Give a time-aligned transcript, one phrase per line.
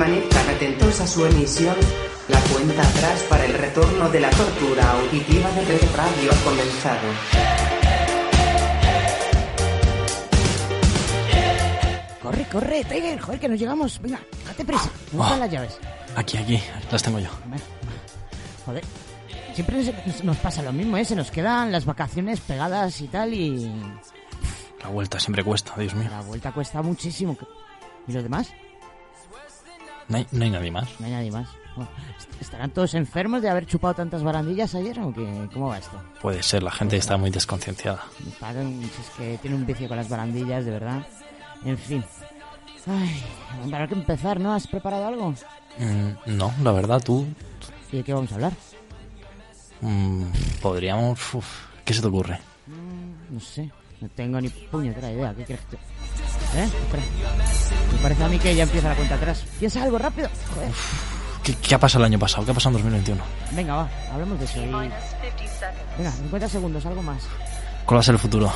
[0.00, 1.76] Permanezcan atentos a su emisión.
[2.28, 7.08] La cuenta atrás para el retorno de la tortura auditiva de Red Radio ha comenzado.
[12.22, 14.00] Corre, corre, Tiger, joder, que nos llegamos.
[14.00, 14.90] Venga, date prisa.
[15.12, 15.78] ¿Dónde están las llaves?
[16.16, 17.28] Aquí, aquí, las tengo yo.
[18.64, 18.84] Joder.
[19.52, 21.04] Siempre nos, nos pasa lo mismo, ¿eh?
[21.04, 23.70] Se nos quedan las vacaciones pegadas y tal y...
[24.82, 26.08] La vuelta siempre cuesta, Dios mío.
[26.10, 27.36] La vuelta cuesta muchísimo.
[28.08, 28.50] ¿Y los demás?
[30.10, 30.88] No hay, no hay nadie más.
[31.00, 31.48] No hay nadie más.
[32.40, 35.48] ¿Estarán todos enfermos de haber chupado tantas barandillas ayer o qué?
[35.52, 35.96] ¿Cómo va esto?
[36.20, 38.02] Puede ser, la gente está muy desconcienciada.
[38.18, 38.28] Si
[39.00, 41.06] es que tiene un vicio con las barandillas, de verdad.
[41.64, 42.04] En fin.
[42.86, 43.22] Ay,
[43.88, 44.52] que empezar, ¿no?
[44.52, 45.30] ¿Has preparado algo?
[45.78, 47.26] Mm, no, la verdad, tú...
[47.92, 48.52] ¿Y de qué vamos a hablar?
[49.80, 50.24] mm,
[50.60, 51.34] podríamos...
[51.34, 51.46] uf,
[51.84, 52.38] ¿Qué se te ocurre?
[52.66, 53.70] Mm, No sé,
[54.00, 55.34] no tengo ni puñetera idea.
[55.34, 55.76] ¿Qué crees que.?
[55.76, 56.64] ¿Eh?
[56.64, 57.02] Espera.
[57.92, 59.44] Me parece a mí que ya empieza la cuenta atrás.
[59.58, 60.28] Piensa algo rápido.
[60.54, 60.70] Joder.
[61.42, 62.44] ¿Qué, qué ha pasado el año pasado?
[62.44, 63.22] ¿Qué ha pasado en 2021?
[63.52, 64.58] Venga, va, hablemos de eso.
[64.60, 64.66] y-
[65.98, 67.22] Venga, 50 segundos, algo más.
[67.86, 68.46] ¿Cuál va a ser el futuro?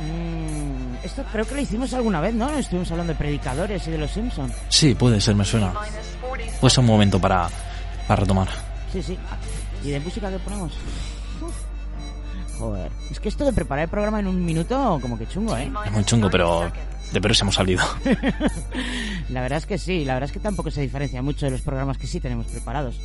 [0.00, 2.50] Mm, esto creo que lo hicimos alguna vez, ¿no?
[2.50, 4.52] Estuvimos hablando de predicadores y de los Simpsons.
[4.68, 5.72] Sí, puede ser, me suena.
[6.60, 7.48] Puede ser un momento para,
[8.08, 8.48] para retomar.
[8.92, 9.18] Sí, sí.
[9.84, 10.72] ¿Y de música qué ponemos?
[12.62, 12.92] Joder.
[13.10, 15.68] Es que esto de preparar el programa en un minuto, como que chungo, ¿eh?
[15.84, 16.70] Es muy chungo, pero
[17.10, 17.84] de Perú hemos salido.
[19.30, 21.60] La verdad es que sí, la verdad es que tampoco se diferencia mucho de los
[21.62, 23.00] programas que sí tenemos preparados.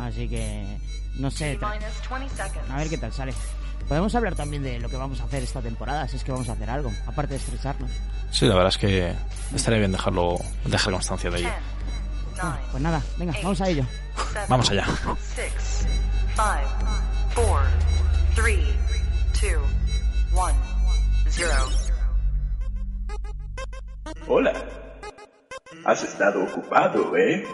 [0.00, 0.64] Así que,
[1.16, 3.34] no sé, a ver qué tal sale.
[3.86, 6.48] Podemos hablar también de lo que vamos a hacer esta temporada, si es que vamos
[6.48, 7.90] a hacer algo, aparte de estresarnos.
[8.32, 9.14] Sí, la verdad es que
[9.54, 11.50] estaría bien dejarlo, dejar constancia de ello.
[12.40, 13.84] Ah, pues nada, venga, vamos a ello.
[14.48, 14.86] Vamos allá.
[15.36, 15.86] Six,
[16.34, 16.66] five,
[17.34, 17.60] four,
[18.40, 18.64] three,
[19.34, 19.60] two,
[20.34, 20.54] one,
[21.28, 21.68] zero.
[24.26, 24.54] Hola.
[25.84, 27.46] Has estado ocupado, ¿eh?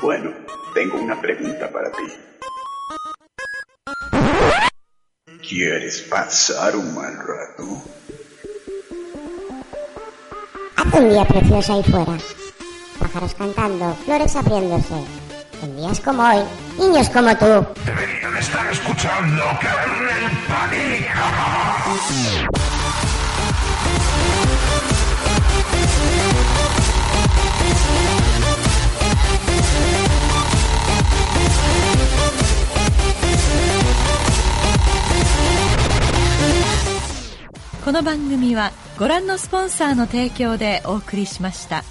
[0.00, 0.32] Bueno,
[0.74, 2.06] tengo una pregunta para ti.
[5.48, 7.82] ¿Quieres pasar un mal rato?
[10.76, 12.18] Hace un día precioso ahí fuera.
[12.98, 15.19] Pájaros cantando, flores abriéndose.
[15.62, 16.42] En días como hoy,
[16.78, 17.44] niños como tú.
[17.84, 21.06] Deberían estar escuchando Kernel Panic.
[21.84, 22.60] Podcast
[37.90, 41.82] この番組はご覧のスポンサーの提供でお送りしました。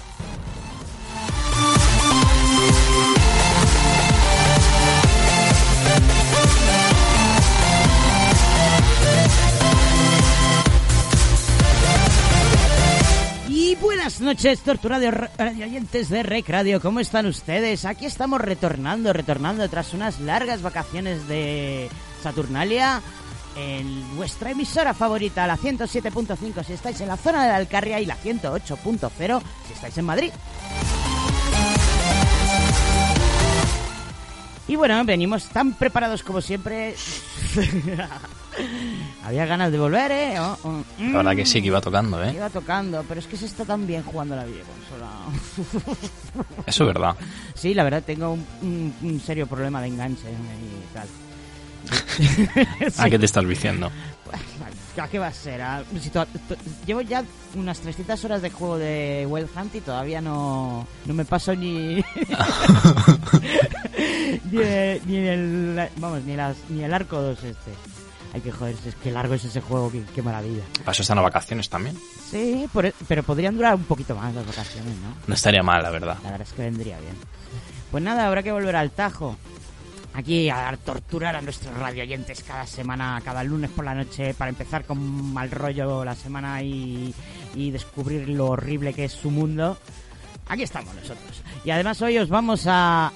[14.20, 16.80] Noches, torturados radio oyentes de Rec Radio.
[16.80, 17.84] ¿Cómo están ustedes?
[17.84, 21.88] Aquí estamos retornando, retornando tras unas largas vacaciones de
[22.22, 23.02] Saturnalia
[23.56, 28.06] en vuestra emisora favorita, la 107.5 si estáis en la zona de la Alcarria y
[28.06, 30.32] la 108.0 si estáis en Madrid.
[34.70, 36.94] Y bueno, venimos tan preparados como siempre.
[39.24, 40.34] Había ganas de volver, ¿eh?
[40.38, 42.32] Oh, oh, La verdad que sí, que iba tocando, ¿eh?
[42.36, 45.08] Iba tocando, pero es que se está tan bien jugando la videoconsola.
[46.66, 47.16] Eso es verdad.
[47.54, 51.08] Sí, la verdad tengo un, un- un serio problema de enganche y tal.
[52.98, 53.90] ¿A qué te estás viciando?
[55.00, 55.62] ¿A qué va a ser?
[55.62, 56.56] Ah, si to- to-
[56.86, 57.24] llevo ya
[57.56, 62.04] unas 300 horas de juego de Wild Hunt y todavía no, no me paso ni...
[64.50, 65.88] ni, ni el...
[65.96, 67.70] Vamos, ni, las, ni el arco 2 este.
[68.32, 70.62] Hay que joder, es que largo es ese juego, qué, qué maravilla.
[70.80, 71.96] Para eso están las vacaciones también.
[72.30, 75.14] Sí, por e- pero podrían durar un poquito más las vacaciones, ¿no?
[75.26, 76.16] No estaría mal, la verdad.
[76.22, 77.14] La verdad es que vendría bien.
[77.90, 79.36] Pues nada, habrá que volver al Tajo.
[80.14, 84.48] Aquí a torturar a nuestros radio oyentes cada semana, cada lunes por la noche, para
[84.48, 84.98] empezar con
[85.32, 87.14] mal rollo la semana y,
[87.54, 89.76] y descubrir lo horrible que es su mundo.
[90.48, 91.42] Aquí estamos nosotros.
[91.64, 93.12] Y además hoy os vamos a,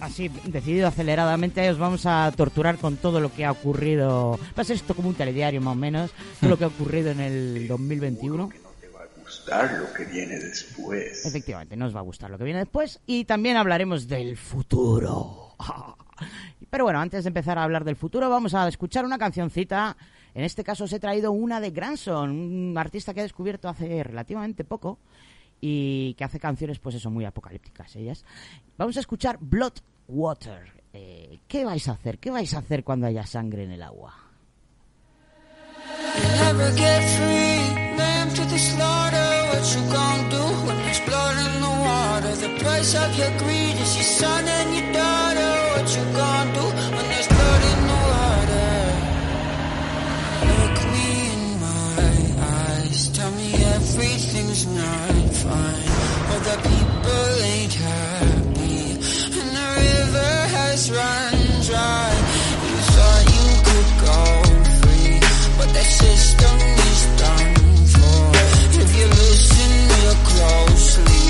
[0.00, 4.38] así, decidido aceleradamente, os vamos a torturar con todo lo que ha ocurrido.
[4.56, 6.10] Va a ser esto como un telediario más o menos,
[6.40, 8.48] todo lo que ha ocurrido en el 2021.
[8.80, 11.24] Te va a gustar lo que viene después.
[11.24, 15.54] Efectivamente, nos va a gustar lo que viene después y también hablaremos del futuro.
[16.70, 19.96] Pero bueno, antes de empezar a hablar del futuro, vamos a escuchar una cancioncita.
[20.34, 24.02] En este caso os he traído una de Granson, un artista que he descubierto hace
[24.02, 24.98] relativamente poco
[25.60, 28.24] y que hace canciones, pues eso, muy apocalípticas ellas.
[28.76, 29.74] Vamos a escuchar Blood
[30.08, 30.82] Water.
[30.92, 32.18] Eh, ¿Qué vais a hacer?
[32.18, 34.14] ¿Qué vais a hacer cuando haya sangre en el agua?
[53.98, 55.15] everything's not
[55.46, 55.86] fine.
[56.30, 58.80] All the people ain't happy,
[59.40, 61.34] and the river has run
[61.68, 62.08] dry.
[62.66, 64.20] You thought you could go
[64.80, 65.18] free,
[65.58, 66.56] but that system
[66.90, 67.54] is done
[67.94, 68.20] for.
[68.82, 71.26] If you listen real closely,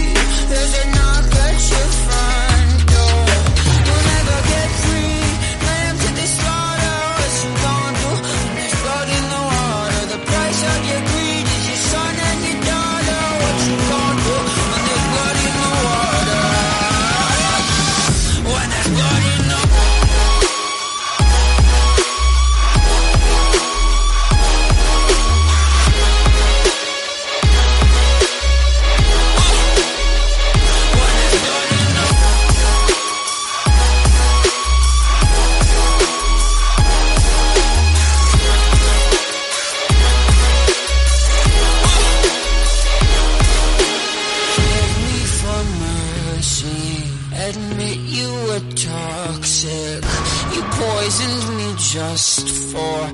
[0.50, 1.88] there's a knock at your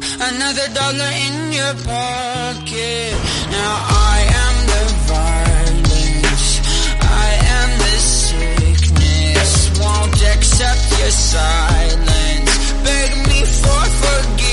[0.00, 3.14] another dollar in your pocket.
[3.50, 3.74] Now
[4.14, 6.50] I am the violence.
[7.00, 7.28] I
[7.58, 9.52] am the sickness.
[9.80, 12.52] Won't accept your silence.
[12.84, 14.51] Beg me for forgiveness.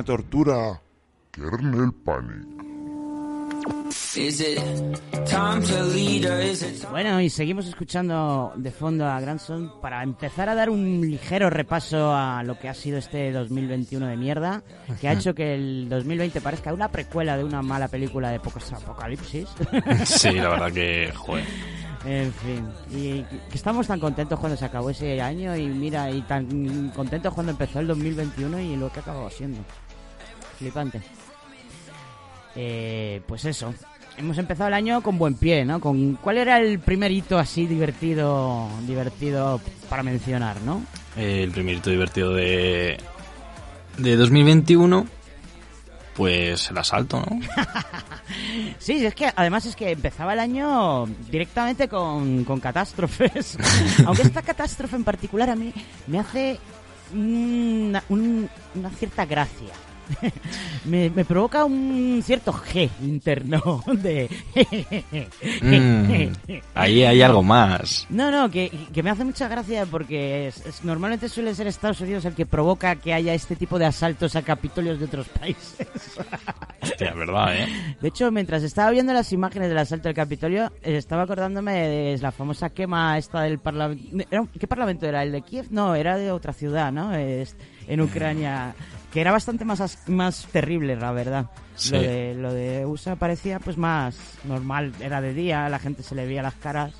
[0.00, 0.80] Próxima tortura,
[1.30, 2.60] Kernel Panic.
[6.90, 12.14] Bueno, y seguimos escuchando de fondo a Grandson para empezar a dar un ligero repaso
[12.14, 14.62] a lo que ha sido este 2021 de mierda,
[15.00, 18.72] que ha hecho que el 2020 parezca una precuela de una mala película de pocos
[18.72, 19.48] apocalipsis.
[20.04, 21.44] Sí, la verdad que, joder.
[22.04, 26.22] En fin, y que estamos tan contentos cuando se acabó ese año y mira, y
[26.22, 29.58] tan contentos cuando empezó el 2021 y lo que ha acabado siendo.
[30.60, 31.00] Flipante.
[32.54, 33.74] Eh, pues eso,
[34.16, 35.80] hemos empezado el año con buen pie, ¿no?
[35.80, 40.82] Con, ¿Cuál era el primer hito así divertido, divertido para mencionar, no?
[41.16, 42.98] Eh, el primerito divertido de,
[43.98, 45.06] de 2021,
[46.14, 47.40] pues el asalto, ¿no?
[48.78, 53.58] Sí, es que además es que empezaba el año directamente con, con catástrofes.
[54.06, 55.72] Aunque esta catástrofe en particular a mí
[56.06, 56.58] me hace
[57.12, 59.68] una, un- una cierta gracia.
[60.84, 64.28] me, me provoca un cierto G interno de...
[65.62, 68.06] Mm, ahí hay algo más.
[68.10, 72.00] No, no, que, que me hace mucha gracia porque es- es- normalmente suele ser Estados
[72.00, 75.86] Unidos el que provoca que haya este tipo de asaltos a capitolios de otros países.
[76.82, 77.96] Hostia, verdad, ¿eh?
[78.00, 82.18] De hecho, mientras estaba viendo las imágenes del asalto del Capitolio, eh, estaba acordándome de
[82.18, 84.48] la famosa quema esta del parlamento.
[84.58, 85.22] ¿Qué parlamento era?
[85.22, 85.66] ¿El de Kiev?
[85.70, 87.12] No, era de otra ciudad, ¿no?
[87.14, 88.74] Es- en Ucrania.
[89.12, 91.46] Que era bastante más, más terrible, la verdad.
[91.74, 91.92] Sí.
[91.92, 96.14] Lo, de, lo de USA parecía pues más normal, era de día, la gente se
[96.14, 96.92] le veía las caras.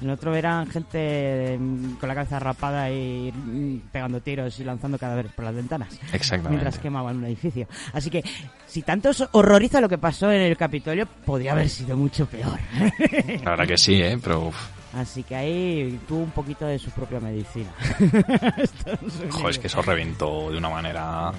[0.00, 4.64] En el otro eran gente mm, con la cabeza rapada y mm, pegando tiros y
[4.64, 5.98] lanzando cadáveres por las ventanas.
[6.12, 6.50] Exactamente.
[6.50, 7.66] Mientras quemaban un edificio.
[7.92, 8.24] Así que,
[8.66, 12.58] si tanto os horroriza lo que pasó en el Capitolio, podría haber sido mucho peor.
[13.44, 14.18] La verdad que sí, ¿eh?
[14.22, 14.56] Pero, uf,
[14.94, 17.70] Así que ahí tuvo un poquito de su propia medicina.
[19.30, 21.32] Joder, es que eso reventó de una manera...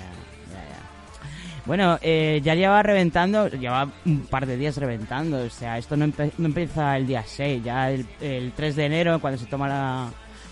[1.66, 5.44] Bueno, eh, ya lleva reventando, lleva un par de días reventando.
[5.44, 8.86] O sea, esto no, empe- no empieza el día 6, ya el, el 3 de
[8.86, 10.08] enero, cuando se toma la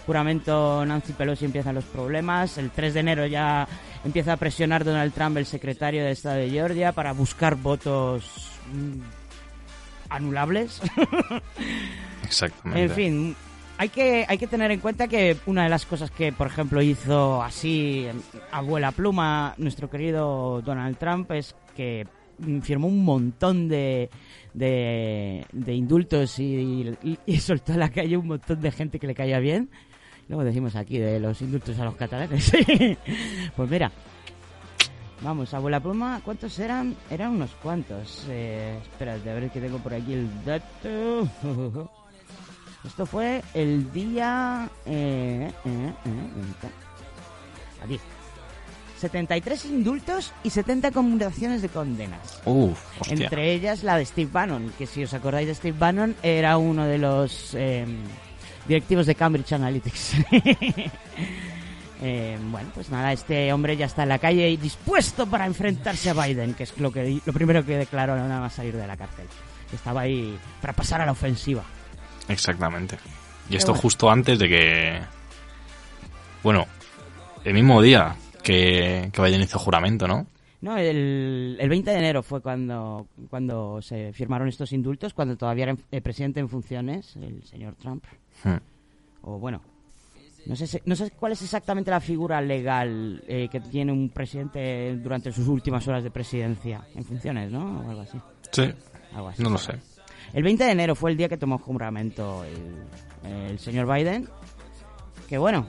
[0.06, 2.60] juramento Nancy Pelosi, empiezan los problemas.
[2.60, 3.68] El 3 de enero ya
[4.06, 9.02] empieza a presionar Donald Trump, el secretario de Estado de Georgia, para buscar votos mm,
[10.10, 10.80] anulables.
[12.24, 12.84] Exactamente.
[12.84, 13.36] En fin,
[13.80, 16.82] hay que, hay que tener en cuenta que una de las cosas que, por ejemplo,
[16.82, 18.08] hizo así
[18.52, 22.06] abuela pluma nuestro querido Donald Trump es que
[22.62, 24.10] firmó un montón de,
[24.54, 26.94] de, indultos y,
[27.40, 29.70] soltó a la calle un montón de gente que le caía bien.
[30.28, 32.52] Luego decimos aquí de los indultos a los catalanes.
[33.56, 33.92] pues mira,
[35.22, 36.98] vamos, abuela pluma, ¿cuántos eran?
[37.10, 38.26] Eran unos cuantos.
[38.30, 41.90] Eh, espérate, a ver que tengo por aquí el dato.
[42.86, 44.70] Esto fue el día...
[44.86, 46.24] Eh, eh, eh.
[47.84, 48.00] Aquí.
[49.00, 52.42] 73 indultos y 70 conmutaciones de condenas.
[52.46, 53.16] Uf, hostia.
[53.16, 56.86] Entre ellas la de Steve Bannon, que si os acordáis de Steve Bannon, era uno
[56.86, 57.86] de los eh,
[58.68, 60.16] directivos de Cambridge Analytics.
[62.02, 66.10] Eh, bueno, pues nada, este hombre ya está en la calle y dispuesto para enfrentarse
[66.10, 68.96] a Biden, que es lo, que, lo primero que declaró nada más salir de la
[68.96, 69.26] cárcel.
[69.74, 71.62] Estaba ahí para pasar a la ofensiva.
[72.30, 72.98] Exactamente.
[73.48, 73.82] Y Qué esto bueno.
[73.82, 75.00] justo antes de que...
[76.44, 76.68] Bueno,
[77.44, 80.26] el mismo día que, que Biden hizo juramento, ¿no?
[80.62, 85.66] No, el, el 20 de enero fue cuando, cuando se firmaron estos indultos, cuando todavía
[85.66, 88.04] era el presidente en funciones, el señor Trump.
[88.44, 88.58] Hmm.
[89.22, 89.62] O bueno,
[90.46, 94.96] no sé, no sé cuál es exactamente la figura legal eh, que tiene un presidente
[94.98, 97.82] durante sus últimas horas de presidencia en funciones, ¿no?
[97.82, 98.18] O algo así.
[98.52, 98.74] Sí.
[99.14, 99.44] Algo así.
[99.44, 99.74] No lo sé.
[100.34, 104.28] El 20 de enero fue el día que tomó juramento el, el señor Biden.
[105.28, 105.68] Que bueno,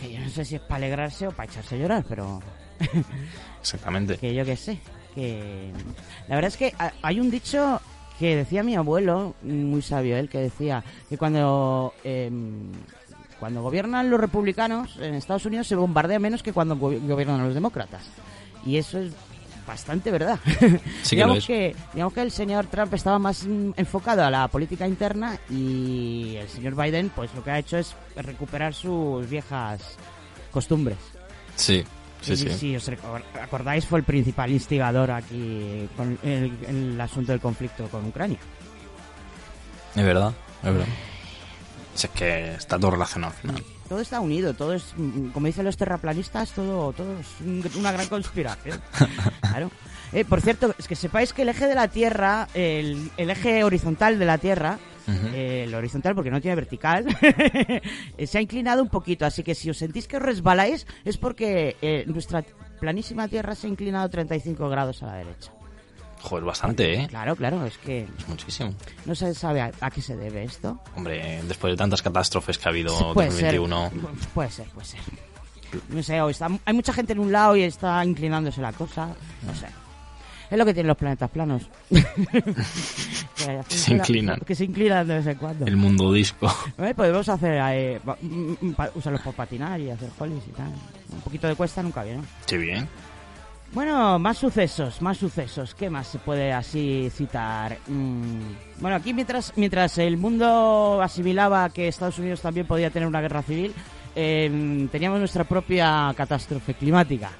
[0.00, 2.40] que yo no sé si es para alegrarse o para echarse a llorar, pero
[3.60, 4.16] Exactamente.
[4.18, 4.78] que yo qué sé.
[5.14, 5.72] Que
[6.28, 7.80] la verdad es que ha- hay un dicho
[8.18, 12.70] que decía mi abuelo, muy sabio él, que decía que cuando em,
[13.38, 17.54] cuando gobiernan los republicanos en Estados Unidos se bombardea menos que cuando go- gobiernan los
[17.54, 18.02] demócratas.
[18.64, 19.12] Y eso es
[19.70, 20.38] bastante verdad.
[21.02, 21.46] Sí que lo digamos es.
[21.46, 23.44] que digamos que el señor Trump estaba más
[23.76, 27.94] enfocado a la política interna y el señor Biden pues lo que ha hecho es
[28.16, 29.80] recuperar sus viejas
[30.50, 30.98] costumbres.
[31.56, 31.84] Sí,
[32.20, 32.50] sí, Y sí.
[32.50, 32.90] Si os
[33.40, 38.38] acordáis, fue el principal instigador aquí con el, el asunto del conflicto con Ucrania.
[39.94, 40.86] Es verdad, es verdad.
[41.94, 43.64] Si es que está todo relacionado al final.
[43.90, 47.90] Todo está unido, todo es, mm, como dicen los terraplanistas, todo, todo es un- una
[47.92, 48.80] gran conspiración.
[49.42, 49.70] Claro.
[50.12, 53.64] Eh, por cierto, es que sepáis que el eje de la Tierra, el, el eje
[53.64, 54.78] horizontal de la Tierra,
[55.34, 57.04] eh, el horizontal porque no tiene vertical,
[58.16, 59.26] eh, se ha inclinado un poquito.
[59.26, 62.44] Así que si os sentís que os resbaláis, es porque eh, nuestra
[62.78, 65.50] planísima Tierra se ha inclinado 35 grados a la derecha.
[66.22, 67.06] Joder, bastante, ¿eh?
[67.08, 68.74] Claro, claro, es que Es muchísimo.
[69.06, 70.78] no se sabe a, a qué se debe esto.
[70.96, 73.90] Hombre, después de tantas catástrofes que ha habido en puede ser, 2021...
[74.34, 75.00] puede ser, puede ser.
[75.88, 79.08] No sé, o está, hay mucha gente en un lado y está inclinándose la cosa.
[79.46, 79.66] No sé.
[80.50, 81.62] Es lo que tienen los planetas planos.
[81.88, 84.40] que, se inclinan.
[84.40, 85.64] Que se inclinan de vez en cuando.
[85.64, 86.52] El mundo disco.
[86.78, 90.72] Eh, Podemos hacer, eh, mm, mm, usarlos para patinar y hacer hollies y tal.
[91.12, 92.22] Un poquito de cuesta nunca viene.
[92.48, 92.88] Qué bien.
[93.72, 95.74] Bueno, más sucesos, más sucesos.
[95.76, 97.78] ¿Qué más se puede así citar?
[97.86, 98.40] Mm,
[98.80, 103.42] Bueno, aquí mientras, mientras el mundo asimilaba que Estados Unidos también podía tener una guerra
[103.42, 103.72] civil,
[104.16, 107.30] eh, teníamos nuestra propia catástrofe climática.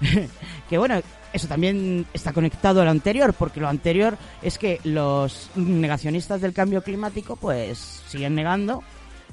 [0.68, 1.00] que bueno,
[1.32, 6.52] eso también está conectado a lo anterior, porque lo anterior es que los negacionistas del
[6.52, 8.82] cambio climático pues siguen negando,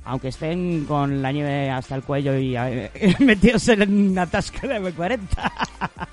[0.05, 4.81] aunque estén con la nieve hasta el cuello y eh, metidos en una tasca de
[4.81, 5.19] M40.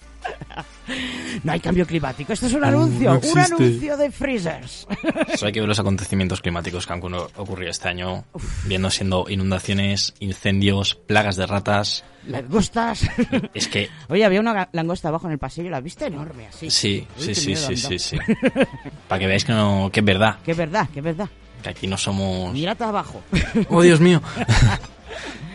[1.44, 2.32] no hay cambio climático.
[2.32, 3.40] Esto es un No anuncio, un existe.
[3.40, 4.86] anuncio de freezers.
[5.36, 8.24] Solo hay que ver los acontecimientos climáticos que han ocurrido- este año,
[8.64, 12.04] viendo siendo inundaciones, incendios, plagas de ratas.
[12.26, 13.08] Langostas.
[13.54, 16.06] Es que Oye, había una langosta abajo en el pasillo, ¿la viste?
[16.06, 16.68] Enorme, así.
[16.70, 18.18] sí, Uy, sí, sí, sí, sí, sí.
[19.08, 21.28] Para que veáis que, no, que es verdad, Que es verdad, que es verdad.
[21.62, 22.52] Que aquí no somos...
[22.52, 23.22] Mirad abajo.
[23.68, 24.20] ¡Oh, Dios mío!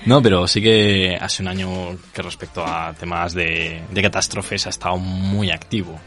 [0.06, 4.70] No, pero sí que hace un año que respecto a temas de, de catástrofes ha
[4.70, 6.00] estado muy activo.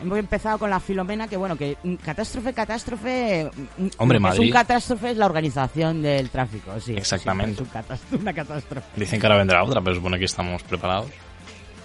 [0.00, 3.50] Hemos empezado con la Filomena, que bueno, que catástrofe, catástrofe...
[3.76, 6.94] mm, Hombre, que Es Madrid- un catástrofe es la organización del tráfico, sí.
[6.96, 7.52] Exactamente.
[7.52, 8.86] es un catás- una catástrofe.
[8.96, 11.10] Dicen que ahora vendrá otra, pero supone que estamos preparados.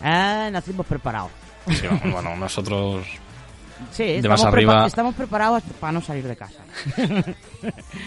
[0.01, 1.31] Ah, nacimos preparados.
[1.71, 3.05] Sí, bueno, nosotros
[3.91, 6.63] Sí, De estamos, más arriba- estamos preparados para no salir de casa.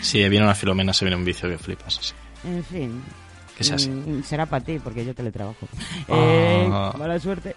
[0.02, 1.94] Si viene una filomena, se viene un vicio que flipas.
[1.94, 2.14] sí.
[2.44, 3.02] En fin.
[3.56, 3.88] Que sea así.
[3.90, 5.66] Mm, Será para ti, porque yo teletrabajo.
[6.08, 6.92] Ah.
[6.94, 7.56] Eh, mala suerte.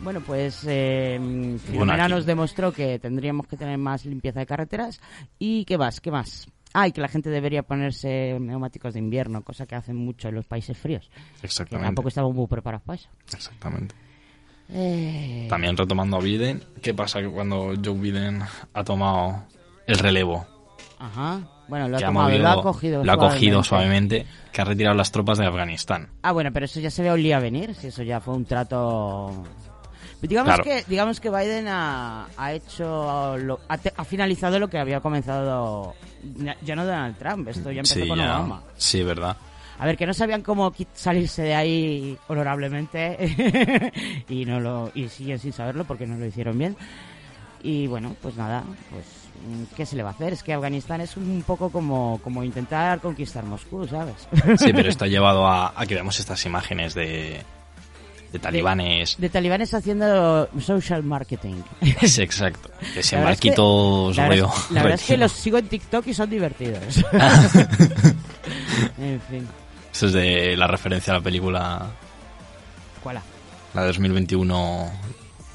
[0.00, 1.18] Bueno, pues eh,
[1.66, 5.00] Filomena nos demostró que tendríamos que tener más limpieza de carreteras.
[5.38, 6.00] ¿Y qué más?
[6.02, 6.46] ¿Qué más?
[6.74, 10.34] Ah, y que la gente debería ponerse neumáticos de invierno, cosa que hacen mucho en
[10.34, 11.08] los países fríos.
[11.40, 11.86] Que Exactamente.
[11.88, 13.08] tampoco estamos muy preparados para eso.
[13.32, 13.94] Exactamente.
[14.68, 18.42] Eh, También retomando a Biden, ¿qué pasa que cuando Joe Biden
[18.74, 19.44] ha tomado
[19.86, 20.46] el relevo?
[20.98, 21.40] Ajá.
[21.68, 23.04] Bueno, lo ha, tomado, movido- lo ha cogido.
[23.04, 24.26] lo ha cogido suavemente.
[24.52, 26.08] que ha retirado las tropas de Afganistán.
[26.22, 29.44] Ah, bueno, pero eso ya se ve olía venir, si eso ya fue un trato...
[30.22, 30.64] Digamos, Claro.
[30.64, 35.00] que, digamos que Biden ha, ha hecho, lo- ha, te- ha finalizado lo que había
[35.00, 35.94] comenzado
[36.38, 38.62] ya- ya no Donald Trump, esto ya empezó Sí, con ya- Obama.
[38.78, 39.36] sí, verdad.
[39.78, 43.92] A ver, que no sabían cómo salirse de ahí honorablemente
[44.28, 46.76] y no lo y siguen sin saberlo porque no lo hicieron bien.
[47.62, 49.04] Y bueno, pues nada, pues
[49.46, 50.32] mm, ¿qué se le va a hacer?
[50.32, 54.28] Es que Afganistán es un poco como, como intentar conquistar Moscú, ¿sabes?
[54.58, 57.42] Sí, pero esto ha llevado a, a que veamos estas imágenes de,
[58.32, 59.16] de talibanes.
[59.18, 61.56] De talibanes haciendo social marketing.
[62.06, 62.70] Sí, exacto.
[63.00, 63.50] Se La verdad es que-
[64.16, 67.04] la verdad, la verdad es que los sigo en TikTok y son divertidos.
[68.98, 69.48] en fin,
[69.96, 71.86] Esto es de la referencia a la película,
[73.02, 73.18] ¿cuál?
[73.72, 74.90] la de 2021,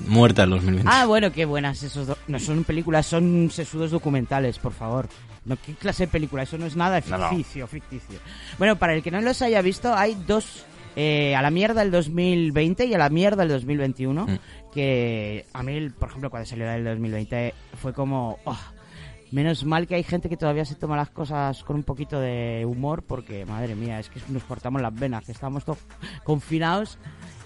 [0.07, 0.91] muerta en 2021.
[0.91, 5.07] Ah, bueno, qué buenas esos do- No son películas, son sesudos documentales, por favor.
[5.45, 6.41] No, ¿Qué clase de película?
[6.41, 7.29] Eso no es nada No, no.
[7.29, 8.17] ficticio, ficticio.
[8.57, 10.65] Bueno, para el que no los haya visto, hay dos...
[10.95, 14.25] eh, a la mierda el 2020 y a la mierda el 2021.
[14.25, 14.39] Mm.
[14.73, 18.39] Que a mí, por ejemplo, cuando salió el 2020 fue como...
[18.45, 18.58] "Oh,
[19.32, 22.65] Menos mal que hay gente que todavía se toma las cosas con un poquito de
[22.67, 25.80] humor porque, madre mía, es que nos cortamos las venas, que estamos todos
[26.26, 26.98] confinados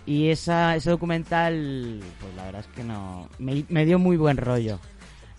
[0.08, 4.38] y esa, ese documental, pues la verdad es que no, me, me dio muy buen
[4.38, 4.80] rollo.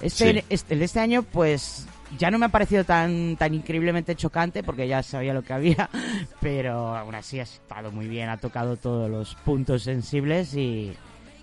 [0.01, 0.45] Este, Sí.
[0.51, 1.87] este, el de este año, pues
[2.19, 5.89] ya no me ha parecido tan, tan increíblemente chocante porque ya sabía lo que había,
[6.41, 10.93] pero aún así ha estado muy bien, ha tocado todos los puntos sensibles y,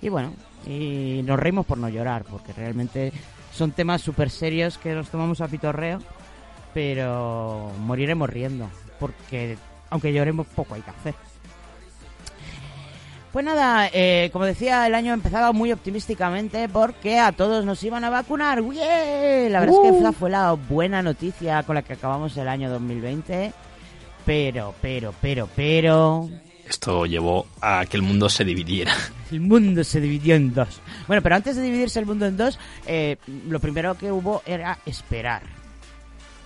[0.02, 0.34] y bueno,
[0.66, 3.12] y nos reímos por no llorar porque realmente
[3.54, 6.00] son temas súper serios que nos tomamos a pitorreo,
[6.74, 9.58] pero moriremos riendo porque
[9.90, 11.16] aunque lloremos poco hay que hacer.
[13.34, 18.04] Pues nada, eh, como decía, el año empezaba muy optimísticamente porque a todos nos iban
[18.04, 18.62] a vacunar.
[18.62, 19.52] ¡Bien!
[19.52, 22.70] La verdad es que esa fue la buena noticia con la que acabamos el año
[22.70, 23.52] 2020.
[24.24, 26.30] Pero, pero, pero, pero...
[26.68, 28.94] Esto llevó a que el mundo se dividiera.
[29.34, 30.80] El mundo se dividió en dos.
[31.08, 33.18] Bueno, pero antes de dividirse el mundo en dos, eh,
[33.50, 35.42] lo primero que hubo era esperar.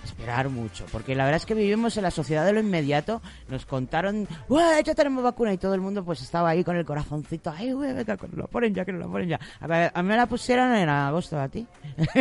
[0.08, 3.20] Esperar mucho, porque la verdad es que vivimos en la sociedad de lo inmediato.
[3.48, 5.52] Nos contaron, ¡Ué, ya tenemos vacuna!
[5.52, 8.46] Y todo el mundo pues estaba ahí con el corazoncito, ¡ay, güey, que nos la
[8.46, 9.40] ponen ya, que nos la ponen ya!
[9.60, 11.66] A, ver, a mí me la pusieron en agosto, ¿a ti?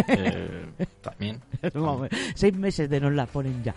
[0.08, 0.65] Eh,
[1.02, 1.41] también.
[1.73, 3.73] Vamos, seis meses de nos la ponen ya.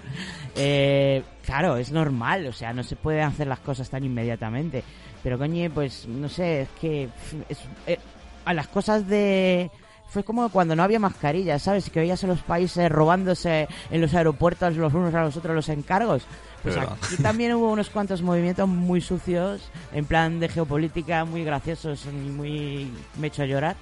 [0.56, 4.82] Eh, claro, es normal, o sea, no se pueden hacer las cosas tan inmediatamente.
[5.22, 7.08] Pero coño, pues no sé, es que
[7.48, 7.98] es- eh,
[8.44, 9.70] a las cosas de...
[10.10, 11.88] Fue como cuando no había mascarillas, ¿sabes?
[11.88, 15.68] Que veías a los países robándose en los aeropuertos los unos a los otros los
[15.68, 16.24] encargos.
[16.62, 22.04] Pues aquí también hubo unos cuantos movimientos muy sucios, en plan de geopolítica, muy graciosos
[22.06, 22.90] y muy...
[23.18, 23.76] me hecho llorar.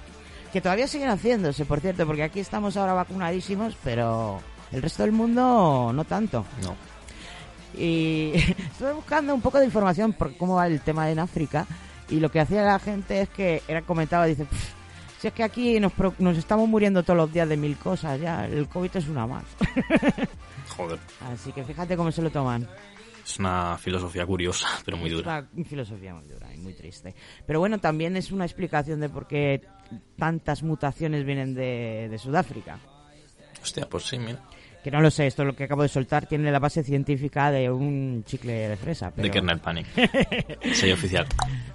[0.53, 4.39] Que todavía siguen haciéndose, por cierto, porque aquí estamos ahora vacunadísimos, pero
[4.71, 6.45] el resto del mundo no tanto.
[6.63, 6.75] No.
[7.75, 8.33] Y
[8.71, 11.65] estuve buscando un poco de información por cómo va el tema en África
[12.09, 14.78] y lo que hacía la gente es que era comentaba, dice, "Pff,
[15.19, 18.19] si es que aquí nos, pro- nos estamos muriendo todos los días de mil cosas,
[18.19, 19.43] ya, el COVID es una más.
[20.77, 20.99] Joder.
[21.31, 22.67] Así que fíjate cómo se lo toman.
[23.25, 25.45] Es una filosofía curiosa, pero muy Es dura.
[25.53, 27.13] una filosofía muy dura y muy triste.
[27.45, 29.61] Pero bueno, también es una explicación de por qué
[30.17, 32.79] tantas mutaciones vienen de, de Sudáfrica.
[33.61, 34.39] Hostia, pues sí, mira.
[34.83, 37.69] Que no lo sé, esto lo que acabo de soltar tiene la base científica de
[37.69, 39.11] un chicle de fresa.
[39.11, 39.23] Pero...
[39.23, 39.87] De Kernel Panic.
[40.73, 41.27] Sello oficial.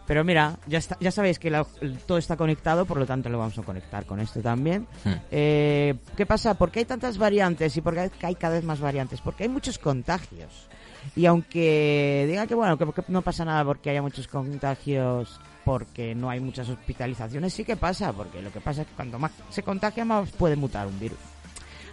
[0.06, 1.66] Pero mira, ya, está, ya sabéis que la-
[2.06, 4.86] todo está conectado, por lo tanto lo vamos a conectar con esto también.
[5.04, 5.12] Hmm.
[5.30, 6.54] Eh, ¿Qué pasa?
[6.54, 9.20] ¿Por qué hay tantas variantes y por qué hay cada vez más variantes?
[9.20, 10.68] Porque hay muchos contagios.
[11.14, 16.14] Y aunque digan que bueno, que, que no pasa nada porque haya muchos contagios, porque
[16.14, 19.32] no hay muchas hospitalizaciones, sí que pasa, porque lo que pasa es que cuanto más
[19.50, 21.18] se contagia, más puede mutar un virus.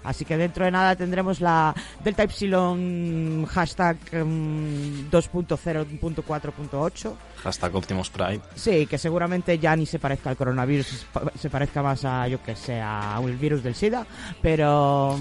[0.04, 7.14] Así que dentro de nada tendremos la Delta Epsilon hashtag mm, 2.0.4.8.
[7.44, 8.42] Hashtag Optimus Pride.
[8.56, 12.28] Sí, que seguramente ya ni se parezca al coronavirus, se pa- se parezca más a,
[12.28, 14.06] yo que sé, a el virus del SIDA,
[14.42, 15.20] pero,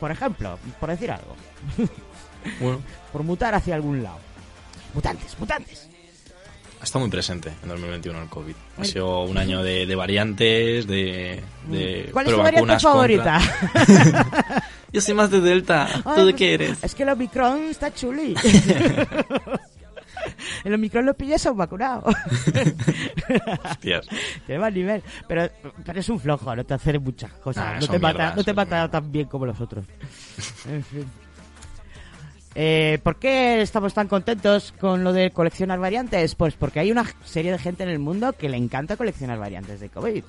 [0.00, 1.34] por ejemplo, por decir algo,
[2.60, 2.80] Bueno,
[3.12, 4.18] por mutar hacia algún lado.
[4.94, 5.88] Mutantes, mutantes.
[6.82, 8.54] Está muy presente en 2021 el COVID.
[8.78, 13.40] Ha sido un año de, de variantes, de, de ¿Cuál es tu variante favorita?
[14.92, 15.88] Yo soy más de Delta.
[16.04, 16.82] Ay, ¿Tú de qué eres?
[16.82, 18.34] Es que el Omicron está chuli.
[20.64, 22.04] el Omicron lo pillas a un vacunado.
[23.64, 24.06] Hostias.
[24.46, 25.02] Tiene más nivel.
[25.26, 25.50] Pero,
[25.84, 27.64] pero es un flojo, no te hace muchas cosas.
[27.66, 29.84] Ah, no, te mata, mierdas, no te mata tan bien como los otros.
[30.66, 31.04] En fin.
[32.60, 36.34] Eh, ¿Por qué estamos tan contentos con lo de coleccionar variantes?
[36.34, 39.78] Pues porque hay una serie de gente en el mundo que le encanta coleccionar variantes
[39.78, 40.24] de COVID.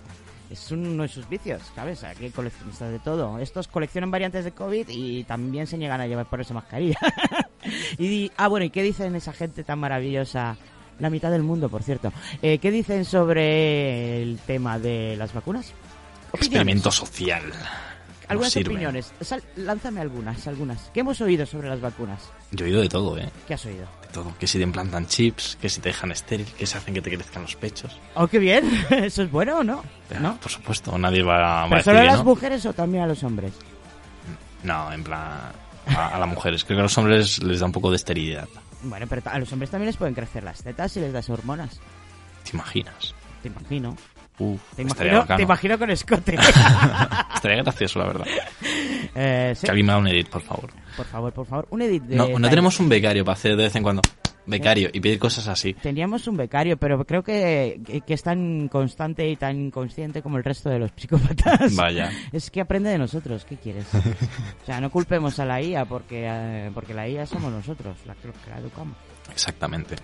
[0.52, 2.04] Es uno de sus vicios, ¿sabes?
[2.04, 3.40] Aquí hay coleccionistas de todo.
[3.40, 7.00] Estos coleccionan variantes de COVID y también se niegan a llevar por esa mascarilla.
[7.98, 10.56] y, ah, bueno, ¿y qué dicen esa gente tan maravillosa?
[11.00, 12.14] La mitad del mundo, por cierto.
[12.44, 15.74] Eh, ¿Qué dicen sobre el tema de las vacunas?
[16.32, 17.42] Experimento social.
[18.30, 19.12] Algunas opiniones.
[19.22, 20.90] Sal- lánzame algunas, algunas.
[20.94, 22.22] ¿Qué hemos oído sobre las vacunas?
[22.52, 23.30] Yo he oído de todo, ¿eh?
[23.48, 23.88] ¿Qué has oído?
[24.04, 24.34] De todo.
[24.40, 27.10] Que si te implantan chips, que si te dejan estéril, que se hacen que te
[27.12, 27.98] crezcan los pechos.
[28.16, 28.70] Oh, qué bien.
[28.92, 29.84] ¿Eso es bueno o no?
[30.20, 30.38] ¿No?
[30.38, 32.24] Por supuesto, nadie va, va a ¿Pero decir solo a las no.
[32.24, 33.54] mujeres o también a los hombres?
[34.64, 35.52] No, en plan...
[35.88, 36.64] A, a las mujeres.
[36.66, 38.48] Creo que a los hombres les da un poco de esterilidad.
[38.84, 41.80] Bueno, pero a los hombres también les pueden crecer las tetas si les das hormonas.
[42.44, 43.16] ¿Te imaginas?
[43.42, 43.96] Te imagino.
[44.40, 45.38] Uf, Te imagino, bacano.
[45.38, 46.36] te imagino con escote.
[47.36, 48.26] Estaría gracioso, la verdad.
[49.16, 49.66] Eh, sí.
[49.66, 50.70] Que alguien me haga un edit, por favor.
[50.96, 51.68] Por favor, por favor.
[51.72, 52.16] Un edit de...
[52.16, 54.02] No, no tenemos un becario para hacer de vez en cuando
[54.46, 55.74] becario y pedir cosas así.
[55.74, 60.38] Teníamos un becario, pero creo que, que, que es tan constante y tan inconsciente como
[60.38, 61.76] el resto de los psicópatas.
[61.76, 62.12] Vaya.
[62.32, 63.86] Es que aprende de nosotros, ¿qué quieres?
[63.94, 68.14] o sea, no culpemos a la IA porque, eh, porque la IA somos nosotros, la
[68.16, 68.96] que, que la educamos.
[69.32, 69.96] Exactamente.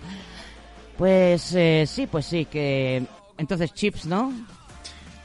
[0.96, 3.04] Pues eh, sí, pues sí, que...
[3.38, 4.32] Entonces chips, ¿no?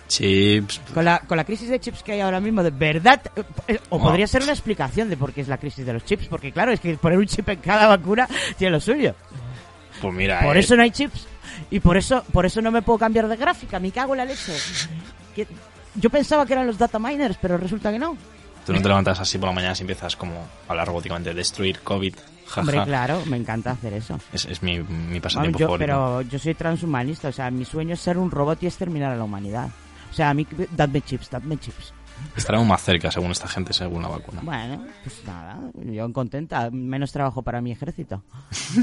[0.08, 0.82] Chips.
[0.94, 3.22] Con la, con la crisis de chips que hay ahora mismo, de verdad,
[3.68, 6.28] eh, o podría ser una explicación de por qué es la crisis de los chips,
[6.28, 9.16] porque claro, es que poner un chip en cada vacuna tiene lo suyo.
[10.02, 11.28] Pues mira, Por eh, eso no hay chips.
[11.70, 14.26] Y por eso, por eso no me puedo cambiar de gráfica, me cago en la
[14.26, 14.54] leche.
[15.36, 15.48] Que-
[15.96, 18.18] yo pensaba que eran los data miners, pero resulta que no.
[18.66, 20.34] tú no te levantas así por la mañana y empiezas como
[20.68, 22.16] a hablar robóticamente, destruir COVID,
[22.52, 22.62] jaja.
[22.62, 24.20] Hombre, claro, me encanta hacer eso.
[24.32, 24.84] Es, es mi, mi
[25.20, 25.86] Vamos, pasatiempo yo- favorito.
[25.88, 29.16] pero yo soy transhumanista, o sea, mi sueño es ser un robot y exterminar a
[29.16, 29.70] la humanidad.
[30.12, 31.94] O sea, a mí, dadme chips, dadme chips.
[32.36, 34.42] Estaremos más cerca, según esta gente, según la vacuna.
[34.44, 38.22] Bueno, pues nada, yo contenta, menos trabajo para mi ejército.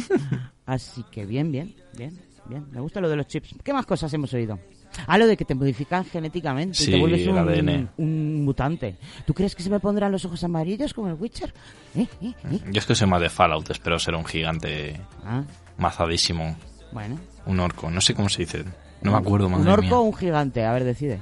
[0.67, 2.67] Así que bien, bien, bien, bien.
[2.73, 3.55] Me gusta lo de los chips.
[3.63, 4.59] ¿Qué más cosas hemos oído?
[5.07, 7.89] Ah, lo de que te modifican genéticamente y te vuelves el un, ADN.
[7.99, 8.97] un mutante.
[9.27, 11.53] ¿Tú crees que se me pondrán los ojos amarillos como el Witcher?
[11.95, 12.07] ¿Eh?
[12.23, 12.33] ¿Eh?
[12.51, 12.61] ¿Eh?
[12.71, 15.43] Yo es que soy más de Fallout, espero ser un gigante Ah,
[15.77, 16.57] mazadísimo.
[16.93, 17.19] bueno.
[17.47, 18.65] Un orco, no sé cómo se dice.
[19.01, 19.97] No me acuerdo, madre ¿Un orco mía.
[19.97, 20.65] o un gigante?
[20.65, 21.19] A ver, decide.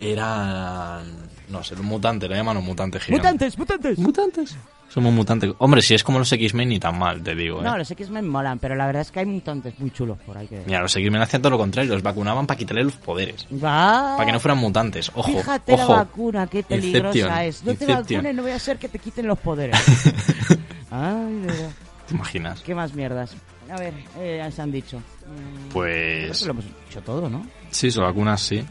[0.00, 1.02] Era...
[1.48, 3.22] No sé, un mutante, le llaman un mutante gigante.
[3.26, 3.98] ¡Mutantes, mutantes!
[3.98, 4.56] ¡Mutantes!
[4.92, 5.52] Somos mutantes.
[5.58, 7.62] Hombre, si es como los X-Men, ni tan mal, te digo, ¿eh?
[7.62, 10.48] No, los X-Men molan, pero la verdad es que hay mutantes muy chulos por ahí
[10.48, 10.64] que...
[10.66, 13.46] Mira, los X-Men hacían todo lo contrario, los vacunaban para quitarle los poderes.
[13.52, 14.14] Va.
[14.16, 15.10] Para que no fueran mutantes.
[15.14, 15.92] Ojo, Fíjate ojo.
[15.92, 17.64] la vacuna, qué peligrosa Inception, es.
[17.64, 19.78] No te vacunes, no voy a hacer que te quiten los poderes.
[20.90, 21.70] Ay, de verdad.
[22.08, 22.60] ¿Te imaginas?
[22.62, 23.36] ¿Qué más mierdas?
[23.70, 24.98] A ver, eh, se han dicho.
[24.98, 26.42] Mm, Pues...
[26.44, 27.46] lo hemos dicho todo, ¿no?
[27.70, 28.64] Sí, son vacunas, sí.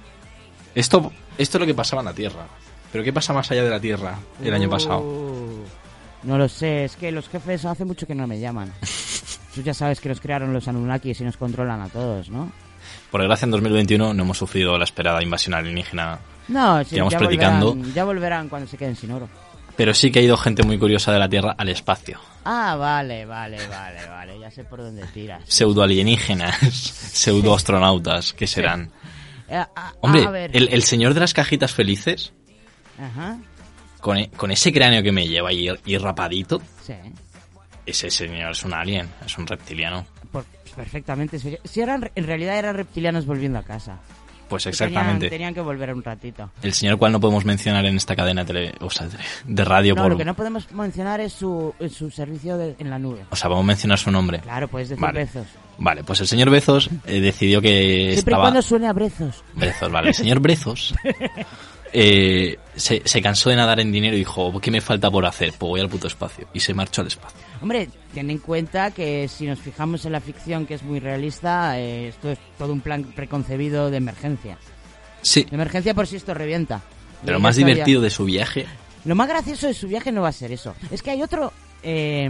[0.76, 2.46] Esto, esto es lo que pasaba en la Tierra.
[2.92, 5.02] Pero ¿qué pasa más allá de la Tierra el año pasado?
[6.24, 8.72] No lo sé, es que los jefes hace mucho que no me llaman.
[9.56, 12.52] Tú ya sabes que los crearon los Anunnakis y nos controlan a todos, ¿no?
[13.12, 16.20] Por desgracia, en 2021 no hemos sufrido la esperada invasión alienígena.
[16.48, 19.28] No, sí, Que vamos ya, volverán, ya volverán cuando se queden sin oro.
[19.76, 22.20] Pero sí que ha ido gente muy curiosa de la Tierra al espacio.
[22.44, 24.40] Ah, vale, vale, vale, vale.
[24.40, 25.42] Ya sé por dónde tiras.
[25.48, 26.58] Pseudo alienígenas,
[27.14, 28.92] pseudo astronautas, ¿qué serán?
[29.48, 30.52] Eh, a- Hombre, a ver.
[30.56, 32.34] el, el señor de las cajitas felices,
[33.02, 33.38] Ajá,
[34.00, 36.94] con, e- con ese cráneo que me lleva y, y rapadito, sí.
[37.86, 40.06] ese señor es un alien, es un reptiliano.
[40.32, 41.40] Por- perfectamente.
[41.40, 44.00] Si eran, en realidad eran reptilianos volviendo a casa.
[44.48, 45.26] Pues exactamente.
[45.28, 46.50] Tenían, tenían que volver un ratito.
[46.64, 49.08] El señor cual no podemos mencionar en esta cadena tele, o sea,
[49.46, 50.12] de, radio No, por...
[50.14, 53.26] lo que no podemos mencionar es su, su servicio de- en la nube.
[53.30, 54.40] O sea, vamos a mencionar su nombre.
[54.40, 55.20] Claro, puedes decir Vale.
[55.20, 55.46] Bezos.
[55.78, 57.70] Vale, pues el señor Bezos eh, decidió que
[58.14, 58.44] Siempre estaba...
[58.46, 59.44] cuando suene a Brezos.
[59.54, 60.08] Brezos, vale.
[60.10, 60.96] El señor Brezos
[61.94, 65.54] eh, se, se cansó de nadar en dinero y dijo, ¿qué me falta por hacer?
[65.58, 66.48] Pues voy al puto espacio.
[66.54, 67.38] Y se marchó al espacio.
[67.62, 71.80] Hombre, ten en cuenta que si nos fijamos en la ficción, que es muy realista,
[71.80, 74.58] eh, esto es todo un plan preconcebido de emergencia.
[75.22, 76.82] Sí, De emergencia por si esto revienta.
[77.22, 78.66] Pero lo más divertido de su viaje,
[79.04, 80.74] Lo más gracioso de su viaje no va a ser eso.
[80.92, 81.52] Es que hay otro
[81.84, 82.30] eh,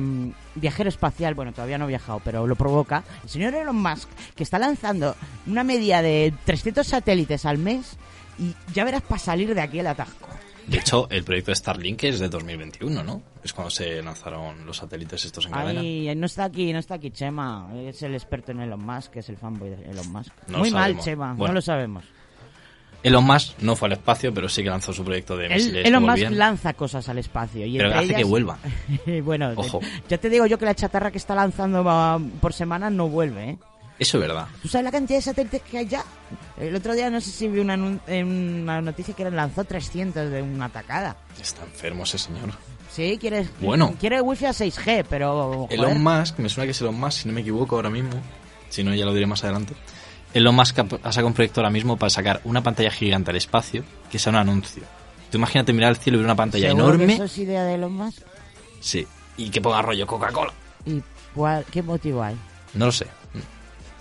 [0.55, 4.43] viajero espacial, bueno, todavía no ha viajado, pero lo provoca, el señor Elon Musk, que
[4.43, 5.15] está lanzando
[5.47, 7.97] una media de 300 satélites al mes
[8.39, 10.27] y ya verás para salir de aquí el atasco.
[10.67, 13.21] de hecho, el proyecto de Starlink es de 2021, ¿no?
[13.43, 15.81] Es cuando se lanzaron los satélites estos en cadena.
[15.81, 19.29] Ay, no está aquí, no está aquí Chema, es el experto en Elon Musk, es
[19.29, 20.31] el fanboy de Elon Musk.
[20.47, 20.99] No Muy mal.
[20.99, 21.47] Chema, Bueno.
[21.47, 22.03] no lo sabemos.
[23.01, 26.03] Elon Musk no fue al espacio, pero sí que lanzó su proyecto de misiles Elon
[26.03, 27.65] Musk lanza cosas al espacio.
[27.65, 28.57] Y Pero hace que vuelva.
[29.23, 29.79] bueno, Ojo.
[30.09, 31.81] ya te digo yo que la chatarra que está lanzando
[32.41, 33.57] por semana no vuelve, ¿eh?
[33.99, 34.47] Eso es verdad.
[34.61, 36.03] ¿Tú sabes la cantidad de satélites que hay ya?
[36.57, 40.65] El otro día no sé si vi una, una noticia que lanzó 300 de una
[40.65, 41.17] atacada.
[41.39, 42.51] Está enfermo ese señor.
[42.91, 43.93] Sí, quieres Bueno.
[43.99, 47.27] quiere wifi a 6G, pero joder, Elon Musk, me suena que es Elon Musk, si
[47.27, 48.11] no me equivoco ahora mismo.
[48.69, 49.73] Si no, ya lo diré más adelante.
[50.33, 53.83] Elon Musk ha sacado un proyecto ahora mismo para sacar una pantalla gigante al espacio
[54.11, 54.83] que sea un anuncio.
[55.29, 57.13] Tú imagínate mirar al cielo y ver una pantalla ¿seguro que enorme.
[57.15, 58.21] eso es idea de Elon Musk?
[58.79, 59.05] Sí.
[59.37, 60.53] Y que ponga rollo Coca-Cola.
[60.85, 61.01] ¿Y
[61.35, 62.35] cuál, qué motivo hay?
[62.73, 63.05] No lo sé.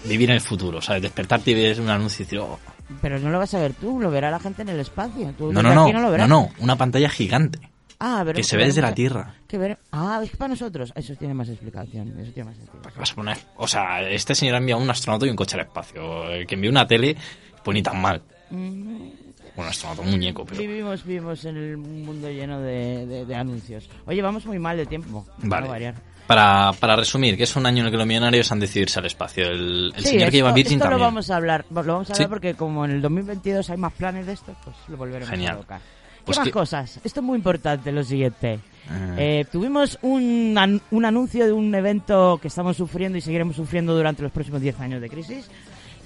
[0.05, 1.03] Vivir en el futuro, ¿sabes?
[1.03, 2.59] Despertarte y ver un anuncio y decir, oh,
[3.03, 5.33] Pero no lo vas a ver tú, lo verá la gente en el espacio.
[5.37, 6.29] Tú no, no, no, no lo no, verás.
[6.29, 7.59] no, una pantalla gigante.
[8.01, 9.35] Ah, pero que se ve desde la Tierra.
[9.49, 9.77] Que ver...
[9.91, 10.93] Ah, es que para nosotros.
[10.95, 12.17] Eso tiene más explicación.
[12.21, 12.81] Eso tiene más sentido.
[12.95, 13.37] ¿Qué vas a poner?
[13.57, 16.31] O sea, este señor ha enviado un astronauta y un coche al espacio.
[16.31, 17.17] El que envió una tele,
[17.65, 18.23] pues ni tan mal.
[18.51, 19.09] Mm,
[19.57, 20.61] Un astronauta, un muñeco, pero...
[20.61, 23.91] Vivimos, vivimos en el mundo lleno de, de- de anuncios.
[24.07, 25.27] Oye, vamos muy mal de tiempo.
[25.41, 25.69] para Vale.
[25.69, 25.95] variar.
[26.29, 28.99] Para, para resumir, que es un año en el que los millonarios han decidido irse
[29.01, 29.47] al espacio.
[29.49, 30.99] El, el Sí, señor que lleva esto- Virgin esto también.
[31.01, 31.65] lo vamos a hablar.
[31.71, 32.27] Lo vamos a hablar Sí.
[32.29, 35.55] porque como en el 2022 hay más planes de esto, pues lo volveremos Genial.
[35.57, 35.81] a tocar.
[35.81, 37.01] ¿Qué Pues más que- cosas?
[37.03, 38.61] Esto es muy importante, lo siguiente.
[38.91, 39.15] Ah.
[39.17, 43.97] Eh, tuvimos un, an- un anuncio de un evento que estamos sufriendo y seguiremos sufriendo
[43.97, 45.51] durante los próximos 10 años de crisis,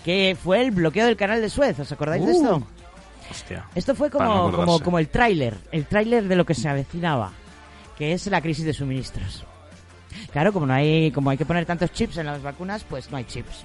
[0.05, 1.77] que fue el bloqueo del canal de Suez.
[1.81, 2.67] ¿Os acordáis de Uh, esto?
[3.29, 3.65] Hostia.
[3.75, 4.57] Esto fue no como, acordarse.
[4.67, 7.33] como, como el tráiler, el tráiler de lo que se avecinaba,
[7.99, 9.45] que es la crisis de suministros.
[10.33, 13.17] Claro, como no hay, como hay que poner tantos chips en las vacunas, pues no
[13.17, 13.65] hay chips.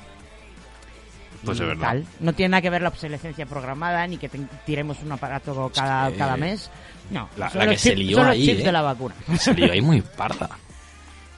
[1.46, 1.88] Pues es verdad.
[1.90, 2.06] tal.
[2.20, 6.12] No tiene nada que ver la obsolescencia programada, ni que te- tiremos un aparato cada,
[6.14, 6.70] cada mes.
[7.12, 8.64] No, La, son la los que se chips- lió son los ahí, chips ¿eh?
[8.64, 9.16] de la vacuna.
[9.40, 10.50] Se lió ahí muy parda.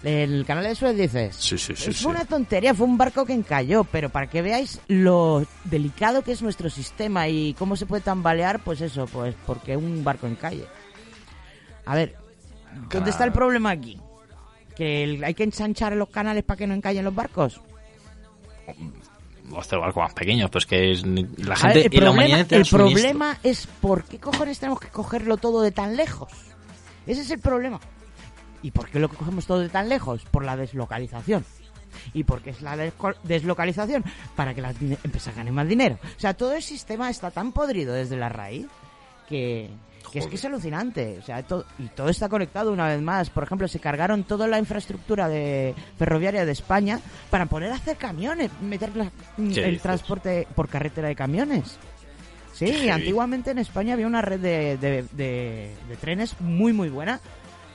[0.02, 1.36] El canal de Suez dices.
[1.36, 1.92] Sí, sí, sí.
[1.92, 2.06] Sí.
[2.08, 6.42] una tontería, fue un barco que encalló, pero para que veáis lo delicado que es
[6.42, 10.66] nuestro sistema y cómo se puede tambalear, pues eso, pues porque un barco encalle.
[11.86, 12.16] A ver,
[12.90, 14.00] ¿dónde está el problema aquí?
[14.80, 17.60] ¿Que el- hay que ensanchar los canales para que no encallen los barcos?
[19.52, 22.12] O hacer barcos más pequeños, pues que es, la gente ver, el y la problema,
[22.12, 22.62] humanidad el
[23.44, 26.32] es por qué cojones tenemos que cogerlo todo de tan lejos.
[27.06, 27.78] Ese es el problema.
[28.64, 30.24] ¿Y por qué lo cogemos todo de tan lejos?
[30.32, 31.44] Por la deslocalización.
[32.14, 32.78] ¿Y por qué es la
[33.24, 34.06] deslocalización?
[34.38, 36.00] Para que las empresas ganen más dinero.
[36.16, 38.68] O sea, todo el sistema está tan podrido desde la raíz
[39.28, 39.70] que,
[40.12, 41.18] que es que es alucinante.
[41.20, 43.30] O sea, to- y todo está conectado una vez más.
[43.30, 47.98] Por ejemplo, se cargaron toda la infraestructura de ferroviaria de España para poner a hacer
[47.98, 51.78] camiones, meter la- el transporte por carretera de camiones.
[52.54, 57.20] Sí, antiguamente en España había una red de, de- de- de trenes muy, muy buena.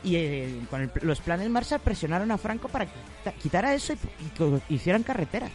[0.03, 2.93] Y eh, con el- los planes Marshall presionaron a Franco para que
[3.23, 3.99] quita- quitara eso y,
[4.69, 5.53] y hicieran carreteras.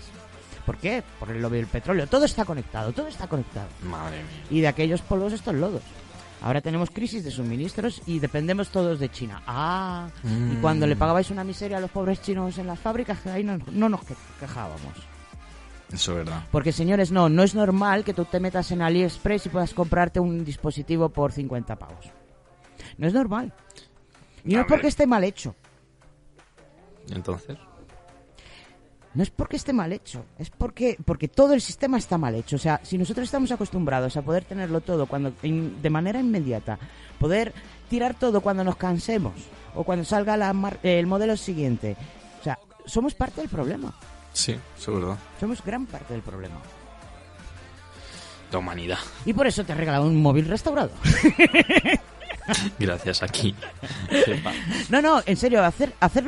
[0.65, 1.03] ¿Por qué?
[1.19, 2.07] Por el lobby del petróleo.
[2.07, 3.67] Todo está conectado, todo está conectado.
[3.83, 4.43] Madre mía.
[4.49, 5.81] Y de aquellos polvos estos lodos.
[6.41, 9.41] Ahora tenemos crisis de suministros y dependemos todos de China.
[9.45, 10.61] Ah, y Mm.
[10.61, 13.89] cuando le pagabais una miseria a los pobres chinos en las fábricas, ahí no, no
[13.89, 14.93] nos que- quejábamos.
[15.91, 16.43] Eso es verdad.
[16.51, 20.19] Porque señores, no, no es normal que tú te metas en AliExpress y puedas comprarte
[20.19, 22.05] un dispositivo por 50 pavos.
[22.97, 23.51] No es normal.
[24.45, 25.55] Y no es porque esté mal hecho.
[27.09, 27.57] Entonces,
[29.15, 32.57] No es porque esté mal hecho, es porque, porque todo el sistema está mal hecho.
[32.57, 36.77] O sea, si nosotros estamos acostumbrados a poder tenerlo todo cuando in- de manera inmediata,
[37.19, 37.53] poder
[37.89, 39.33] tirar todo cuando nos cansemos
[39.73, 41.97] o cuando salga la mar- el modelo siguiente,
[42.39, 43.93] o sea, somos parte del problema.
[44.31, 45.17] sí, eso es verdad.
[45.39, 46.55] Somos gran parte del problema.
[48.51, 48.97] La humanidad.
[49.25, 50.91] Y por eso te he regalado un móvil restaurado.
[52.79, 53.55] Gracias aquí.
[54.89, 56.25] No, no, en serio, hacer, hacer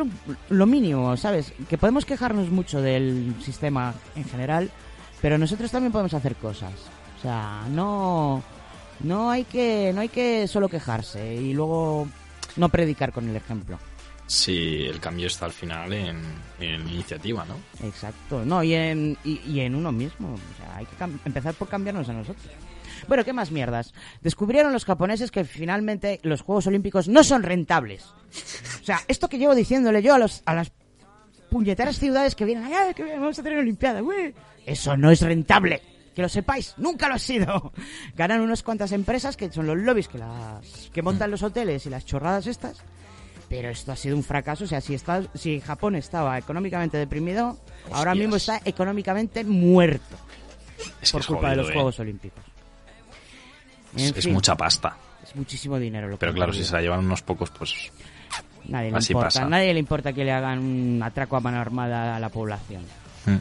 [0.50, 1.54] lo, mínimo, ¿sabes?
[1.70, 4.70] Que podemos quejarnos mucho del sistema en general,
[5.22, 6.74] pero nosotros también podemos hacer cosas.
[7.18, 8.44] O sea, no,
[9.02, 12.08] no hay que, no hay que solo quejarse y luego
[12.56, 13.78] no predicar con el ejemplo.
[14.28, 16.22] Sí, el cambio está al final en,
[16.60, 17.56] en iniciativa, ¿no?
[17.86, 20.36] Exacto, no, y en, y, y en uno mismo.
[20.36, 22.48] O sea, hay que empezar por cambiarnos a nosotros.
[23.12, 23.94] Bueno, ¿qué más mierdas?
[24.22, 28.06] Descubrieron los japoneses que finalmente los Juegos Olímpicos no son rentables.
[28.06, 30.72] O sea, esto que llevo diciéndole yo a, los, a las
[31.50, 34.02] puñeteras ciudades que vienen, ¡ay, que vamos a tener Olimpiadas!
[34.02, 34.34] ¡ué!
[34.66, 35.82] Eso no es rentable.
[36.16, 37.74] Que lo sepáis, nunca lo ha sido.
[38.16, 41.90] Ganan unas cuantas empresas que son los lobbies que las que montan los hoteles y
[41.90, 42.82] las chorradas estas.
[43.50, 44.64] Pero esto ha sido un fracaso.
[44.64, 47.60] O sea, si, está, si Japón estaba económicamente deprimido,
[47.92, 50.16] ahora mismo está económicamente muerto.
[51.02, 51.74] Es por culpa de los ¿eh?
[51.74, 52.51] Juegos Olímpicos.
[53.96, 54.96] Es, mucha pasta.
[55.24, 57.92] Es muchísimo dinero lo Pero claro, si se la llevan unos pocos, pues
[58.68, 59.28] Nadie le así importa.
[59.28, 59.46] pasa.
[59.46, 62.84] Nadie le importa que le hagan un atraco a mano armada a la población.
[63.26, 63.38] Mm.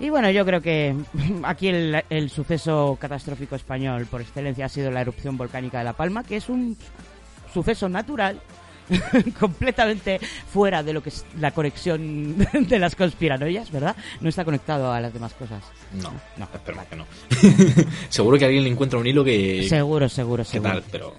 [0.00, 0.94] Y bueno, yo creo que
[1.44, 5.92] aquí el, el suceso catastrófico español por excelencia ha sido la erupción volcánica de La
[5.92, 6.76] Palma, que es un
[7.52, 8.40] suceso natural
[9.38, 10.20] completamente
[10.52, 13.96] fuera de lo que es la conexión de las conspiranoias, ¿verdad?
[14.20, 15.62] No está conectado a las demás cosas.
[15.92, 17.06] no, No, espero que no.
[18.08, 19.66] Seguro que alguien le encuentra un hilo que...
[19.68, 20.70] Seguro, seguro, ¿Qué seguro.
[20.72, 20.84] tal?
[20.90, 21.14] Pero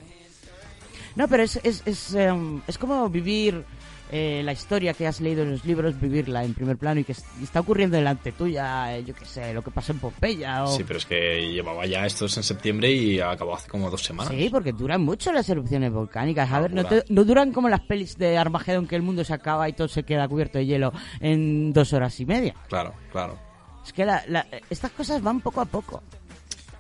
[1.15, 3.63] No, pero es, es, es, em, es como vivir
[4.11, 7.13] eh, la historia que has leído en los libros, vivirla en primer plano y que
[7.41, 10.67] está ocurriendo delante tuya, eh, yo qué sé, lo que pasó en Pompeya o...
[10.75, 14.33] sí, pero es que llevaba ya estos en septiembre y acabó hace como dos semanas.
[14.33, 16.51] Sí, porque duran mucho las erupciones volcánicas.
[16.51, 19.33] A ver, no, te- no duran como las pelis de Armagedón que el mundo se
[19.33, 22.53] acaba y todo se queda cubierto de hielo en dos horas y media.
[22.69, 23.37] Claro, claro.
[23.85, 26.01] Es que la- la- estas cosas van poco a poco.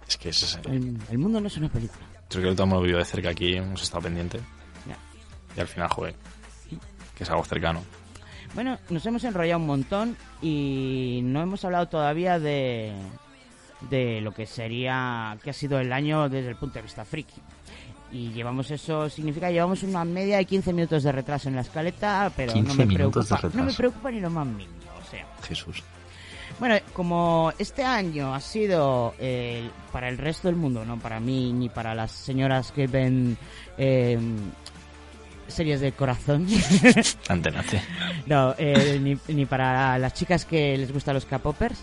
[0.07, 0.71] Es que ese es el...
[0.73, 2.05] El, el mundo no es una película.
[2.29, 4.39] Creo que lo hemos vivido de cerca aquí, hemos estado pendiente.
[4.87, 4.97] Ya.
[5.55, 6.15] Y al final, joder,
[7.15, 7.81] que es algo cercano.
[8.53, 12.93] Bueno, nos hemos enrollado un montón y no hemos hablado todavía de,
[13.89, 17.41] de lo que sería, que ha sido el año desde el punto de vista friki.
[18.11, 22.31] Y llevamos eso, significa llevamos una media de 15 minutos de retraso en la escaleta,
[22.35, 25.25] pero no 15 me preocupa, no me preocupa ni lo más mínimo, o sea.
[25.43, 25.83] Jesús.
[26.59, 31.51] Bueno, como este año ha sido eh, para el resto del mundo, no para mí
[31.51, 33.37] ni para las señoras que ven
[33.77, 34.17] eh,
[35.47, 36.47] series de corazón,
[37.29, 37.81] Antenate.
[38.25, 41.79] no, eh, ni, ni para las chicas que les gustan los K-popers,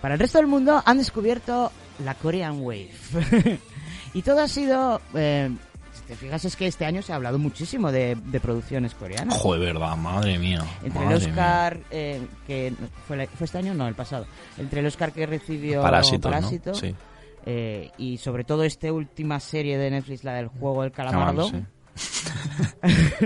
[0.00, 1.72] para el resto del mundo han descubierto
[2.04, 2.90] la Korean Wave.
[4.14, 5.00] y todo ha sido...
[5.14, 5.50] eh,
[5.94, 9.38] si te fijas es que este año se ha hablado muchísimo de, de producciones coreanas.
[9.38, 10.62] Joder, verdad, madre mía.
[10.82, 11.30] Entre madre el mía.
[11.30, 12.72] Oscar, eh, que
[13.06, 14.26] fue, la- fue este año, no, el pasado.
[14.58, 16.36] Entre el Oscar que recibió Parásitos, ¿no?
[16.36, 16.94] Parásito, Sí.
[17.98, 21.68] y sobre todo esta última serie de Netflix, la del juego del calamardo, Calamar,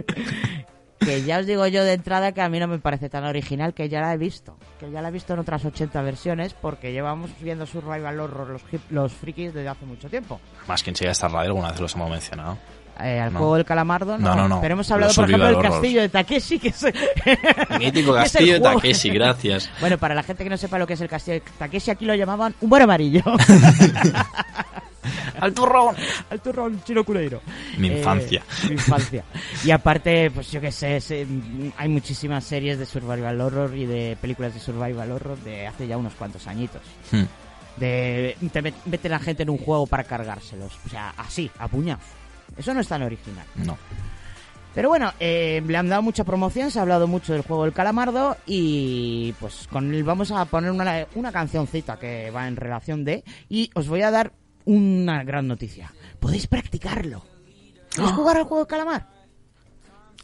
[1.01, 3.73] que ya os digo yo de entrada que a mí no me parece tan original,
[3.75, 4.57] que ya la he visto.
[4.81, 8.63] Que ya la he visto en otras 80 versiones, porque llevamos viendo Survival Horror los,
[8.73, 10.41] hip- los frikis desde hace mucho tiempo.
[10.67, 12.59] Más que en Chile esta radio alguna vez los hemos mencionado.
[13.01, 13.39] Eh, al No.
[13.39, 14.31] juego del calamardo, no.
[14.31, 14.61] No, no, no.
[14.61, 16.85] Pero hemos hablado, Los por ejemplo, del castillo de Takeshi, que es...
[17.79, 18.61] Mítico castillo de.
[18.61, 19.71] Takeshi, gracias.
[19.79, 22.05] Bueno, para la gente que no sepa lo que es el castillo de Takeshi, aquí
[22.05, 23.23] lo llamaban humor amarillo.
[25.41, 25.95] ¡Al turrón!
[26.31, 27.41] Al turrón chino culeiro.
[27.79, 28.43] Mi Eh, infancia.
[28.67, 29.25] mi infancia.
[29.65, 30.99] Y aparte, pues yo qué sé,
[31.77, 35.97] hay muchísimas series de survival horror y de películas de survival horror de hace ya
[35.97, 36.83] unos cuantos añitos.
[37.11, 37.25] Hmm.
[37.77, 40.73] De te met- meten a gente en un juego para cargárselos.
[40.85, 42.05] O sea, así, a puñados.
[42.57, 43.45] Eso no es tan original.
[43.57, 43.79] No.
[44.75, 47.73] Pero bueno, eh, le han dado mucha promoción, se ha hablado mucho del juego del
[47.73, 53.05] calamardo y pues con él vamos a poner una, una cancioncita que va en relación
[53.05, 53.25] de...
[53.49, 54.33] Y os voy a dar
[54.69, 55.93] una gran noticia.
[56.21, 57.25] Podéis practicarlo.
[57.97, 59.09] ¿Podéis jugar al juego del calamar?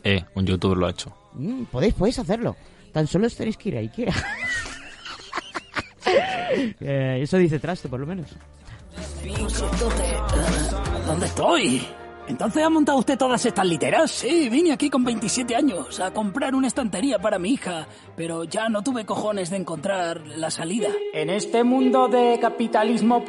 [0.02, 1.16] Eh, un youtuber lo ha hecho.
[1.32, 2.54] Mm, podéis, podéis hacerlo.
[2.92, 4.14] Tan solo os tenéis que ir a Ikea.
[6.56, 8.28] Eh, eso dice Trasto, por lo menos.
[11.04, 11.84] ¿Dónde estoy?
[12.26, 14.10] ¿Entonces ha montado usted todas estas literas?
[14.10, 18.68] Sí, vine aquí con 27 años a comprar una estantería para mi hija, pero ya
[18.70, 20.88] no tuve cojones de encontrar la salida.
[21.12, 23.24] En este mundo de capitalismo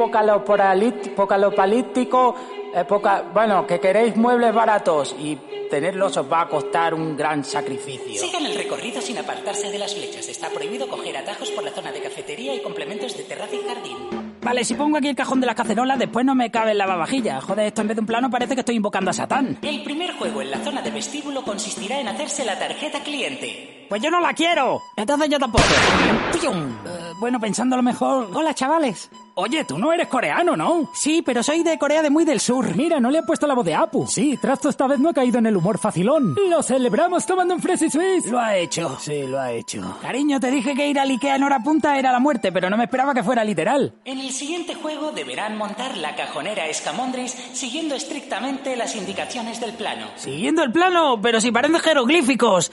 [1.16, 2.36] pocalopalítico,
[2.74, 5.38] eh, poca- bueno, que queréis muebles baratos y
[5.70, 8.14] tenerlos os va a costar un gran sacrificio.
[8.22, 10.28] Sigan el recorrido sin apartarse de las flechas.
[10.30, 13.98] Está prohibido coger atajos por la zona de cafetería y complementos de terraza y jardín.
[14.42, 16.86] Vale, si pongo aquí el cajón de las cacerolas, después no me cabe en la
[16.86, 17.42] lavavajilla.
[17.42, 19.58] Joder, esto en vez de un plano parece que estoy invocando a Satán.
[19.64, 23.88] El primer juego en la zona de vestíbulo consistirá en hacerse la tarjeta cliente.
[23.90, 24.80] Pues yo no la quiero.
[24.96, 25.64] Entonces yo tampoco.
[25.66, 28.30] Eh, bueno, pensándolo mejor.
[28.32, 29.10] Hola, chavales.
[29.38, 30.90] Oye, tú no eres coreano, ¿no?
[30.94, 32.74] Sí, pero soy de Corea de muy del sur.
[32.74, 34.08] Mira, no le han puesto la voz de Apu.
[34.08, 36.38] Sí, Trasto esta vez no ha caído en el humor facilón.
[36.50, 38.28] Lo celebramos tomando un Fresi Swiss.
[38.28, 38.98] Lo ha hecho.
[38.98, 39.98] Sí, lo ha hecho.
[40.02, 42.78] Cariño, te dije que ir al Ikea en hora punta era la muerte, pero no
[42.78, 43.96] me esperaba que fuera literal.
[44.06, 50.08] En el siguiente juego deberán montar la cajonera Escamondris siguiendo estrictamente las indicaciones del plano.
[50.16, 52.72] Siguiendo el plano, pero si parecen jeroglíficos.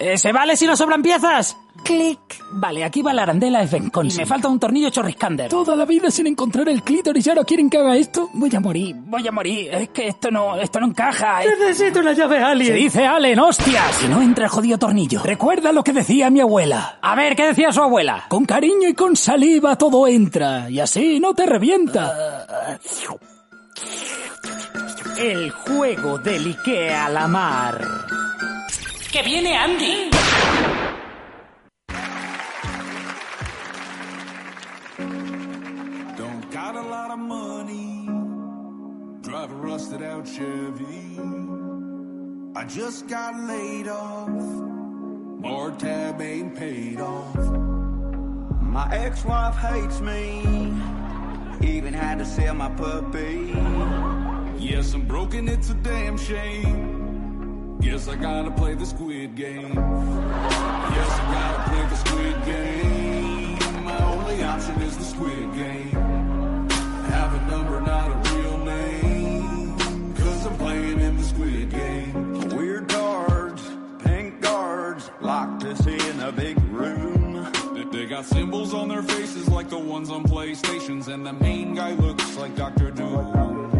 [0.00, 1.58] Eh, ¿Se vale si no sobran piezas?
[1.84, 2.18] Clic.
[2.52, 3.62] Vale, aquí va la arandela.
[3.64, 5.50] Y me falta un tornillo chorriscander.
[5.50, 8.30] Toda la vida sin encontrar el clítoris y ahora quieren que haga esto.
[8.32, 9.74] Voy a morir, voy a morir.
[9.74, 11.40] Es que esto no, esto no encaja.
[11.44, 12.72] Necesito una llave Alien.
[12.72, 13.94] Se dice Allen, hostias.
[13.96, 15.22] Si no entra el jodido tornillo.
[15.22, 16.98] Recuerda lo que decía mi abuela.
[17.02, 18.24] A ver, ¿qué decía su abuela?
[18.30, 20.70] Con cariño y con saliva todo entra.
[20.70, 22.48] Y así no te revienta.
[25.18, 27.78] El juego del Ikea a la mar.
[29.12, 30.08] ¡Que viene Andy!
[36.16, 38.08] Don't got a lot of money.
[39.22, 41.18] Drive a rusted out Chevy.
[42.54, 44.28] I just got laid off.
[44.28, 47.34] More tab ain't paid off.
[48.60, 50.72] My ex-wife hates me.
[51.62, 53.56] Even had to sell my puppy.
[54.56, 56.99] Yes, I'm broken, it's a damn shame.
[57.80, 59.74] Guess I gotta play the squid game.
[59.74, 63.84] Yes, I gotta play the squid game.
[63.84, 66.68] My only option is the squid game.
[67.08, 70.14] Have a number, not a real name.
[70.14, 72.48] Cause I'm playing in the squid game.
[72.50, 73.62] Weird cards,
[74.04, 77.50] pink guards, locked us in a big room.
[77.90, 81.94] They, got symbols on their faces like the ones on PlayStations, and the main guy
[81.94, 82.90] looks like Dr.
[82.90, 83.70] Doom.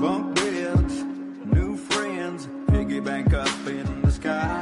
[0.00, 0.27] Bunk
[3.00, 4.57] bank up in the sky.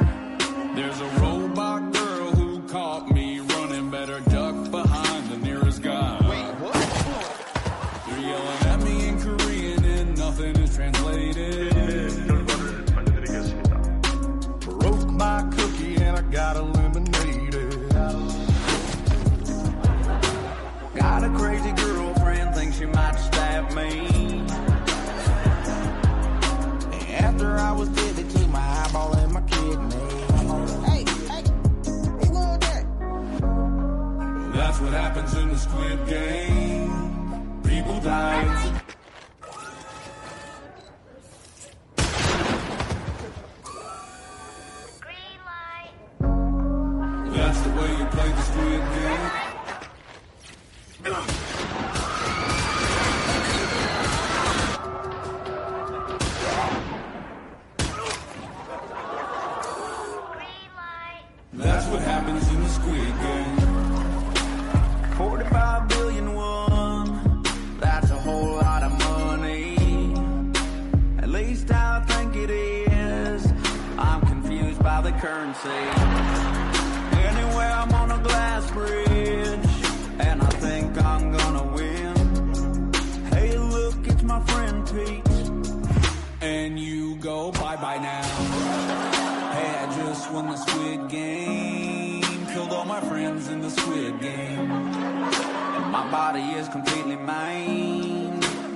[34.77, 37.61] That's what happens in the Squid Game.
[37.63, 38.45] People die.
[45.01, 45.93] Green light.
[47.33, 49.31] That's the way you play the Squid Game.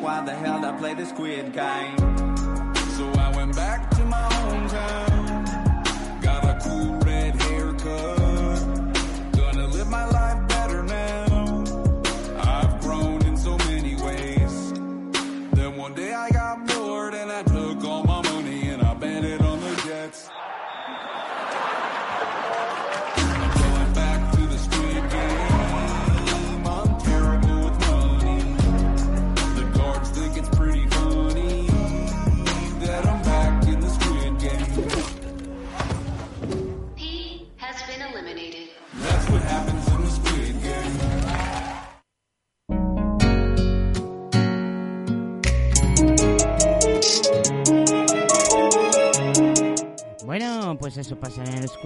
[0.02, 1.98] Why the hell I play the squid game?
[2.98, 5.31] So I went back to my hometown.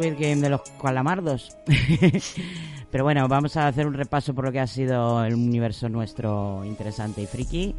[0.06, 1.58] Squid Game de los calamardos.
[2.92, 6.64] Pero bueno, vamos a hacer un repaso por lo que ha sido el universo nuestro
[6.64, 7.76] interesante y friki.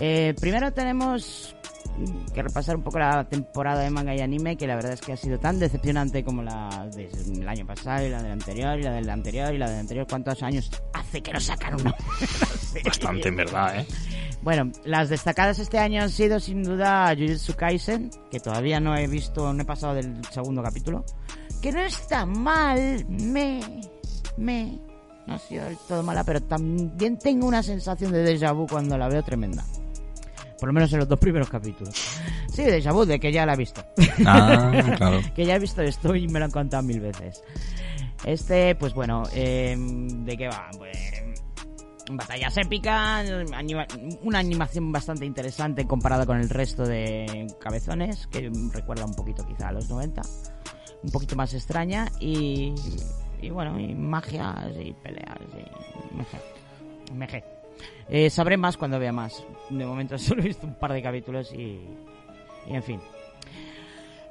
[0.00, 1.54] Eh, primero tenemos
[2.32, 5.12] que repasar un poco la temporada de manga y anime, que la verdad es que
[5.12, 8.92] ha sido tan decepcionante como la del año pasado y la del anterior y la
[8.92, 10.06] del anterior y la del anterior.
[10.08, 11.94] ¿Cuántos años hace que no sacan uno?
[12.84, 13.86] Bastante, en verdad, ¿eh?
[14.42, 19.06] Bueno, las destacadas este año han sido sin duda Jujutsu Kaisen, que todavía no he
[19.06, 21.04] visto, no he pasado del segundo capítulo,
[21.64, 23.58] que no está mal, me,
[24.36, 24.78] me,
[25.26, 28.98] no ha sido del todo mala, pero también tengo una sensación de déjà vu cuando
[28.98, 29.64] la veo tremenda.
[30.60, 31.94] Por lo menos en los dos primeros capítulos.
[32.52, 33.82] Sí, déjà vu, de que ya la he visto.
[34.26, 35.20] Ah, claro.
[35.34, 37.42] que ya he visto esto y me lo han contado mil veces.
[38.26, 40.68] Este, pues bueno, eh, ¿de qué va?
[40.76, 40.98] Pues
[42.10, 43.86] batallas épicas, anima-
[44.22, 49.68] una animación bastante interesante comparada con el resto de cabezones, que recuerda un poquito quizá
[49.68, 50.20] a los 90.
[51.04, 52.74] Un poquito más extraña y,
[53.42, 56.38] y bueno, y magias y peleas y meje.
[57.14, 57.44] Meje.
[58.08, 59.44] Eh, sabré más cuando vea más.
[59.70, 61.80] De momento solo he visto un par de capítulos y,
[62.66, 63.00] y en fin.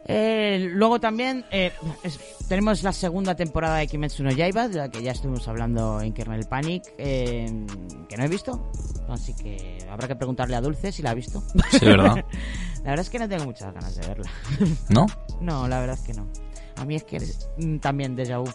[0.05, 1.71] Eh, luego también eh,
[2.03, 2.19] es-
[2.49, 6.11] tenemos la segunda temporada de Kimetsu no Yaiba, de la que ya estuvimos hablando en
[6.13, 7.65] Kernel Panic, eh,
[8.09, 8.69] que no he visto,
[9.07, 11.41] así que habrá que preguntarle a Dulce si la ha visto.
[11.71, 12.15] Sí, ¿verdad?
[12.83, 14.29] la verdad es que no tengo muchas ganas de verla.
[14.89, 15.05] ¿No?
[15.39, 16.27] No, la verdad es que no.
[16.77, 17.19] A mí es que
[17.57, 18.49] mm, también déjà vu.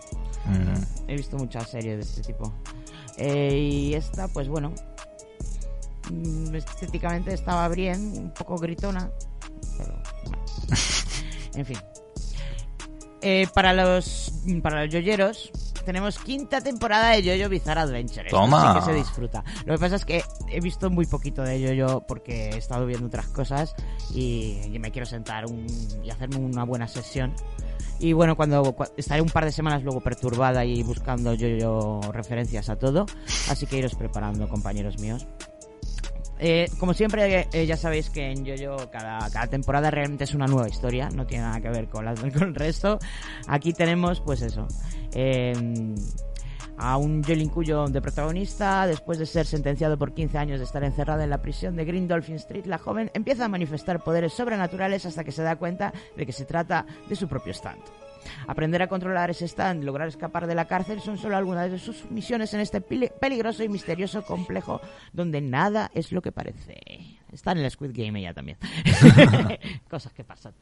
[0.47, 1.09] Mm.
[1.09, 2.53] He visto muchas series de este tipo.
[3.17, 4.73] Eh, y esta, pues bueno,
[6.11, 9.11] mm, estéticamente estaba bien, un poco gritona,
[9.77, 9.93] pero
[10.25, 10.39] bueno.
[11.55, 11.79] En fin.
[13.21, 15.51] Eh, para los para los yoyeros
[15.89, 18.27] tenemos quinta temporada de Jojo Bizarre Adventure.
[18.27, 18.75] Esto Toma.
[18.75, 19.43] sí que se disfruta.
[19.65, 23.07] Lo que pasa es que he visto muy poquito de Jojo porque he estado viendo
[23.07, 23.75] otras cosas
[24.15, 25.67] y, y me quiero sentar un-
[26.05, 27.33] y hacerme una buena sesión.
[28.01, 32.69] Y bueno, cuando cua- estaré un par de semanas luego perturbada y buscando yo referencias
[32.69, 33.07] a todo,
[33.49, 35.27] así que iros preparando, compañeros míos.
[36.39, 40.69] Eh, como siempre, eh, ya sabéis que en Yoyo cada, temporada realmente es una nueva
[40.69, 42.07] historia, no tiene nada que ver con,
[42.43, 42.99] el resto.
[43.47, 44.69] Aquí tenemos, pues eso,
[45.13, 45.53] eh,
[46.77, 50.85] a un Jolin Cuyo de protagonista, después de ser sentenciado por 15 años de estar
[50.85, 55.05] encerrada en la prisión de Green Dolphin Street, la joven empieza a manifestar poderes sobrenaturales
[55.07, 57.83] hasta que se da cuenta de que se trata de su propio stand.
[58.47, 62.11] Aprender a controlar ese stand lograr escapar de la cárcel son solo algunas de sus
[62.11, 64.81] misiones en este peli- peligroso y misterioso complejo
[65.13, 66.77] donde nada es lo que parece.
[67.33, 68.57] Está en el Squid Game ella también.
[69.91, 70.55] Cosas que pasan.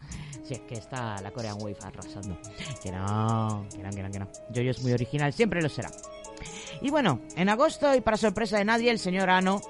[0.42, 2.38] Si es que está la Korean Wave arrasando.
[2.82, 4.26] Que no, que no, que no, que no.
[4.54, 5.90] Jojo es muy original, siempre lo será.
[6.82, 9.61] Y bueno, en agosto, y para sorpresa de nadie, el señor Ano,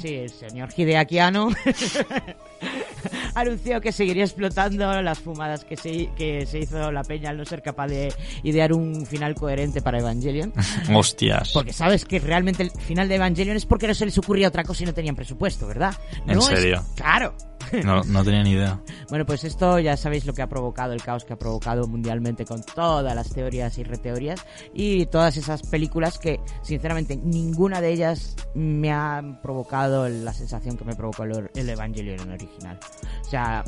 [0.00, 1.48] sí, el señor Hideaki Ano,
[3.34, 7.44] anunció que seguiría explotando las fumadas que se, que se hizo la peña al no
[7.44, 8.12] ser capaz de
[8.42, 10.52] idear un final coherente para Evangelion.
[10.94, 11.50] Hostias.
[11.52, 14.64] Porque sabes que realmente el final de Evangelion es porque no se les ocurría otra
[14.64, 15.94] cosa y no tenían presupuesto, ¿verdad?
[16.26, 16.82] ¿En No es- serio?
[16.96, 17.34] Claro.
[17.84, 18.80] No, no tenía ni idea.
[19.08, 22.44] Bueno, pues esto ya sabéis lo que ha provocado, el caos que ha provocado mundialmente
[22.44, 24.44] con todas las teorías y reteorías
[24.74, 30.84] y todas esas películas que, sinceramente, ninguna de ellas me ha provocado la sensación que
[30.84, 32.78] me provocó el, el Evangelion original.
[33.20, 33.64] O sea...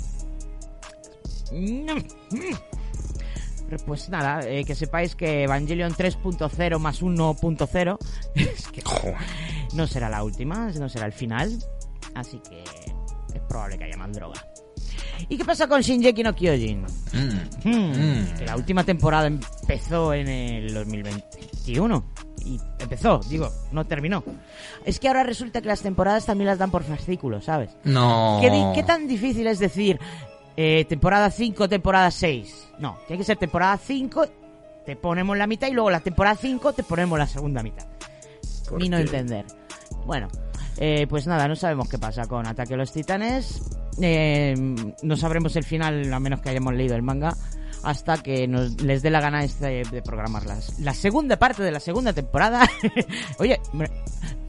[3.84, 7.98] Pues nada, eh, que sepáis que Evangelion 3.0 más 1.0
[8.34, 8.82] es que
[9.74, 11.58] no será la última, no será el final,
[12.14, 12.64] así que
[13.34, 14.42] es probable que haya más droga.
[15.28, 16.82] ¿Y qué pasa con Shinjeki no Kyojin?
[17.12, 17.68] Mm.
[17.68, 22.04] Hmm, Que la última temporada empezó en el 2021.
[22.44, 24.22] Y empezó, digo, no terminó.
[24.84, 27.70] Es que ahora resulta que las temporadas también las dan por fascículos, ¿sabes?
[27.84, 28.38] No.
[28.40, 29.98] ¿Qué, qué tan difícil es decir
[30.56, 32.68] eh, temporada 5, temporada 6?
[32.78, 34.26] No, tiene que ser temporada 5,
[34.86, 37.86] te ponemos la mitad y luego la temporada 5 te ponemos la segunda mitad.
[38.68, 39.44] ¿Por Ni no entender.
[40.06, 40.28] Bueno,
[40.78, 43.60] eh, pues nada, no sabemos qué pasa con Ataque a los Titanes.
[44.00, 44.54] Eh,
[45.02, 47.34] no sabremos el final, a menos que hayamos leído el manga,
[47.82, 51.72] hasta que nos les dé la gana este de programar las- la segunda parte de
[51.72, 52.68] la segunda temporada.
[53.38, 53.58] Oye,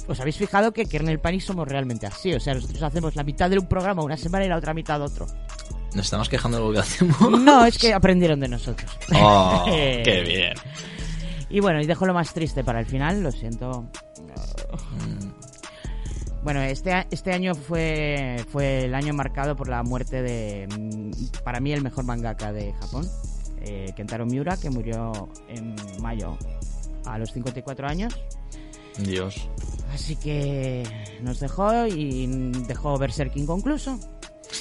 [0.07, 2.33] ¿os habéis fijado que Kernel Panic somos realmente así?
[2.33, 5.01] O sea, nosotros hacemos la mitad de un programa una semana y la otra mitad
[5.01, 5.25] otro.
[5.95, 7.19] Nos estamos quejando de lo que hacemos.
[7.41, 8.91] No, es que aprendieron de nosotros.
[9.15, 10.53] Oh, qué bien.
[11.49, 13.89] Y bueno, y dejo lo más triste para el final, lo siento.
[16.43, 21.59] Bueno, este, este año fue, fue el año marcado por la muerte de, mm, para
[21.59, 23.07] mí, el mejor mangaka de Japón,
[23.61, 26.37] eh, Kentaro Miura, que murió en mayo
[27.05, 28.15] a los 54 años.
[28.99, 29.49] Dios.
[29.93, 30.83] Así que
[31.21, 32.27] nos dejó y
[32.67, 33.99] dejó Berserk inconcluso.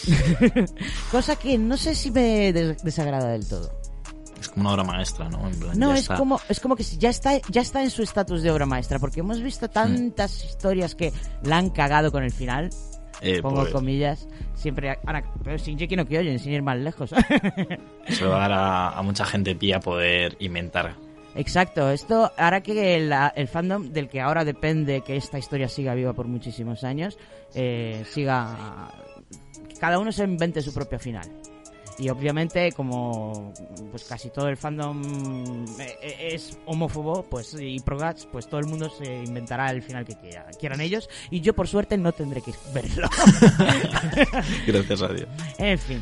[1.11, 3.78] Cosa que no sé si me des- desagrada del todo.
[4.41, 5.49] Es como una obra maestra, ¿no?
[5.49, 6.17] En plan, No, es está.
[6.17, 9.21] como, es como que ya está, ya está en su estatus de obra maestra, porque
[9.21, 11.13] hemos visto tantas historias que
[11.43, 12.71] la han cagado con el final.
[13.21, 13.73] Eh, pongo pues.
[13.73, 14.29] comillas.
[14.55, 17.11] Siempre, ahora, pero sin Jeki no Kyojin, sin ir más lejos.
[18.09, 20.95] Se va a dar a, a mucha gente pie a poder inventar.
[21.35, 25.95] Exacto, esto hará que la- el fandom del que ahora depende que esta historia siga
[25.95, 27.19] viva por muchísimos años,
[27.55, 28.89] eh, siga...
[29.81, 31.29] cada uno se invente su propio final.
[31.99, 33.53] Y obviamente, como
[33.91, 38.67] pues casi todo el fandom eh, eh, es homófobo pues y progats, pues todo el
[38.67, 41.09] mundo se inventará el final que quiera, quieran ellos.
[41.31, 43.09] Y yo, por suerte, no tendré que verlo.
[44.67, 45.29] Gracias a Dios.
[45.59, 46.01] En fin,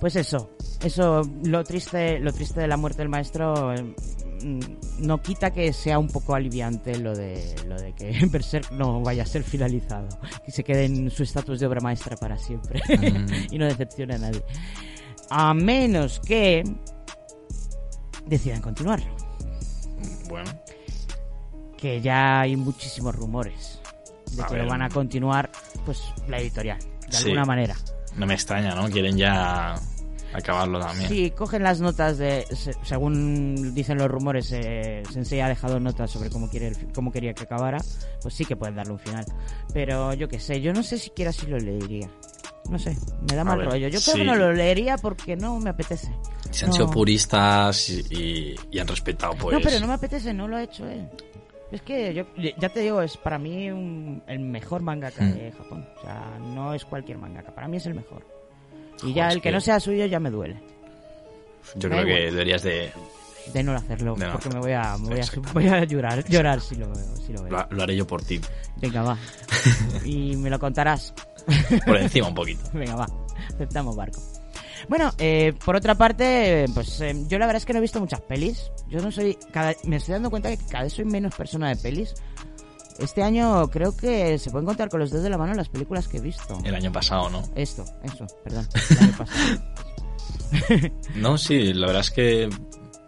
[0.00, 0.50] pues eso,
[0.84, 3.74] eso, lo triste, lo triste de la muerte del maestro
[4.42, 4.60] mm,
[5.00, 9.22] no quita que sea un poco aliviante lo de lo de que Berserk no vaya
[9.22, 10.08] a ser finalizado,
[10.44, 13.26] que se quede en su estatus de obra maestra para siempre Mm.
[13.54, 14.42] y no decepcione a nadie.
[15.30, 16.64] A menos que
[18.26, 19.00] deciden continuar.
[20.28, 20.50] Bueno,
[21.76, 23.80] Que ya hay muchísimos rumores
[24.32, 24.64] de A que ver.
[24.64, 25.50] lo van a continuar,
[25.86, 27.24] pues, la editorial, de Sí.
[27.24, 27.76] alguna manera.
[28.16, 28.88] no me extraña, ¿no?
[28.90, 29.76] Quieren ya
[30.34, 31.08] acabarlo también.
[31.08, 32.44] Sí, cogen las notas de.
[32.50, 37.32] se- según dicen los rumores, eh, Sensei ha dejado notas sobre cómo, quiere cómo quería
[37.32, 37.78] que acabara.
[38.20, 39.24] Pues sí que pueden darle un final.
[39.72, 42.10] Pero yo qué sé, yo no sé siquiera si lo leería.
[42.68, 42.96] No sé,
[43.28, 43.88] me da mal ver, rollo.
[43.88, 44.20] Yo creo sí.
[44.20, 46.12] que no lo leería porque no me apetece.
[46.50, 46.74] Se han No.
[46.76, 49.56] sido puristas y, y- y han respetado, pues.
[49.56, 51.08] No, pero no me apetece, no lo ha hecho él.
[51.70, 52.24] Es que yo
[52.58, 55.32] ya te digo, es para mí un- el mejor mangaka Hmm.
[55.34, 55.86] de Japón.
[55.98, 58.26] O sea, no es cualquier mangaka, para mí es el mejor.
[58.98, 60.60] Y Joder, ya el que que- no sea suyo ya me duele.
[61.76, 62.90] Yo creo que deberías de.
[63.52, 64.60] de no hacerlo, De no porque hacerlo.
[64.60, 67.16] me voy a, me voy a, voy a llorar, llorar si lo veo.
[67.16, 67.50] Si lo veo.
[67.52, 68.40] Lo, lo haré yo por ti.
[68.76, 69.18] Venga, va.
[70.04, 71.12] Y me lo contarás.
[71.86, 72.60] Por encima un poquito.
[72.72, 73.08] Venga, va.
[73.54, 74.20] Aceptamos barco.
[74.88, 78.00] Bueno, eh, por otra parte, pues eh, yo la verdad es que no he visto
[78.00, 78.70] muchas pelis.
[78.88, 79.36] Yo no soy.
[79.52, 82.14] Cada, me estoy dando cuenta que cada vez soy menos persona de pelis.
[82.98, 86.08] Este año creo que se pueden contar con los dedos de la mano las películas
[86.08, 86.58] que he visto.
[86.64, 87.42] El año pasado, ¿no?
[87.54, 88.68] Esto, eso, perdón.
[88.90, 89.60] El año pasado.
[91.14, 92.48] No, sí, la verdad es que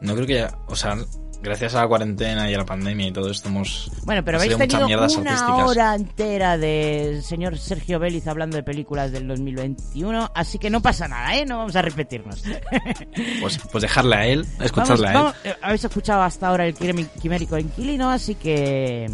[0.01, 0.97] no creo que ya, o sea,
[1.43, 4.41] gracias a la cuarentena y a la pandemia y todo esto hemos Bueno, pero ha
[4.43, 5.68] habéis tenido una artísticas.
[5.68, 11.09] hora entera del señor Sergio Vélez hablando de películas del 2021, así que no pasa
[11.09, 11.45] nada, ¿eh?
[11.47, 12.43] No vamos a repetirnos.
[13.41, 15.16] Pues, pues dejarle a él, escucharle a él.
[15.16, 19.07] vamos- eh, habéis escuchado hasta ahora el quimérico inquilino, así que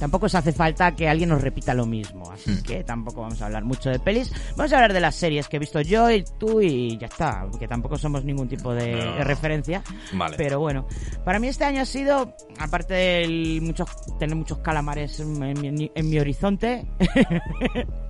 [0.00, 2.28] tampoco os hace falta que alguien nos repita lo mismo.
[2.32, 2.62] Así Hmm.
[2.62, 4.32] que tampoco vamos a hablar mucho de pelis.
[4.56, 7.46] Vamos a hablar de las series que he visto yo y tú y ya está,
[7.58, 9.14] que tampoco somos ningún tipo de, No.
[9.16, 9.82] de referencia.
[10.14, 10.36] Vale.
[10.36, 10.86] Pero bueno,
[11.24, 13.88] para mí este año ha sido, aparte de muchos,
[14.18, 16.86] tener muchos calamares en, en mi- en mi horizonte,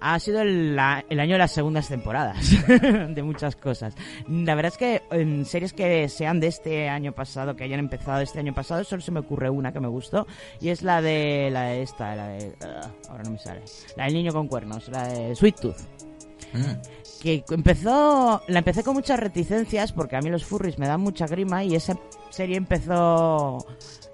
[0.00, 2.50] ha sido el, año de las segundas temporadas
[3.08, 3.94] de muchas cosas.
[4.28, 8.20] La verdad es que en series que sean de este año pasado, que hayan empezado
[8.20, 10.26] este año pasado, solo se me ocurre una que me gustó
[10.60, 13.62] y es la de la de esta, la de ah, ahora no me sale,
[13.96, 16.06] la del niño con cuernos, la de Sweet Tooth
[16.52, 17.22] Mm.
[17.22, 21.26] que empezó la empecé con muchas reticencias porque a mí los furries me dan mucha
[21.26, 21.98] grima y esa
[22.30, 23.58] serie empezó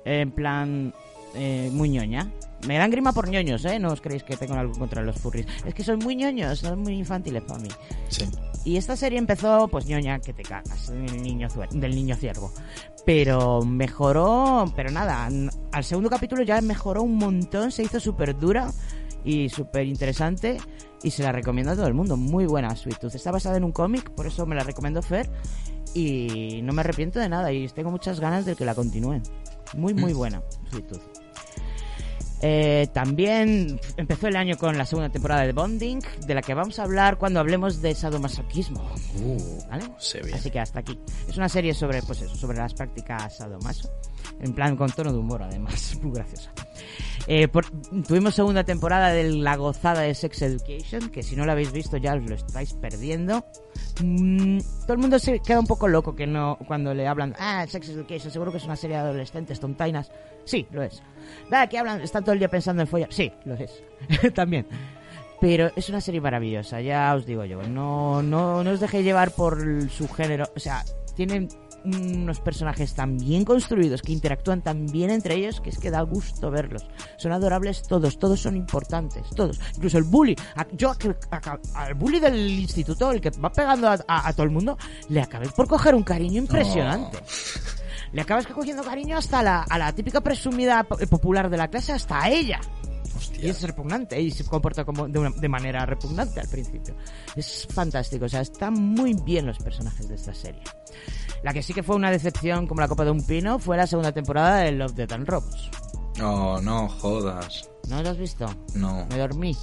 [0.05, 0.95] en plan
[1.35, 2.31] eh, muy ñoña
[2.67, 5.47] me dan grima por ñoños eh no os creéis que tengo algo contra los furries
[5.67, 7.69] es que son muy ñoños son muy infantiles para mí
[8.09, 8.25] Sí.
[8.65, 12.53] y esta serie empezó, pues ñoña, que te cagas, del niño, del niño ciervo.
[13.05, 15.29] Pero mejoró, pero nada,
[15.73, 18.71] al segundo capítulo ya mejoró un montón, se hizo súper dura
[19.25, 20.59] y súper interesante
[21.03, 22.17] y se la recomiendo a todo el mundo.
[22.17, 23.15] Muy buena Sweet Tooth.
[23.17, 25.29] Está basada en un cómic, por eso me la recomiendo Fer
[25.95, 29.23] y no me arrepiento de nada y tengo muchas ganas de que la continúen.
[29.75, 30.17] Muy, muy Mm.
[30.17, 31.22] buena Sweet Tooth.
[32.45, 36.79] Eh, también empezó el año con la segunda temporada de Bonding, de la que vamos
[36.81, 38.83] a hablar cuando hablemos de sadomasoquismo.
[39.71, 39.85] ¿Vale?
[39.99, 40.35] se ve.
[40.35, 40.99] Así que hasta aquí.
[41.29, 43.89] Es una serie sobre, pues eso, sobre las prácticas sadomaso.
[44.41, 45.97] En plan, con tono de humor, además.
[46.03, 46.51] Muy graciosa.
[47.29, 47.67] Eh, por-
[48.07, 51.97] tuvimos segunda temporada de La Gozada de Sex Education, que si no la habéis visto
[51.97, 53.45] ya os lo estáis perdiendo.
[54.03, 57.65] Mm, todo el mundo se queda un poco loco que no cuando le hablan, ah,
[57.69, 60.11] Sex Education, seguro que es una serie de adolescentes tontainas.
[60.45, 61.01] Sí, lo es.
[61.53, 63.13] Nada, que hablan, están todo el día pensando en follar.
[63.13, 63.83] Sí, lo es.
[64.35, 64.67] También.
[65.39, 67.63] Pero es una serie maravillosa, ya os digo yo.
[67.65, 70.47] No, no, no os dejéis llevar por su género.
[70.57, 70.83] O sea,
[71.15, 71.49] tienen
[71.85, 76.01] unos personajes tan bien construidos que interactúan tan bien entre ellos que es que da
[76.03, 76.87] gusto verlos.
[77.19, 79.61] Son adorables todos, todos son importantes, todos.
[79.77, 80.37] Incluso el bully.
[80.57, 80.97] A- Yo a-
[81.37, 84.79] a- al bully del instituto, el que va pegando a, todo el mundo,
[85.11, 87.19] le acabé por coger un cariño impresionante.
[88.13, 91.93] Le acabas cogiendo cariño hasta la, a la típica presumida po- popular de la clase,
[91.93, 92.61] hasta a ella.
[93.41, 96.95] Y es repugnante y se comporta como de, una- de manera repugnante al principio.
[97.37, 100.63] Es fantástico, o sea, están muy bien los personajes de esta serie.
[101.43, 103.87] La que sí que fue una decepción como la copa de un pino fue la
[103.87, 105.71] segunda temporada de Love, Death and Robots.
[106.19, 107.69] No, no jodas.
[107.89, 108.47] ¿No lo has visto?
[108.75, 109.07] No.
[109.09, 109.57] Me dormí.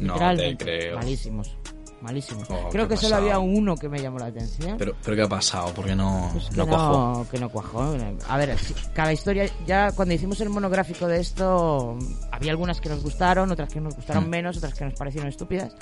[0.00, 0.96] No te creo.
[0.96, 1.56] Malísimos.
[2.02, 2.50] Malísimos.
[2.50, 4.76] Oh, Creo ¿qué que solo había uno que me llamó la atención.
[4.76, 5.72] Pero, pero ¿qué ha pasado?
[5.72, 7.26] Porque no, Pues que no cuajó.
[7.30, 7.94] que no cuajó.
[8.28, 8.56] A ver,
[8.92, 11.96] cada historia, ya cuando hicimos el monográfico de esto,
[12.32, 14.30] había algunas que nos gustaron, otras que nos gustaron Mm.
[14.30, 15.74] menos, otras que nos parecieron estúpidas.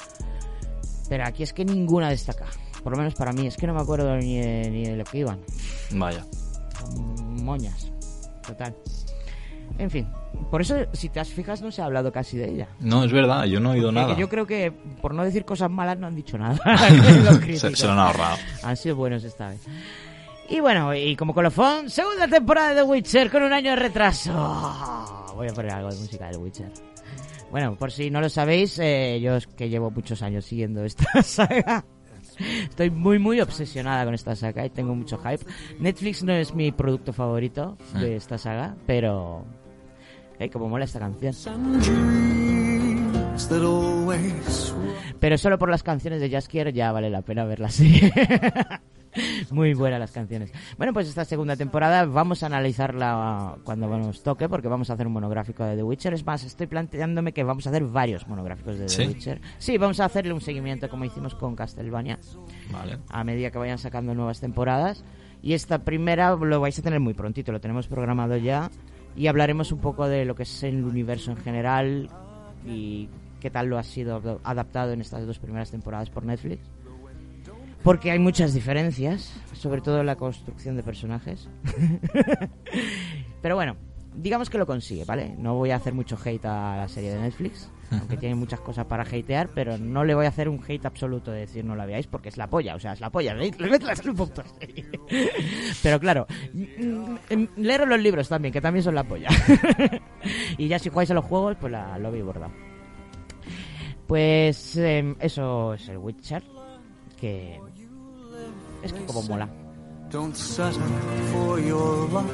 [1.09, 2.47] Pero aquí es que ninguna destaca.
[2.83, 5.05] Por lo menos para mí, es que no me acuerdo ni de, ni de lo
[5.05, 5.41] que iban.
[5.93, 6.25] Vaya.
[7.43, 7.91] Moñas.
[8.47, 8.75] Total.
[9.79, 10.07] En fin,
[10.51, 12.69] por eso, si te has fijas, no se ha hablado casi de ella.
[12.81, 14.17] No, es verdad, yo no he oído Porque nada.
[14.17, 16.59] Yo creo que, por no decir cosas malas, no han dicho nada.
[17.57, 18.37] Se, se lo han ahorrado.
[18.63, 19.67] Han sido buenos esta vez.
[20.49, 24.33] Y bueno, y como colofón, segunda temporada de The Witcher con un año de retraso.
[25.37, 26.73] Voy a poner algo de música del Witcher.
[27.51, 31.23] Bueno, por si no lo sabéis, eh, yo es que llevo muchos años siguiendo esta
[31.23, 31.85] saga.
[32.39, 35.45] Estoy muy, muy obsesionada con esta saga y tengo mucho hype.
[35.79, 39.45] Netflix no es mi producto favorito de esta saga, pero...
[40.41, 41.35] Eh, como mola esta canción.
[45.21, 48.11] Pero solo por las canciones de Jaskier ya vale la pena verla así.
[49.51, 50.51] Muy buenas las canciones.
[50.79, 55.07] Bueno, pues esta segunda temporada vamos a analizarla cuando nos toque, porque vamos a hacer
[55.07, 56.15] un monográfico de The Witcher.
[56.15, 59.07] Es más, estoy planteándome que vamos a hacer varios monográficos de The ¿Sí?
[59.09, 59.41] Witcher.
[59.59, 62.19] Sí, vamos a hacerle un seguimiento como hicimos con Castlevania,
[62.73, 62.99] Vale.
[63.11, 65.05] a medida que vayan sacando nuevas temporadas.
[65.43, 68.71] Y esta primera lo vais a tener muy prontito, lo tenemos programado ya.
[69.17, 72.09] Y hablaremos un poco de lo que es el universo en general
[72.67, 73.09] y
[73.41, 76.61] qué tal lo ha sido adaptado en estas dos primeras temporadas por Netflix.
[77.83, 81.49] Porque hay muchas diferencias, sobre todo en la construcción de personajes.
[83.43, 83.77] Pero bueno,
[84.15, 85.35] digamos que lo consigue, ¿vale?
[85.39, 88.87] No voy a hacer mucho hate a la serie de Netflix, aunque tiene muchas cosas
[88.87, 91.87] para hatear, pero no le voy a hacer un hate absoluto de decir no la
[91.87, 93.35] veáis, porque es la polla, o sea, es la polla.
[93.35, 94.87] Le meto la sal un poco a la serie.
[95.83, 99.29] Pero claro, mm, mm, leeros los libros también, que también son la polla.
[100.59, 102.53] y ya si jugáis a los juegos, pues la, lo habéis bordado.
[104.07, 106.43] Pues em, eso es el Witcher,
[107.21, 107.61] que
[108.83, 109.49] es que como mola.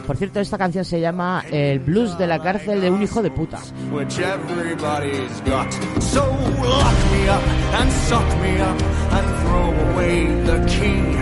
[0.07, 3.31] Por cierto, esta canción se llama El blues de la cárcel de un hijo de
[3.31, 3.59] puta.
[3.93, 5.71] which everybody's got.
[6.01, 7.43] So lock me up
[7.79, 11.17] and suck me up and throw away the key.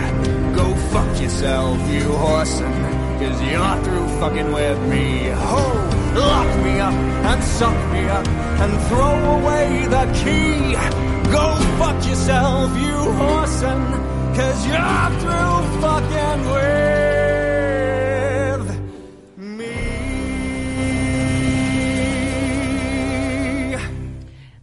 [0.55, 5.31] Go fuck yourself, you horsin', cause you're through fucking with me.
[5.33, 10.75] Oh, lock me up and suck me up and throw away the key.
[11.31, 16.75] Go fuck yourself, you horsin', cause you're through fucking with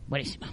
[0.09, 0.47] Buenísima.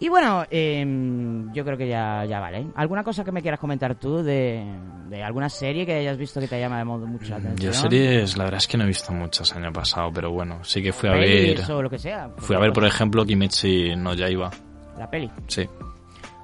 [0.00, 2.66] Y bueno, em, yo creo que ya, ya vale.
[2.74, 4.64] ¿Alguna cosa que me quieras comentar tú de,
[5.08, 7.72] de alguna serie que hayas visto que te llama de modo mucho la atención?
[7.72, 10.62] Yo series, la verdad es que no he visto muchas el año pasado, pero bueno,
[10.62, 11.58] sí que fui a ver...
[11.70, 12.30] O lo que sea.
[12.36, 14.50] Fui a ver, por ejemplo, Kimetsu no Yaiba.
[14.98, 15.30] La peli.
[15.46, 15.66] Sí.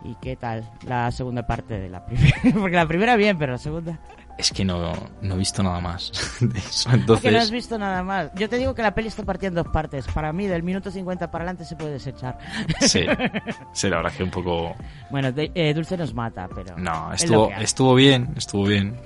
[0.04, 2.36] ¿Y qué tal la segunda parte de la primera?
[2.58, 3.98] Porque la primera bien, pero la segunda...
[4.38, 6.88] Es que no, no he visto nada más de eso.
[6.88, 8.30] Es que no has Entonces, visto nada más.
[8.36, 10.06] Yo te digo que la peli está partida en dos partes.
[10.08, 12.38] Para mí, del minuto 50 para adelante se puede desechar.
[12.80, 13.04] sí.
[13.74, 14.74] Sí, la verdad es que un poco...
[15.10, 16.74] Bueno, de- eh, Dulce nos mata, pero...
[16.78, 18.96] No, es estuvo, estuvo bien, estuvo bien.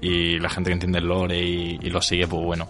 [0.00, 2.68] Y la gente que entiende el lore y, y lo sigue, pues bueno,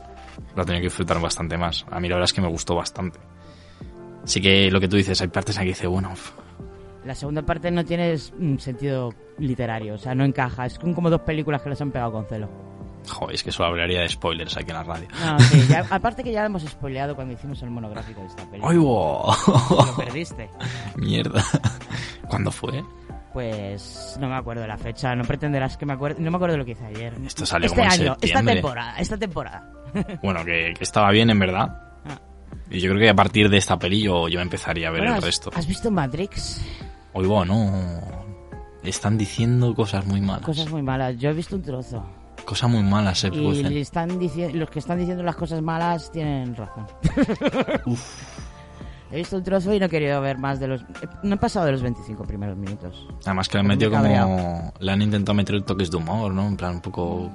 [0.57, 1.85] lo ha tenido que disfrutar bastante más.
[1.91, 3.19] A mí la verdad es que me gustó bastante.
[4.25, 6.15] Sí que lo que tú dices, hay partes aquí que dice, bueno,
[7.05, 10.67] La segunda parte no tiene mm, sentido literario, o sea, no encaja.
[10.67, 12.49] Es como dos películas que les han pegado con celo.
[13.09, 15.09] joder, es que solo hablaría de spoilers aquí en la radio.
[15.25, 18.45] No, sí, ya- aparte que ya lo hemos spoileado cuando hicimos el monográfico de esta
[18.51, 18.71] película.
[18.73, 19.27] ¡Ay, wow!
[19.87, 20.49] Lo perdiste.
[20.97, 21.45] Mierda.
[22.29, 22.83] ¿Cuándo fue?
[23.35, 26.23] Pues no me acuerdo de la fecha, no pretenderás que me acuerde.
[26.23, 27.13] No me acuerdo de lo que hice ayer.
[27.27, 28.55] Esto salió este como en año, esta septiembre.
[28.55, 29.71] temporada, esta temporada.
[30.23, 31.69] Bueno, que, que estaba bien, en verdad.
[32.05, 32.19] Ah.
[32.71, 35.15] Y yo creo que a partir de esta peli yo, yo empezaría a ver Bueno,
[35.15, 35.51] el ¿has- resto.
[35.55, 36.61] ¿Has visto Matrix?
[37.15, 37.71] Oigo, no.
[38.83, 40.43] Están diciendo cosas muy malas.
[40.45, 41.17] Cosas muy malas.
[41.17, 42.05] Yo he visto un trozo.
[42.45, 43.73] Cosas muy malas se Y producen.
[43.79, 46.87] están dici- los que están diciendo las cosas malas tienen razón.
[49.11, 50.85] He visto un trozo y no he querido ver más de los...
[51.23, 53.07] No he pasado de los 25 primeros minutos.
[53.25, 54.73] Además que le han metido como...
[54.81, 56.49] Le han intentado meter toques de humor, ¿no?
[56.49, 57.31] En plan un poco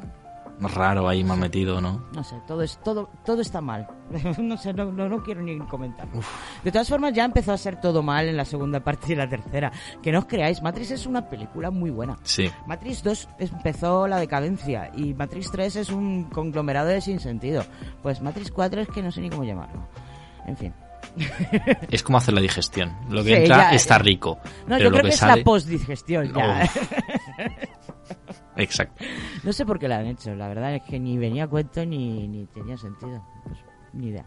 [0.61, 2.05] raro ahí, mal metido, ¿no?
[2.13, 3.87] No sé, todo es todo todo está mal.
[4.39, 6.07] no sé, no, no, no quiero ni comentar.
[6.63, 9.29] De todas formas, ya empezó a ser todo mal en la segunda parte y la
[9.29, 9.71] tercera.
[10.01, 12.17] Que no os creáis, Matrix es una película muy buena.
[12.23, 12.49] Sí.
[12.67, 17.63] Matrix 2 empezó la decadencia y Matrix 3 es un conglomerado de sinsentido.
[18.01, 19.87] Pues Matrix 4 es que no sé ni cómo llamarlo.
[20.45, 20.73] En fin.
[21.89, 22.93] Es como hacer la digestión.
[23.09, 24.37] Lo que Sí, entra ya- está rico.
[24.67, 25.37] No, pero yo lo creo que, que, es sale...
[25.37, 26.69] la postdigestión ya.
[28.59, 29.03] Exacto.
[29.43, 31.85] No sé por qué la han hecho, la verdad es que ni venía a cuento
[31.85, 33.23] ni, ni tenía sentido.
[33.43, 33.57] Pues,
[33.93, 34.25] ni idea.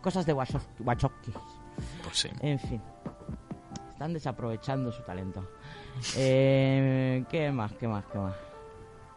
[0.00, 0.82] Cosas de Wachowski.
[0.82, 1.32] Wachowski.
[2.02, 2.28] Pues sí.
[2.40, 2.80] En fin.
[3.90, 5.44] Están desaprovechando su talento.
[6.16, 7.72] Eh, ¿Qué más?
[7.72, 8.04] ¿Qué más?
[8.06, 8.34] ¿Qué más?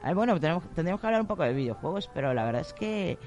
[0.04, 3.20] Eh, bueno, tenemos, tendríamos que hablar un poco de videojuegos, pero la verdad es que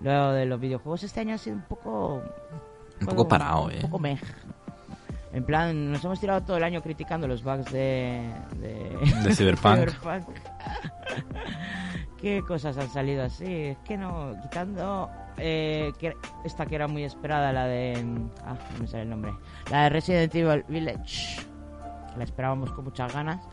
[0.00, 2.22] lo de los videojuegos este año ha sido un poco...
[3.00, 3.76] Un poco parado, ¿eh?
[3.76, 4.20] Un poco mej.
[5.32, 8.30] En plan, nos hemos tirado todo el año criticando los bugs de...
[8.56, 9.90] De, De Cyberpunk.
[10.00, 10.51] Cyberpunk.
[12.20, 13.52] ¿Qué cosas han salido así?
[13.52, 15.92] Es que no, quitando eh,
[16.44, 17.94] esta que era muy esperada, la de...
[18.44, 19.32] Ah, me sale el nombre.
[19.70, 21.40] La de Resident Evil Village.
[22.16, 23.44] La esperábamos con muchas ganas.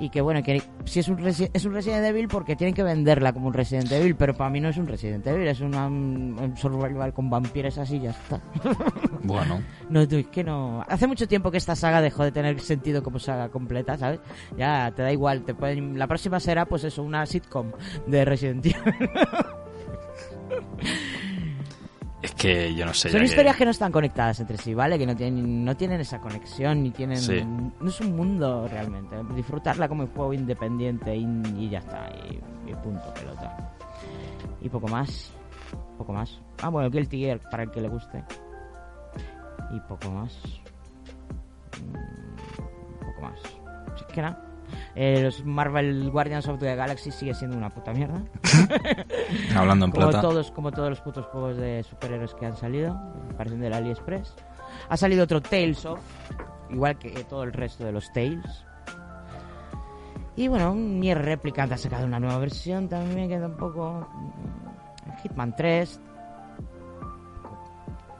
[0.00, 3.32] Y que bueno, que si es un, es un Resident Evil porque tienen que venderla
[3.34, 6.54] como un Resident Evil, pero para mí no es un Resident Evil, es una- un
[6.56, 8.40] survival con vampiros así y ya está.
[9.22, 9.60] Bueno.
[9.90, 10.82] No, tú, es que no.
[10.88, 14.18] Hace mucho tiempo que esta saga dejó de tener sentido como saga completa, ¿sabes?
[14.56, 15.42] Ya te da igual.
[15.42, 15.98] Te pueden...
[15.98, 17.70] La próxima será, pues eso, una sitcom
[18.06, 18.74] de Resident Evil.
[22.22, 23.08] Es que yo no sé.
[23.08, 24.98] Son que- historias que no están conectadas entre sí, ¿vale?
[24.98, 27.16] Que no tienen, no tienen esa conexión, ni tienen...
[27.16, 27.42] Sí.
[27.42, 29.16] No es un mundo realmente.
[29.34, 31.24] Disfrutarla como un juego independiente y,
[31.56, 32.10] y ya está.
[32.30, 33.72] Y, y punto, pelota.
[34.60, 35.32] Y poco más.
[35.96, 36.38] Poco más.
[36.62, 38.22] Ah, bueno, Guilty Gear, para el que le guste.
[39.72, 40.36] Y poco más.
[41.80, 43.38] Mm, poco más.
[43.96, 44.44] Si es que nada.
[44.94, 48.22] Eh, los Marvel Guardians of the Galaxy sigue siendo una puta mierda.
[49.56, 50.20] Hablando en como plata.
[50.20, 52.98] Todos, como todos los putos juegos de superhéroes que han salido,
[53.36, 54.34] parecen del AliExpress.
[54.88, 56.00] Ha salido otro Tales of,
[56.70, 58.64] igual que todo el resto de los Tales.
[60.36, 64.08] Y bueno, un Nier Replicant ha sacado una nueva versión también que tampoco...
[65.22, 66.00] Hitman 3.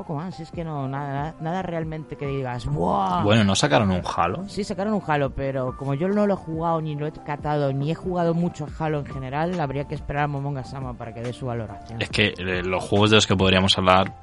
[0.01, 3.23] Poco más, es que no, nada, nada realmente que digas, ¡wow!
[3.23, 4.49] Bueno, ¿no sacaron un Halo?
[4.49, 7.71] Sí, sacaron un Halo, pero como yo no lo he jugado, ni lo he catado,
[7.71, 11.13] ni he jugado mucho a Halo en general, habría que esperar a Momonga Sama para
[11.13, 12.01] que dé su valoración.
[12.01, 14.15] Es que eh, los juegos de los que podríamos hablar,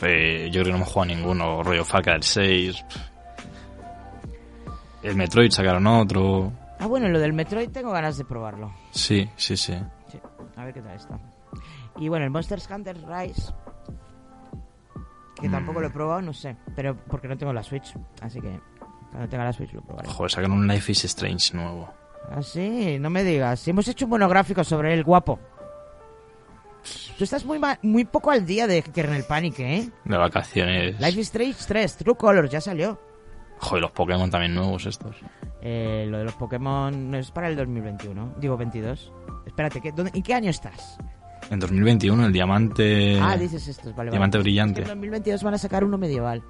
[0.00, 1.62] eh, yo creo que no hemos jugado ninguno.
[1.62, 2.82] Rollo Far Cry 6.
[2.88, 2.96] pff.
[5.02, 6.50] El Metroid sacaron otro.
[6.78, 8.72] Ah, bueno, lo del Metroid tengo ganas de probarlo.
[8.92, 9.78] Sí, sí, sí.
[10.10, 10.18] Sí,
[10.56, 11.20] a ver qué tal está.
[11.98, 13.52] Y bueno, el Monster Hunter Rise,
[15.40, 15.52] que Mm.
[15.52, 18.60] tampoco lo he probado, no sé, pero porque no tengo la Switch, así que
[19.10, 20.08] cuando tenga la Switch lo probaré.
[20.08, 21.92] Joder, sacaron un Life is Strange nuevo.
[22.30, 23.66] Ah, sí, no me digas.
[23.68, 25.38] Hemos hecho un monográfico sobre el guapo.
[27.16, 29.90] Tú estás muy, muy poco al día de Kernel Panic, ¿eh?
[30.04, 30.98] De vacaciones.
[31.00, 32.98] Life is Strange 3, True Colors, ya salió.
[33.60, 35.16] Joder, los Pokémon también nuevos estos.
[35.60, 39.12] Eh, lo de los Pokémon es para el 2021, digo 22.
[39.46, 40.98] Espérate, ¿qué, dónde- ¿en qué año estás?
[41.50, 43.18] En 2021 el diamante...
[43.22, 44.10] ah, dices estos, vale, vale.
[44.10, 44.82] Diamante Es que brillante.
[44.82, 46.42] en 2022 van a sacar uno medieval.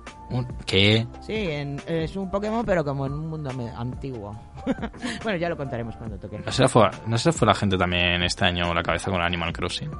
[0.66, 1.06] ¿Qué?
[1.20, 4.36] Sí, en- es un Pokémon, pero como en un mundo antiguo.
[5.22, 6.40] bueno, ya lo contaremos cuando toque.
[6.44, 9.52] ¿No se, fue, ¿No se fue la gente también este año la cabeza con Animal
[9.52, 9.90] Crossing?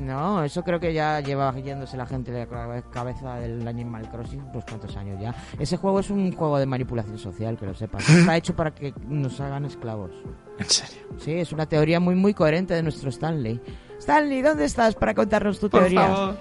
[0.00, 4.10] No, eso creo que ya lleva yéndose la gente de la cabe- cabeza del Animal
[4.10, 5.32] Crossing unos cuantos años ya.
[5.60, 8.08] Ese juego es un juego de manipulación social, que lo sepas.
[8.08, 10.10] Está hecho para que nos hagan esclavos.
[10.58, 11.02] ¿En serio?
[11.18, 13.60] Sí, es una teoría muy muy coherente de nuestro Stanley.
[14.06, 16.06] Stanley, ¿dónde estás para contarnos tu Por teoría?
[16.06, 16.36] favor.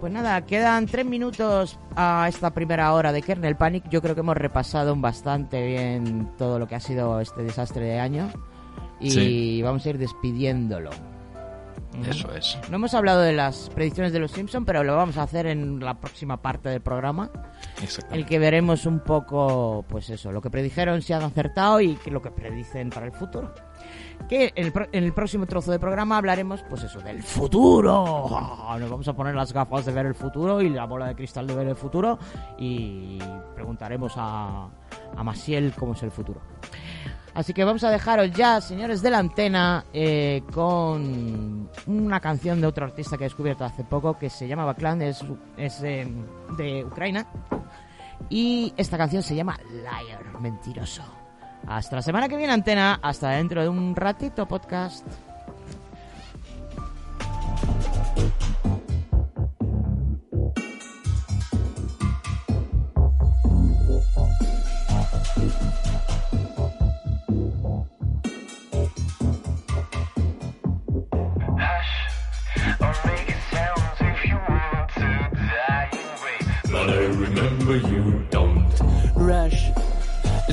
[0.00, 3.88] Pues nada, quedan tres minutos a esta primera hora de Kernel Panic.
[3.90, 7.98] Yo creo que hemos repasado bastante bien todo lo que ha sido este desastre de
[7.98, 8.30] año.
[9.00, 9.62] Y Sí.
[9.62, 10.90] vamos a ir despidiéndolo.
[12.08, 12.58] Eso es.
[12.70, 15.80] No hemos hablado de las predicciones de los Simpson, pero lo vamos a hacer en
[15.80, 17.30] la próxima parte del programa.
[17.82, 18.14] Exacto.
[18.14, 22.22] El que veremos un poco, pues eso, lo que predijeron si han acertado y lo
[22.22, 23.52] que predicen para el futuro.
[24.28, 28.26] Que en el, en el próximo trozo de programa hablaremos, pues eso, del futuro.
[28.78, 31.46] Nos vamos a poner las gafas de ver el futuro y la bola de cristal
[31.46, 32.18] de ver el futuro
[32.58, 33.18] y
[33.54, 34.68] preguntaremos a,
[35.16, 36.40] a Maciel cómo es el futuro.
[37.40, 42.66] Así que vamos a dejaros ya, señores de la antena, eh, con una canción de
[42.66, 45.24] otro artista que he descubierto hace poco que se llama Baklan, es,
[45.82, 46.06] eh,
[46.58, 47.26] de Ucrania.
[48.28, 51.02] Y esta canción se llama Liar, mentiroso.
[51.66, 53.00] Hasta la semana que viene, antena.
[53.02, 55.06] Hasta dentro de un ratito, podcast.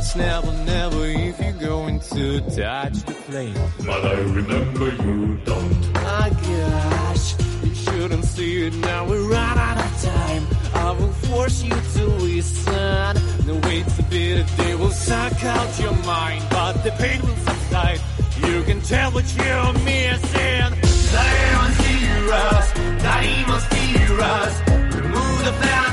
[0.08, 3.54] It's never, never if you're going to touch the flame.
[3.86, 5.94] But I remember you don't.
[5.96, 9.06] My gosh, you shouldn't see it now.
[9.06, 10.48] We're run out of time.
[10.76, 13.16] I will force you to listen.
[13.48, 18.00] The wait a bit, they will suck out your mind, but the pain will subside.
[18.46, 20.72] You can tell what you're missing.
[21.12, 24.54] Diamonds hear us, diamonds hear us.
[24.96, 25.87] Remove the fence,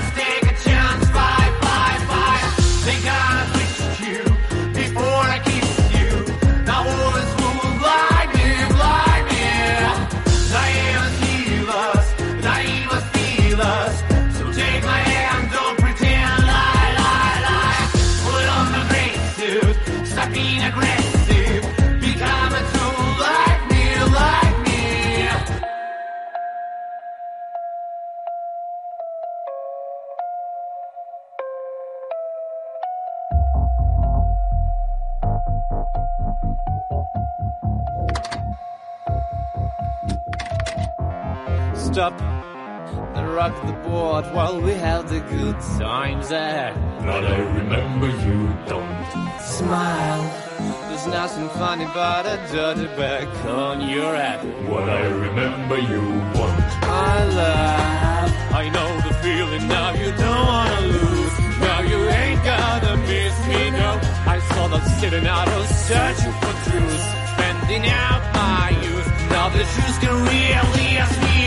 [51.59, 54.41] Funny about a dirty back on your head.
[54.69, 56.03] What I remember you
[56.35, 56.59] want.
[56.83, 58.31] I love.
[58.61, 61.35] I know the feeling now you don't wanna lose.
[61.61, 63.91] Now you ain't gonna miss me, no.
[64.35, 67.03] I saw that sitting out of searching for truth,
[67.35, 69.09] spending out my youth.
[69.31, 71.39] Now the truth can really ask me.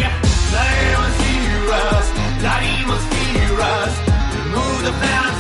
[0.56, 2.08] They must hear us,
[2.48, 3.94] they must hear us.
[4.40, 5.40] Remove the fence,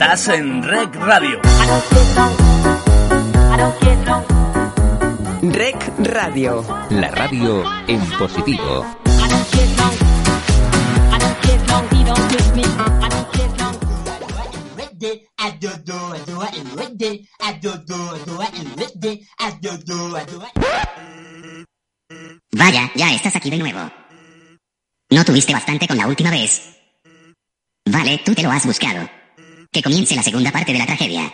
[0.00, 1.40] Estás en Rec Radio.
[5.42, 6.64] Rec Radio.
[6.90, 8.86] La radio en positivo.
[22.52, 23.80] Vaya, ya estás aquí de nuevo.
[25.10, 26.78] ¿No tuviste bastante con la última vez?
[27.84, 29.17] Vale, tú te lo has buscado.
[29.70, 31.32] Que comience la segunda parte de la tragedia.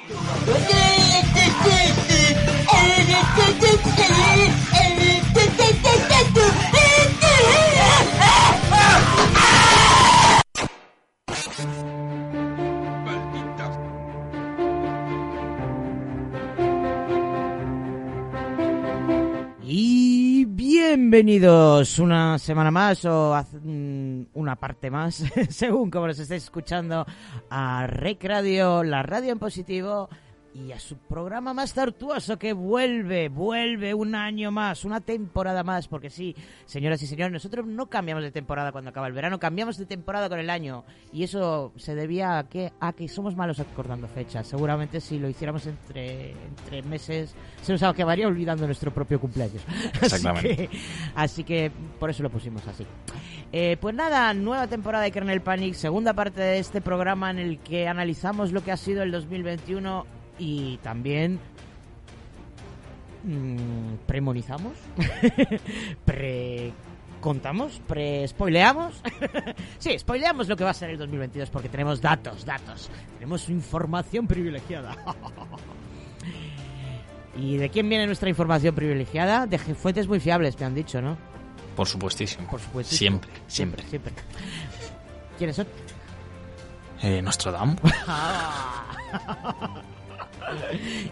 [20.96, 23.34] Bienvenidos una semana más o
[23.64, 27.04] mm, una parte más, según como nos estéis escuchando,
[27.50, 30.08] a Rec Radio, la radio en positivo
[30.54, 35.88] y a su programa más tortuoso que vuelve, vuelve un año más, una temporada más,
[35.88, 39.76] porque sí, señoras y señores, nosotros no cambiamos de temporada cuando acaba el verano, cambiamos
[39.78, 43.58] de temporada con el año y eso se debía a que, a que somos malos
[43.58, 44.46] acordando fechas.
[44.46, 49.62] Seguramente si lo hiciéramos entre, entre meses se nos acabaría olvidando nuestro propio cumpleaños.
[49.68, 50.68] Así Exactamente.
[50.68, 50.78] que-
[51.16, 52.86] Así que por eso lo pusimos así.
[53.52, 57.58] Eh, pues nada, nueva temporada de Kernel Panic, segunda parte de este programa en el
[57.58, 60.06] que analizamos lo que ha sido el 2021
[60.38, 61.38] y también
[63.24, 64.72] mm, premonizamos,
[66.04, 66.72] pre
[67.20, 69.00] contamos, pre spoileamos.
[69.78, 74.26] sí, spoileamos lo que va a ser el 2022 porque tenemos datos, datos, tenemos información
[74.26, 74.94] privilegiada.
[77.36, 79.46] ¿Y de quién viene nuestra información privilegiada?
[79.46, 81.16] De fuentes muy fiables, me han dicho, ¿no?
[81.74, 82.48] Por supuestísimo.
[82.48, 83.20] Por supuestísimo.
[83.20, 83.82] Siempre, siempre.
[83.88, 84.12] Siempre.
[85.38, 85.66] ¿Quiénes son?
[87.02, 87.80] Eh, Nostradamus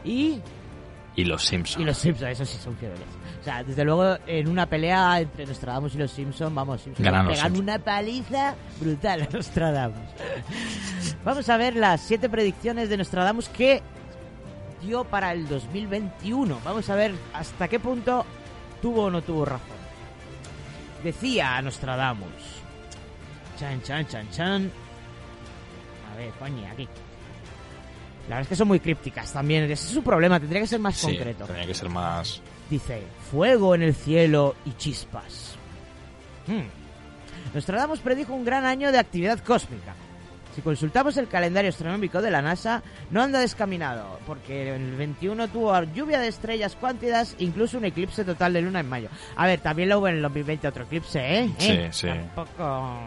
[0.04, 0.40] y,
[1.16, 1.82] y los Simpsons.
[1.82, 2.98] y los Simpsons, esos sí son fieles.
[3.40, 7.24] O sea, desde luego, en una pelea entre Nostradamus y los Simpsons, vamos, Simpsons Ganan
[7.26, 7.68] le los pegan Simpsons.
[7.68, 9.98] una paliza brutal a Nostradamus.
[11.24, 13.82] vamos a ver las siete predicciones de Nostradamus que
[14.80, 16.60] dio para el 2021.
[16.64, 18.24] Vamos a ver hasta qué punto
[18.80, 19.82] tuvo o no tuvo razón.
[21.02, 22.28] Decía Nostradamus.
[23.58, 24.70] Chan, chan, chan, chan.
[26.12, 26.88] A ver, coño, aquí.
[28.28, 29.64] La verdad es que son muy crípticas también.
[29.64, 31.44] Ese es su problema, tendría que ser más Sí, concreto.
[31.46, 32.40] Tenía que ser más.
[32.70, 35.56] Dice, fuego en el cielo y chispas.
[36.46, 36.62] Hmm.
[37.54, 39.94] Nostradamus predijo un gran año de actividad cósmica.
[40.54, 45.48] Si consultamos el calendario astronómico de la NASA, no anda descaminado, porque en el 21
[45.48, 49.08] tuvo lluvia de estrellas cuántidas, incluso un eclipse total de luna en mayo.
[49.36, 51.50] A ver, también lo hubo en el 2020 otro eclipse, ¿eh?
[51.58, 51.88] Sí, ¿Eh?
[51.90, 52.06] sí.
[52.06, 53.00] Tampoco...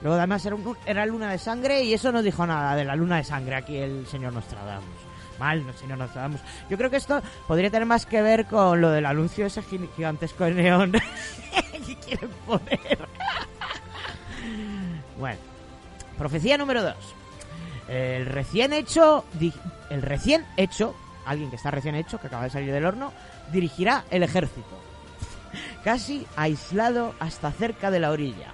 [0.00, 2.94] Luego además era, un- era luna de sangre y eso no dijo nada de la
[2.94, 4.84] luna de sangre aquí el señor Nostradamus.
[5.32, 6.40] normal, no sé, no nos damos.
[6.68, 9.88] Yo creo que esto podría tener más que ver con lo del anuncio ese gi-
[9.96, 10.92] gigantesco neón
[11.86, 12.98] que quieren poner.
[15.18, 15.38] bueno,
[16.16, 16.94] profecía número 2.
[17.88, 19.24] El recién hecho,
[19.90, 20.94] el recién hecho,
[21.24, 23.12] alguien que está recién hecho, que acaba de salir del horno,
[23.52, 24.78] dirigirá el ejército.
[25.84, 28.52] Casi aislado hasta cerca de la orilla.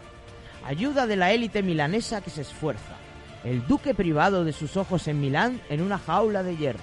[0.67, 2.95] Ayuda de la élite milanesa que se esfuerza.
[3.45, 6.81] El duque privado de sus ojos en Milán en una jaula de hierro.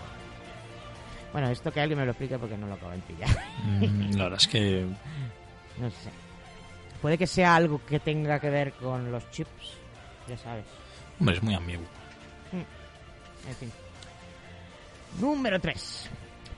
[1.31, 3.29] Bueno, esto que alguien me lo explique porque no lo acabo de pillar.
[3.63, 4.85] Mm, La verdad es que
[5.79, 6.09] No sé.
[7.01, 9.73] Puede que sea algo que tenga que ver con los chips,
[10.27, 10.65] ya sabes.
[11.19, 11.85] hombre, es muy ambiguo.
[12.51, 13.49] Mm.
[13.49, 13.71] En fin.
[15.19, 16.09] Número 3.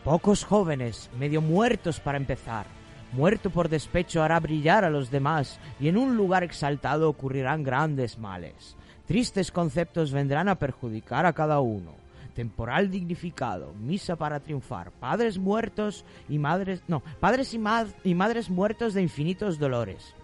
[0.04, 2.66] Pocos jóvenes, medio muertos para empezar.
[3.14, 8.18] Muerto por despecho hará brillar a los demás y en un lugar exaltado ocurrirán grandes
[8.18, 8.76] males.
[9.06, 11.92] Tristes conceptos vendrán a perjudicar a cada uno.
[12.34, 16.82] Temporal dignificado, misa para triunfar, padres muertos y madres...
[16.88, 20.16] No, padres y, ma- y madres muertos de infinitos dolores.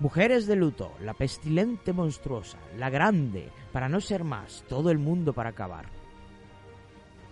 [0.00, 5.34] Mujeres de luto, la pestilente monstruosa, la grande, para no ser más, todo el mundo
[5.34, 5.84] para acabar.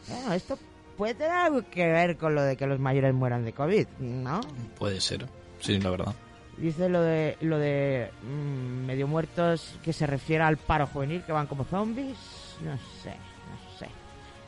[0.06, 0.58] Bueno, esto
[1.00, 4.42] puede tener algo que ver con lo de que los mayores mueran de COVID, ¿no?
[4.78, 5.26] Puede ser,
[5.58, 6.14] sí, la verdad.
[6.58, 11.32] Dice lo de lo de mm, medio muertos que se refiere al paro juvenil que
[11.32, 12.18] van como zombies.
[12.62, 13.88] No sé, no sé.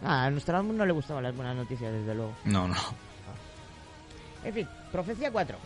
[0.03, 2.35] Nada, a nuestro no le gustaban las buenas noticias, desde luego.
[2.45, 2.77] No, no.
[4.45, 5.57] En fin, profecía 4.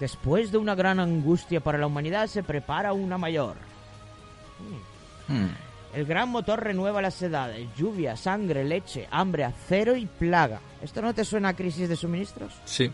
[0.00, 3.54] Después de una gran angustia para la humanidad se prepara una mayor.
[5.28, 5.32] Mm.
[5.32, 5.69] Hmm.
[5.94, 10.60] El gran motor renueva las edades, lluvia, sangre, leche, hambre, acero y plaga.
[10.82, 12.52] ¿Esto no te suena a crisis de suministros?
[12.64, 12.90] Sí.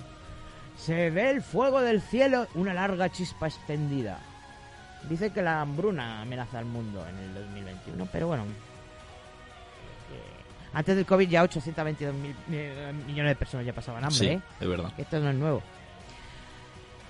[0.78, 4.18] Se ve el fuego del cielo, una larga chispa extendida.
[5.10, 8.44] Dice que la hambruna amenaza al mundo en el 2021, pero bueno.
[8.44, 8.46] eh,
[10.72, 14.40] antes del COVID ya 822 mil, eh, millones de personas ya pasaban hambre, Sí, ¿eh?
[14.60, 14.92] es verdad.
[14.96, 15.62] Esto no es nuevo.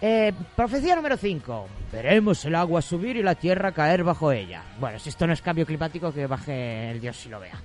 [0.01, 1.69] Eh, profecía número 5.
[1.93, 4.63] Veremos el agua subir y la tierra caer bajo ella.
[4.79, 7.59] Bueno, si esto no es cambio climático, que baje el dios si lo vea.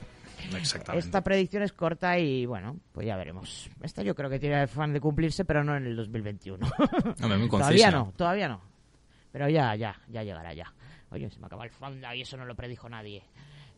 [0.55, 1.05] Exactamente.
[1.05, 3.69] Esta predicción es corta y bueno, pues ya veremos.
[3.82, 6.65] Esta yo creo que tiene afán de cumplirse, pero no en el 2021.
[7.21, 7.57] Hombre, muy concisa.
[7.57, 8.61] todavía no, todavía no.
[9.32, 10.73] Pero ya, ya, ya llegará ya.
[11.11, 13.23] Oye, se me acaba el fanda y eso no lo predijo nadie.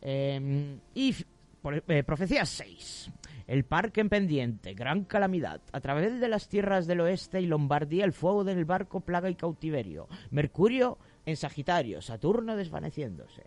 [0.00, 1.14] Eh, y
[1.60, 3.10] por- eh, profecía 6.
[3.46, 5.60] El parque en pendiente, gran calamidad.
[5.72, 9.34] A través de las tierras del oeste y Lombardía, el fuego del barco, plaga y
[9.34, 10.08] cautiverio.
[10.30, 13.44] Mercurio en Sagitario, Saturno desvaneciéndose.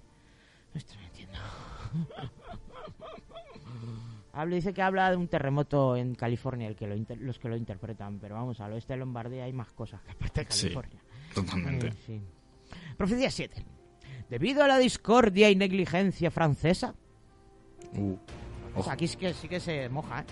[0.73, 1.39] No entiendo.
[4.33, 7.49] Habla, dice que habla de un terremoto en California, el que lo inter- los que
[7.49, 10.67] lo interpretan, pero vamos, al oeste de Lombardía hay más cosas que aparte de Sí,
[10.67, 10.99] California.
[11.33, 11.87] totalmente.
[11.87, 12.23] En fin.
[12.97, 13.65] Profecía 7.
[14.29, 16.93] Debido a la discordia y negligencia francesa,
[17.93, 18.17] Uh,
[18.79, 20.25] o sea, aquí sí que, sí que se moja, ¿eh?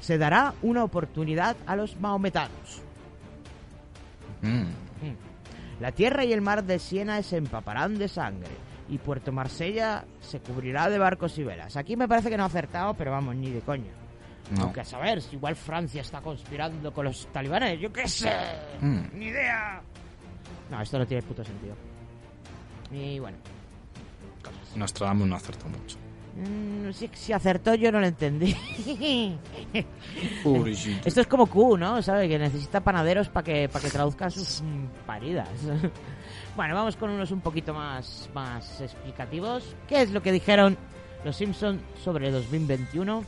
[0.00, 2.82] se dará una oportunidad a los maometanos.
[4.42, 4.48] mm.
[4.48, 5.16] Mm.
[5.80, 8.50] La tierra y el mar de Siena se empaparán de sangre
[8.88, 11.76] y Puerto Marsella se cubrirá de barcos y velas.
[11.76, 13.90] Aquí me parece que no ha acertado, pero vamos, ni de coña.
[14.56, 14.64] No.
[14.64, 18.30] Aunque a saber, si igual Francia está conspirando con los talibanes, yo qué sé,
[18.80, 19.00] Mm.
[19.14, 19.80] ni idea.
[20.70, 21.74] No, esto no tiene puto sentido.
[22.92, 23.38] Y bueno,
[24.76, 25.96] Nostradamus no acertó mucho.
[26.36, 28.56] Mm, si, si acertó yo no lo entendí.
[30.42, 31.08] Pobrecito.
[31.08, 32.02] Esto es como Q, ¿no?
[32.02, 32.28] ¿Sabe?
[32.28, 34.62] Que necesita panaderos para que, para que traduzcan sus
[35.06, 35.48] paridas.
[36.56, 39.74] bueno, vamos con unos un poquito más, más explicativos.
[39.88, 40.76] ¿Qué es lo que dijeron
[41.24, 43.24] los Simpsons sobre 2021?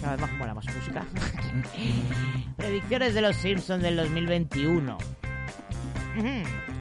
[0.00, 1.06] Cada vez más mola más música.
[2.56, 4.98] Predicciones de los Simpsons del 2021.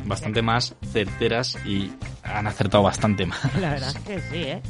[0.06, 1.92] Bastante más certeras y
[2.24, 3.40] han acertado bastante más.
[3.60, 4.62] La verdad es que sí, ¿eh?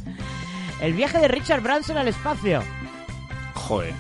[0.82, 2.62] El viaje de Richard Branson al espacio.
[3.54, 3.94] Joder.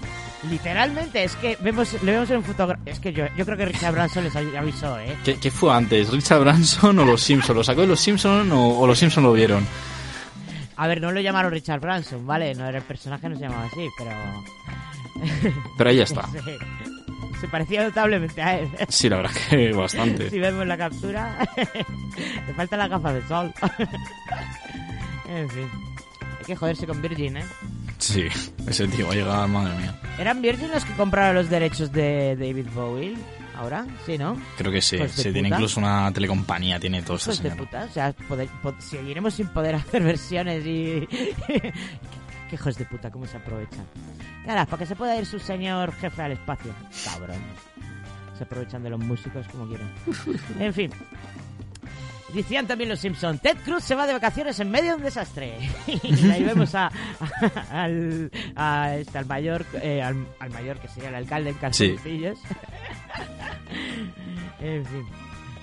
[0.49, 2.81] Literalmente, es que vemos, le vemos en un fotograma.
[2.85, 5.15] Es que yo, yo creo que Richard Branson les avisó, ¿eh?
[5.23, 6.09] ¿Qué, qué fue antes?
[6.09, 7.55] ¿Richard Branson o los Simpsons?
[7.55, 9.65] ¿Lo sacó de los Simpsons o, o los Simpsons lo vieron?
[10.77, 12.55] A ver, no lo llamaron Richard Branson, ¿vale?
[12.55, 14.11] No era el personaje, no se llamaba así, pero.
[15.77, 16.25] Pero ahí está.
[16.31, 16.57] Sí.
[17.41, 18.69] Se parecía notablemente a él.
[18.87, 20.29] Sí, la verdad que bastante.
[20.29, 21.37] si vemos la captura,
[22.47, 23.51] le falta la gafa de sol.
[25.27, 25.67] en fin.
[26.39, 27.43] Hay que joderse con Virgin, ¿eh?
[27.97, 28.27] Sí,
[28.67, 29.99] ese tío va a llegar, madre mía.
[30.19, 33.15] ¿Eran Virgin los que compraron los derechos de David Bowie?
[33.55, 33.85] ¿Ahora?
[34.07, 34.41] Sí, ¿no?
[34.57, 34.97] Creo que sí.
[34.97, 35.55] De Se tiene puta.
[35.57, 37.83] incluso una telecompañía, tiene todo este Hijos de puta.
[37.87, 41.07] O sea, poder- po- seguiremos sin poder hacer versiones y...
[42.51, 43.85] qué, qué hijos de puta, cómo se aprovechan.
[44.45, 46.73] Nada, para que se pueda ir su señor jefe al espacio.
[47.05, 47.37] Cabrón.
[48.37, 49.89] Se aprovechan de los músicos como quieren.
[50.59, 50.91] En fin.
[52.33, 55.57] Decían también los Simpson, Ted Cruz se va de vacaciones en medio de un desastre.
[55.87, 60.87] y ahí vemos a, a- al, a este, al mayor, eh, al, al mayor que
[60.87, 62.39] sería el alcalde en calzoncillos.
[64.61, 65.05] en fin.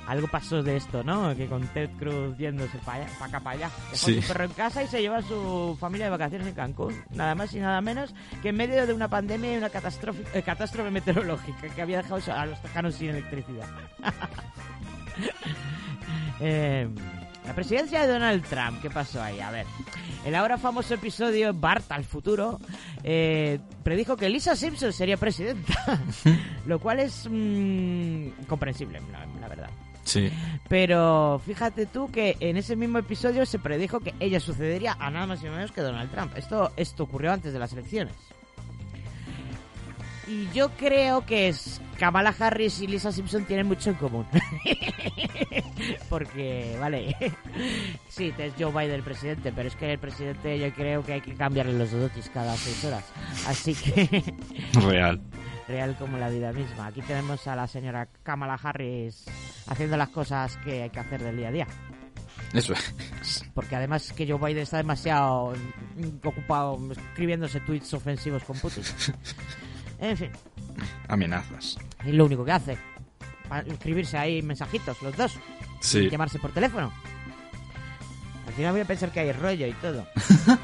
[0.09, 1.37] Algo pasó de esto, ¿no?
[1.37, 3.71] Que con Ted Cruz yéndose para acá para allá.
[3.93, 4.23] Dejó Sí.
[4.23, 6.95] su perro en casa y se lleva a su familia de vacaciones en Cancún.
[7.11, 10.43] Nada más y nada menos que en medio de una pandemia y una catástrofe, eh,
[10.43, 13.67] catástrofe meteorológica que había dejado a los tejanos sin electricidad.
[16.41, 16.89] Eh,
[17.45, 19.41] la presidencia de Donald Trump, ¿qué pasó ahí?
[19.41, 19.67] A ver,
[20.25, 22.61] el ahora famoso episodio Bart al futuro
[23.03, 26.01] eh, predijo que Lisa Simpson sería presidenta,
[26.67, 29.71] lo cual es mm, comprensible, la, la verdad.
[30.09, 30.31] Sí.
[30.71, 35.27] Pero fíjate tú que en ese mismo episodio se predijo que ella sucedería a nada
[35.27, 36.33] más y menos que Donald Trump.
[36.35, 38.15] Esto, esto ocurrió antes de las elecciones.
[40.27, 44.27] Y yo creo que es Kamala Harris y Lisa Simpson tienen mucho en común.
[46.09, 47.15] Porque, vale,
[48.09, 51.21] sí, es Joe Biden el presidente, pero es que el presidente yo creo que hay
[51.21, 53.05] que cambiarle los dotis cada seis horas.
[53.47, 54.25] Así que,
[54.81, 55.21] Real.
[55.69, 56.87] Real como la vida misma.
[56.87, 59.25] Aquí tenemos a la señora Kamala Harris
[59.67, 61.67] haciendo las cosas que hay que hacer del día a día.
[62.53, 63.45] Eso es.
[63.53, 65.53] Porque además que Joe Biden está demasiado
[66.25, 68.83] ocupado escribiéndose tweets ofensivos con Putin.
[70.01, 70.31] En fin,
[71.09, 71.77] Amenazas.
[72.05, 72.79] es lo único que hace.
[73.67, 75.35] Escribirse ahí mensajitos, los dos.
[75.81, 75.99] Sí.
[76.01, 76.93] Y llamarse por teléfono.
[78.47, 80.07] Al final voy a pensar que hay rollo y todo.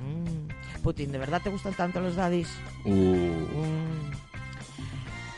[0.00, 0.82] Mm.
[0.84, 2.48] Putin, ¿de verdad te gustan tanto los daddies?
[2.84, 2.92] Uh.
[2.94, 4.10] Mm.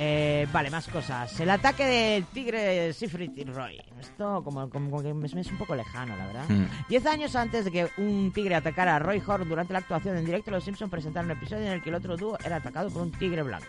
[0.02, 1.38] Eh, vale, más cosas.
[1.40, 3.78] El ataque del tigre Siegfried y Roy.
[4.00, 6.44] Esto como, como- como que me es un poco lejano, la verdad.
[6.48, 6.64] Hmm.
[6.88, 10.24] Diez años antes de que un tigre atacara a Roy Horn durante la actuación en
[10.24, 13.02] directo, los Simpsons presentaron un episodio en el que el otro dúo era atacado por
[13.02, 13.66] un tigre blanco.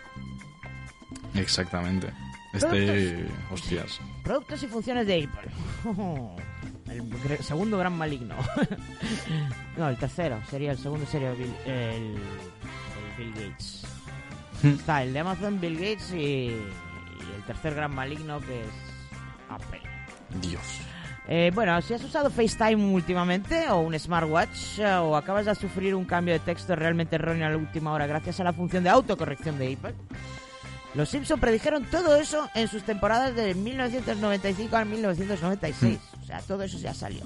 [1.36, 2.08] Exactamente.
[2.54, 3.26] Este.
[3.52, 4.00] Hostias.
[4.24, 5.52] Productos y funciones de Apple.
[6.92, 8.36] El segundo gran maligno.
[9.78, 10.42] no, el tercero.
[10.50, 12.18] Sería el segundo sería Bill, el, el
[13.18, 13.81] Bill Gates.
[14.64, 16.52] Está el de Amazon, Bill Gates y, y
[17.36, 18.68] el tercer gran maligno que es
[19.50, 19.82] Apple.
[20.42, 20.62] Dios.
[21.28, 25.94] Eh, bueno, si has usado FaceTime últimamente o un smartwatch eh, o acabas de sufrir
[25.96, 28.90] un cambio de texto realmente erróneo a la última hora gracias a la función de
[28.90, 29.94] autocorrección de Apple,
[30.96, 36.00] los Simpson predijeron todo eso en sus temporadas de 1995 a 1996.
[36.22, 37.22] O sea, todo eso ya salió.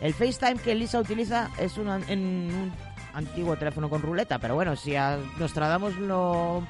[0.00, 2.72] El FaceTime que Lisa utiliza es un, an- en un
[3.14, 6.66] antiguo teléfono con ruleta, pero bueno, si a Nostradamus lo...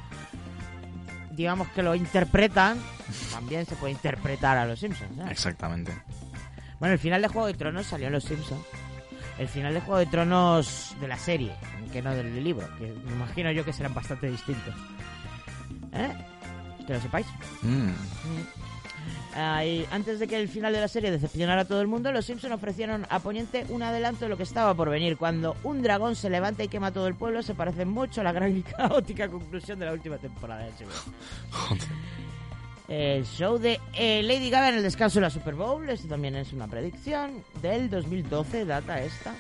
[1.32, 2.78] digamos que lo interpretan,
[3.32, 5.18] también se puede interpretar a los Simpsons.
[5.18, 5.24] ¿eh?
[5.30, 5.92] Exactamente.
[6.80, 8.64] Bueno, el final de Juego de Tronos salió en Los Simpsons.
[9.38, 11.52] El final de Juego de Tronos de la serie,
[11.92, 14.74] que no del libro, que me imagino yo que serán bastante distintos.
[15.92, 16.12] ¿Eh?
[16.86, 17.26] Que lo sepáis.
[17.62, 17.88] Mm.
[17.88, 18.57] Ah,
[19.38, 22.52] antes de que el final de la serie decepcionara a todo el mundo, los Simpson
[22.52, 25.16] ofrecieron a Poniente un adelanto de lo que estaba por venir.
[25.16, 28.24] Cuando un dragón se levanta y quema a todo el pueblo, se parece mucho a
[28.24, 30.72] la gran y caótica conclusión de la última temporada de.
[32.88, 36.34] El show de eh, Lady Gaga en el descanso de la Super Bowl, esto también
[36.36, 39.34] es una predicción del 2012, data esta.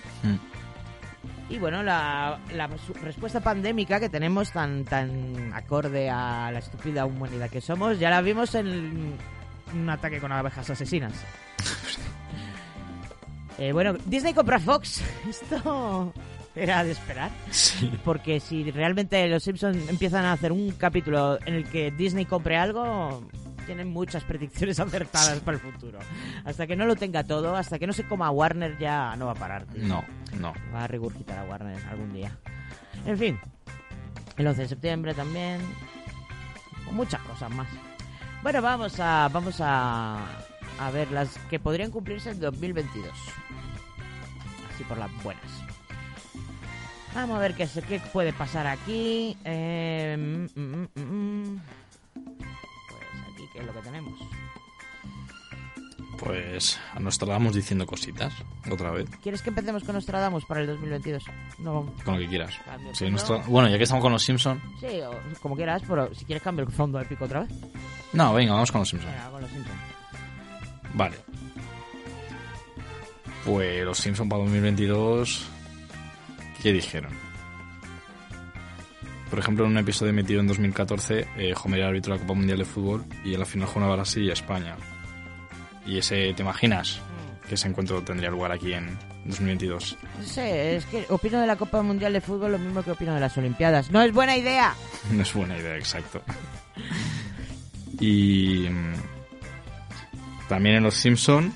[1.48, 2.68] Y bueno, la, la
[3.02, 8.20] respuesta pandémica que tenemos tan, tan acorde a la estúpida humanidad que somos, ya la
[8.20, 9.16] vimos en
[9.74, 11.12] un ataque con abejas asesinas.
[13.58, 15.02] Eh, bueno, Disney compra Fox.
[15.28, 16.12] Esto
[16.54, 17.30] era de esperar.
[18.04, 22.56] Porque si realmente los Simpsons empiezan a hacer un capítulo en el que Disney compre
[22.56, 23.24] algo,
[23.66, 25.98] tienen muchas predicciones acertadas para el futuro.
[26.44, 29.26] Hasta que no lo tenga todo, hasta que no se coma a Warner, ya no
[29.26, 29.66] va a parar.
[29.66, 29.82] tío.
[29.84, 30.04] No,
[30.38, 30.54] no.
[30.74, 32.36] Va a regurgitar a Warner algún día.
[33.06, 33.38] En fin,
[34.36, 35.60] el 11 de septiembre también.
[36.92, 37.68] Muchas cosas más.
[38.42, 40.24] Bueno, vamos a vamos a,
[40.78, 43.10] a ver las que podrían cumplirse en 2022.
[44.74, 45.44] Así por las buenas.
[47.14, 49.36] Vamos a ver qué, se- qué puede pasar aquí.
[49.44, 50.16] Eh,
[50.54, 51.60] mm, mm, mm.
[52.14, 54.18] Pues aquí, ¿qué es lo que tenemos?
[56.18, 58.32] Pues a Nostradamus diciendo cositas.
[58.70, 59.08] Otra vez.
[59.22, 61.24] ¿Quieres que empecemos con Nostradamus para el 2022?
[61.58, 62.54] No, Con lo que quieras.
[62.92, 63.42] Sí, Nostra-.
[63.46, 64.60] Bueno, ya que estamos con los Simpsons.
[64.80, 67.50] Sí, o como quieras, pero si quieres cambio el fondo épico otra vez.
[68.12, 69.12] No, venga, vamos con los Simpsons.
[69.14, 69.78] Venga, con los Simpsons.
[70.94, 71.16] Vale.
[73.44, 75.46] Pues los Simpsons para 2022.
[76.62, 77.12] ¿Qué dijeron?
[79.30, 82.34] Por ejemplo, en un episodio emitido en 2014, eh, Homer era árbitro de la Copa
[82.34, 84.74] Mundial de Fútbol y en la final jugaba Brasil y España.
[85.88, 87.00] Y ese, ¿te imaginas
[87.48, 89.96] que ese encuentro tendría lugar aquí en 2022?
[90.18, 93.14] No sé, es que opino de la Copa Mundial de Fútbol lo mismo que opino
[93.14, 93.90] de las Olimpiadas.
[93.90, 94.74] ¡No es buena idea!
[95.10, 96.22] No es buena idea, exacto.
[98.00, 98.94] Y mm,
[100.48, 101.52] también en Los Simpson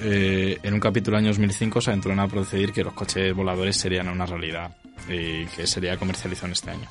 [0.00, 4.08] eh, en un capítulo año 2005 se aventuraron a proceder que los coches voladores serían
[4.08, 4.74] una realidad
[5.08, 6.88] y que sería comercializado en este año.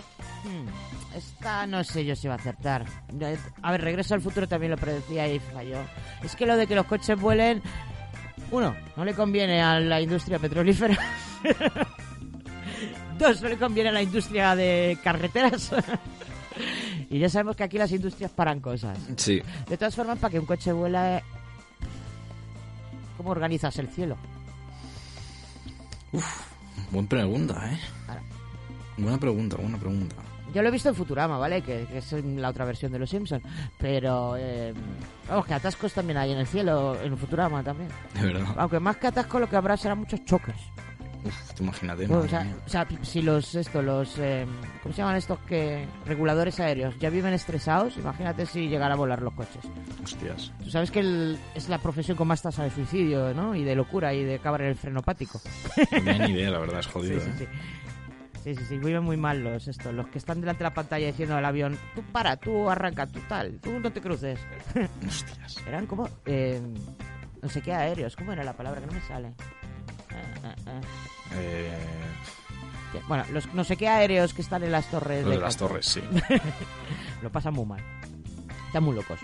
[1.15, 2.85] Esta no sé yo si va a acertar.
[3.61, 5.77] A ver, Regreso al Futuro también lo predecía y falló.
[6.23, 7.61] Es que lo de que los coches vuelen...
[8.51, 10.97] Uno, no le conviene a la industria petrolífera.
[13.17, 15.71] Dos, no le conviene a la industria de carreteras.
[17.09, 18.97] y ya sabemos que aquí las industrias paran cosas.
[19.17, 19.41] Sí.
[19.69, 21.21] De todas formas, para que un coche vuela...
[23.17, 24.17] ¿Cómo organizas el cielo?
[26.91, 27.79] Buena pregunta, ¿eh?
[28.07, 28.21] Ahora.
[28.97, 30.15] Buena pregunta, buena pregunta.
[30.53, 31.61] Yo lo he visto en Futurama, ¿vale?
[31.61, 33.43] Que, que es la otra versión de Los Simpsons.
[33.79, 34.73] Pero, eh,
[35.27, 37.89] vamos, que atascos también hay en el cielo, en Futurama también.
[38.13, 38.53] De verdad.
[38.57, 40.55] Aunque más que atascos lo que habrá serán muchos choques.
[41.25, 42.05] Uf, te imagínate.
[42.05, 42.55] Bueno, o, sea, mía.
[42.65, 44.45] o sea, si los, esto, los, eh,
[44.81, 47.95] ¿cómo se llaman estos que reguladores aéreos ya viven estresados?
[47.95, 49.63] Imagínate si llegara a volar los coches.
[50.03, 50.51] Hostias.
[50.61, 53.55] Tú sabes que el- es la profesión con más tasa de suicidio, ¿no?
[53.55, 55.39] Y de locura y de caber el frenopático.
[55.77, 57.19] No tenía ni idea, la verdad, es jodido.
[57.21, 57.33] Sí, sí, ¿eh?
[57.39, 57.45] sí.
[57.45, 57.92] Sí,
[58.43, 61.35] sí, sí, viven muy mal los estos, los que están delante de la pantalla diciendo
[61.35, 64.39] al avión, tú para, tú arranca, tú tal, tú no te cruces.
[65.07, 65.57] Hostias.
[65.67, 66.61] Eran como, eh,
[67.41, 68.81] no sé qué aéreos, ¿cómo era la palabra?
[68.81, 69.33] Que no me sale.
[70.09, 70.81] Ah, ah, ah.
[71.35, 71.71] Eh,
[72.93, 75.23] Sí, Bueno, los no sé qué aéreos que están en las torres.
[75.23, 76.01] Lo de las torres, sí.
[77.21, 77.81] Lo pasan muy mal.
[78.67, 79.19] Están muy locos.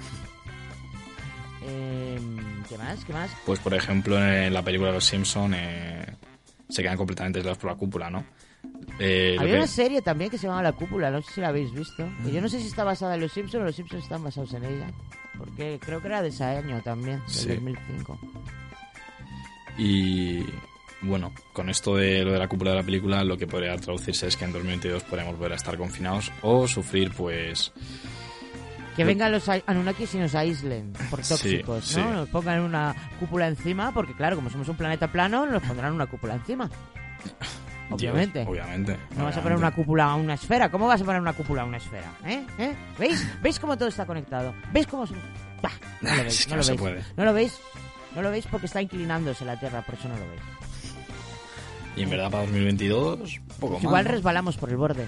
[1.63, 2.19] Eh,
[2.67, 3.05] ¿Qué más?
[3.05, 3.29] ¿Qué más?
[3.45, 6.05] Pues, por ejemplo, en la película de Los Simpson eh,
[6.67, 8.25] se quedan completamente aislados por la cúpula, ¿no?
[8.99, 11.49] Eh, Había que- una serie también que se llamaba La Cúpula, no sé si la
[11.49, 12.05] habéis visto.
[12.05, 12.29] Mm.
[12.29, 14.65] yo no sé si está basada en Los Simpsons o Los Simpsons están basados en
[14.65, 14.91] ella.
[15.37, 17.47] Porque creo que era de ese año también, del Sí.
[17.47, 18.19] 2005.
[19.77, 20.43] Y
[21.01, 24.27] bueno, con esto de lo de la cúpula de la película, lo que podría traducirse
[24.27, 27.71] es que en 2022 podremos volver a estar confinados o sufrir, pues.
[28.97, 32.01] Que vengan los a- Anunnakis y nos aíslen por tóxicos, sí.
[32.01, 32.11] ¿no?
[32.11, 36.05] Nos pongan una cúpula encima, porque claro, como somos un planeta plano, nos pondrán una
[36.07, 36.69] cúpula encima.
[37.91, 38.39] Obviamente.
[38.39, 38.97] Dios, obviamente.
[39.17, 40.69] No vas a poner una cúpula a una esfera.
[40.69, 42.11] ¿Cómo vas a poner una cúpula a una esfera?
[42.25, 42.45] ¿Eh?
[42.57, 42.75] ¿Eh?
[42.97, 43.27] ¿Veis?
[43.41, 44.53] ¿Veis cómo todo está conectado?
[44.71, 45.05] ¿Veis cómo...
[45.07, 45.15] se-
[45.61, 45.71] Bah,
[46.01, 46.81] no lo veis, no lo se veis.
[46.81, 47.03] puede.
[47.17, 47.59] ¿No lo veis?
[48.15, 50.41] No lo veis porque está inclinándose la Tierra, por eso no lo veis.
[51.95, 53.83] Y en verdad para 2022, poco más.
[53.83, 55.05] Igual resbalamos por el borde.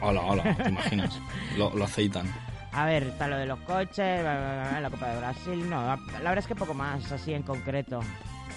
[0.00, 1.20] Hola, hola, ¿te imaginas?
[1.58, 2.26] lo, lo aceitan.
[2.72, 5.68] A ver, está lo de los coches, la Copa de Brasil.
[5.68, 8.00] No, la la verdad es que poco más, así en concreto.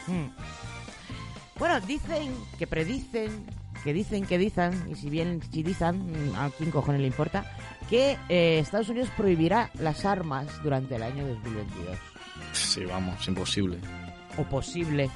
[0.08, 0.28] Hmm.
[1.58, 3.46] Bueno, dicen que predicen,
[3.84, 7.46] que dicen que dicen, y si bien si dicen, mm, a quién cojones le importa,
[7.90, 11.98] que eh, Estados Unidos prohibirá las armas durante el año 2022.
[12.54, 13.80] Sí, vamos, imposible.
[14.38, 15.10] O posible.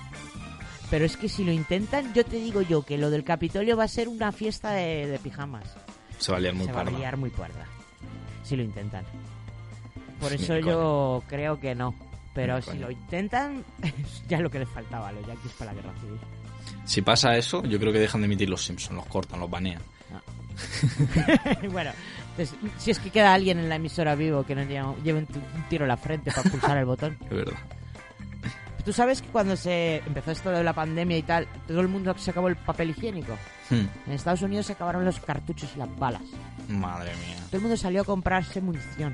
[0.89, 3.85] Pero es que si lo intentan, yo te digo yo que lo del Capitolio va
[3.85, 5.75] a ser una fiesta de, de pijamas.
[6.17, 7.65] Se va a liar muy Se va a liar muy parda.
[8.43, 9.05] Si lo intentan.
[10.19, 11.93] Por eso yo creo que no.
[12.33, 15.81] Pero si lo intentan, es ya lo que les faltaba a los yankees para la
[15.81, 16.19] guerra civil.
[16.87, 19.81] Si pasa eso, yo creo que dejan de emitir los Simpsons, los cortan, los banean.
[21.71, 21.91] bueno,
[22.35, 25.27] pues, si es que queda alguien en la emisora vivo que no lleve un,
[25.69, 27.17] tiro en la frente para pulsar el botón.
[27.25, 27.57] Es verdad.
[28.85, 32.15] Tú sabes que cuando se empezó esto de la pandemia y tal, todo el mundo
[32.17, 33.37] se acabó el papel higiénico.
[33.69, 36.21] Hmm, En Estados Unidos se acabaron los cartuchos y las balas.
[36.69, 37.35] Madre mía.
[37.47, 39.13] Todo el mundo salió a comprarse munición.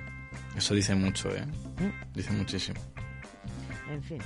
[0.56, 1.44] Eso dice mucho, ¿eh?
[1.80, 2.14] ¿Mm?
[2.14, 2.80] Dice muchísimo.
[3.90, 4.20] En fin.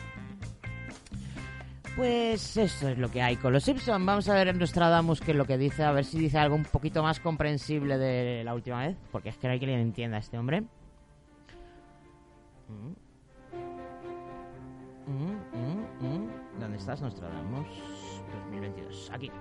[1.97, 4.05] Pues eso es lo que hay con los Simpsons.
[4.05, 6.55] Vamos a ver en Nostradamus qué es lo que dice, a ver si dice algo
[6.55, 9.81] un poquito más comprensible de la última vez, porque es que no hay quien le
[9.81, 10.61] entienda a este hombre.
[12.67, 12.93] Mm,
[15.07, 16.59] mm, mm.
[16.59, 17.67] ¿Dónde estás, Nostradamus?
[18.51, 19.09] 2022.
[19.11, 19.31] Aquí.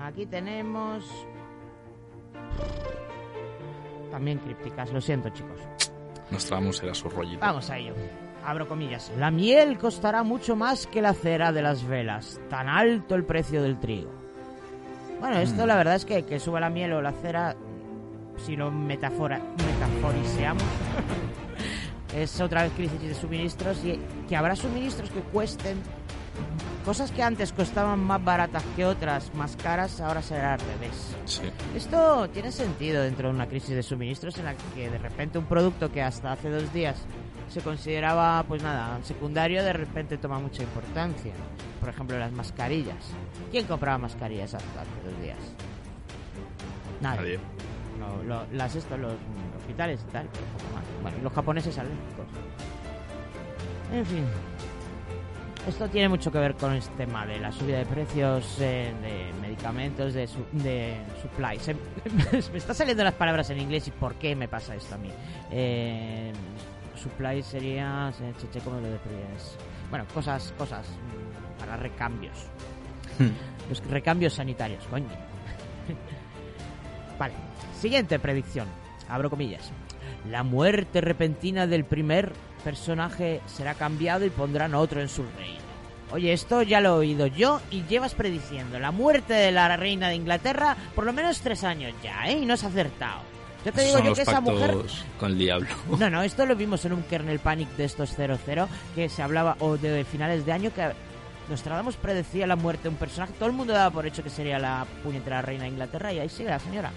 [0.00, 1.04] Aquí tenemos...
[4.10, 5.60] También crípticas, lo siento, chicos.
[6.30, 7.40] Nostradamus era su rollito.
[7.40, 7.94] Vamos a ello.
[8.44, 9.10] Abro comillas.
[9.18, 12.40] La miel costará mucho más que la cera de las velas.
[12.50, 14.10] Tan alto el precio del trigo.
[15.20, 15.68] Bueno, esto Mm.
[15.68, 17.56] la verdad es que que suba la miel o la cera,
[18.44, 20.62] si lo metafora, metaforiseamos,
[22.14, 23.98] es otra vez crisis de suministros y
[24.28, 25.78] que habrá suministros que cuesten
[26.84, 31.16] cosas que antes costaban más baratas que otras, más caras, ahora será al revés.
[31.24, 31.40] Sí.
[31.74, 35.46] Esto tiene sentido dentro de una crisis de suministros en la que de repente un
[35.46, 36.96] producto que hasta hace dos días
[37.48, 41.32] se consideraba, pues nada, secundario, de repente toma mucha importancia.
[41.80, 42.96] Por ejemplo, las mascarillas.
[43.50, 45.38] ¿Quién compraba mascarillas hasta hace dos días?
[47.00, 47.18] Nadie.
[47.20, 47.38] Nadie.
[47.98, 49.12] No, lo- las estos, los
[49.58, 50.84] hospitales y tal, pero poco más.
[51.02, 52.26] Bueno, los japoneses alérgicos.
[53.92, 54.24] En fin.
[55.68, 59.40] Esto tiene mucho que ver con este tema de la subida de precios eh, de
[59.40, 61.58] medicamentos, de, su, de supply.
[61.58, 61.74] Se-
[62.52, 65.10] me está saliendo las palabras en inglés y por qué me pasa esto a mí.
[65.50, 66.32] Eh,
[66.96, 68.12] supply sería...
[68.16, 69.56] se- che, che, ¿Cómo lo describes?
[69.90, 72.36] Bueno, cosas, cosas mm, para recambios.
[73.68, 75.08] Los recambios sanitarios, coño.
[77.18, 77.34] vale,
[77.80, 78.66] siguiente predicción.
[79.08, 79.70] Abro comillas.
[80.30, 82.32] La muerte repentina del primer
[82.64, 85.62] personaje será cambiado y pondrán otro en su reino.
[86.12, 90.08] Oye, esto ya lo he oído yo y llevas prediciendo la muerte de la reina
[90.08, 92.38] de Inglaterra por lo menos tres años ya, ¿eh?
[92.40, 93.20] Y no has acertado.
[93.64, 94.76] Yo te digo Son yo los que esa mujer...
[95.18, 95.68] con el diablo.
[95.98, 99.56] No, no, esto lo vimos en un kernel panic de estos 00 que se hablaba,
[99.60, 100.92] o de finales de año, que
[101.48, 103.32] Nostradamus predecía la muerte de un personaje.
[103.38, 106.28] Todo el mundo daba por hecho que sería la puñetera reina de Inglaterra y ahí
[106.28, 106.92] sigue la señora.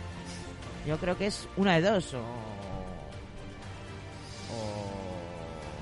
[0.85, 2.47] Yo creo que es una de dos, o...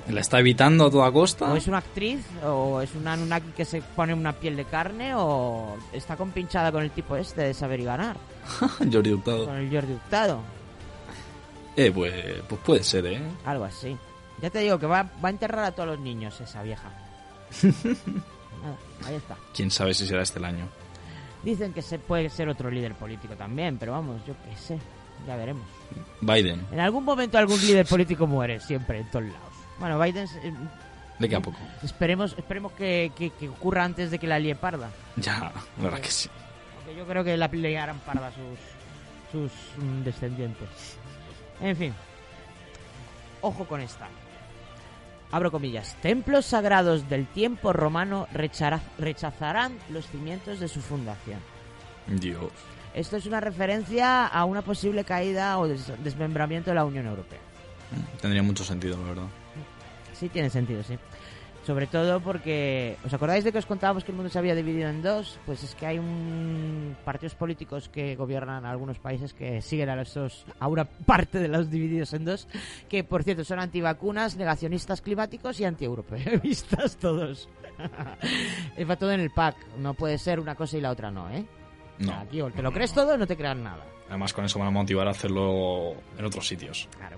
[0.10, 1.52] ¿La está evitando a toda costa?
[1.52, 5.16] O es una actriz, o es una Anunnaki que se pone una piel de carne,
[5.16, 8.18] o está compinchada con el tipo este de saber y ganar.
[8.92, 9.46] Jordi Hurtado.
[9.46, 10.42] Con el Jordi Hurtado.
[11.78, 12.14] Eh, pues,
[12.48, 13.22] pues puede ser, ¿eh?
[13.46, 13.98] Algo así.
[14.42, 16.90] Ya te digo que va, va a enterrar a todos los niños esa vieja.
[17.64, 19.36] Nada, ahí está.
[19.54, 20.68] Quién sabe si será este el año.
[21.44, 24.80] Dicen que se puede ser otro líder político también, pero vamos, yo qué sé.
[25.28, 25.64] Ya veremos.
[26.22, 26.66] Biden.
[26.72, 29.54] En algún momento algún líder político muere, siempre, en todos lados.
[29.80, 30.28] Bueno, Biden...
[30.44, 30.54] eh,
[31.20, 31.58] ¿De qué a poco?
[31.84, 34.90] Esperemos, esperemos que, que- que ocurra antes de que la lie parda.
[35.16, 35.40] Ya,
[35.78, 36.30] la verdad que sí.
[36.76, 38.60] Porque yo creo que la liarán parda sus,
[39.32, 40.98] sus mm, descendientes.
[41.62, 41.94] En fin.
[43.42, 44.08] Ojo con esta.
[45.32, 45.96] Abro comillas.
[46.02, 51.40] Templos sagrados del tiempo romano rechazarán los cimientos de su fundación.
[52.08, 52.52] Dios.
[52.94, 57.40] Esto es una referencia a una posible caída o des- desmembramiento de la Unión Europea.
[58.22, 59.28] Tendría mucho sentido, la verdad.
[60.14, 60.98] Sí, tiene sentido, sí.
[61.66, 64.88] Sobre todo porque, ¿os acordáis de que os contábamos que el mundo se había dividido
[64.88, 65.40] en dos?
[65.48, 70.46] Pues es que hay un partidos políticos que gobiernan algunos países que siguen a esos,
[70.60, 72.48] a una parte de los divididos en dos,
[72.88, 77.50] que por cierto son antivacunas, negacionistas climáticos y antieuropeístas todos.
[78.88, 81.44] Va todo en el pack, no puede ser una cosa y la otra no, ¿eh?
[81.98, 82.14] No.
[82.14, 83.84] Aquí o te lo crees todo o no te creas nada.
[84.08, 86.88] Además, con eso van a motivar a hacerlo en otros sitios.
[86.96, 87.18] Claro.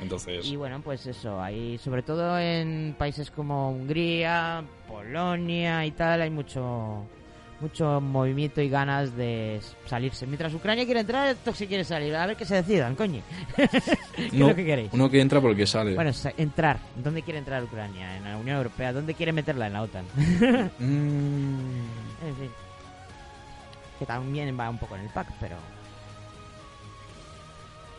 [0.00, 6.22] Entonces, Y bueno, pues eso, hay sobre todo en países como Hungría, Polonia y tal,
[6.22, 7.06] hay mucho
[7.60, 10.26] mucho movimiento y ganas de salirse.
[10.26, 12.14] Mientras Ucrania quiere entrar, esto sí quiere salir.
[12.14, 13.22] A ver que se decidan, coño.
[13.56, 14.90] ¿Qué es lo que queréis?
[14.92, 15.94] uno que entra porque sale.
[15.94, 16.78] Bueno, entrar.
[17.02, 18.16] ¿Dónde quiere entrar Ucrania?
[18.18, 18.92] ¿En la Unión Europea?
[18.92, 19.68] ¿Dónde quiere meterla?
[19.68, 20.04] En la OTAN.
[20.78, 21.86] Mm,
[22.26, 22.50] En fin.
[23.98, 25.56] Que también va un poco en el pack, pero...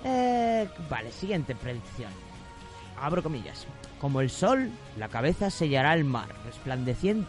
[0.08, 2.12] Eh, vale, siguiente predicción.
[3.02, 3.66] Abro comillas.
[4.00, 7.28] Como el sol, la cabeza sellará el mar, resplandeciente.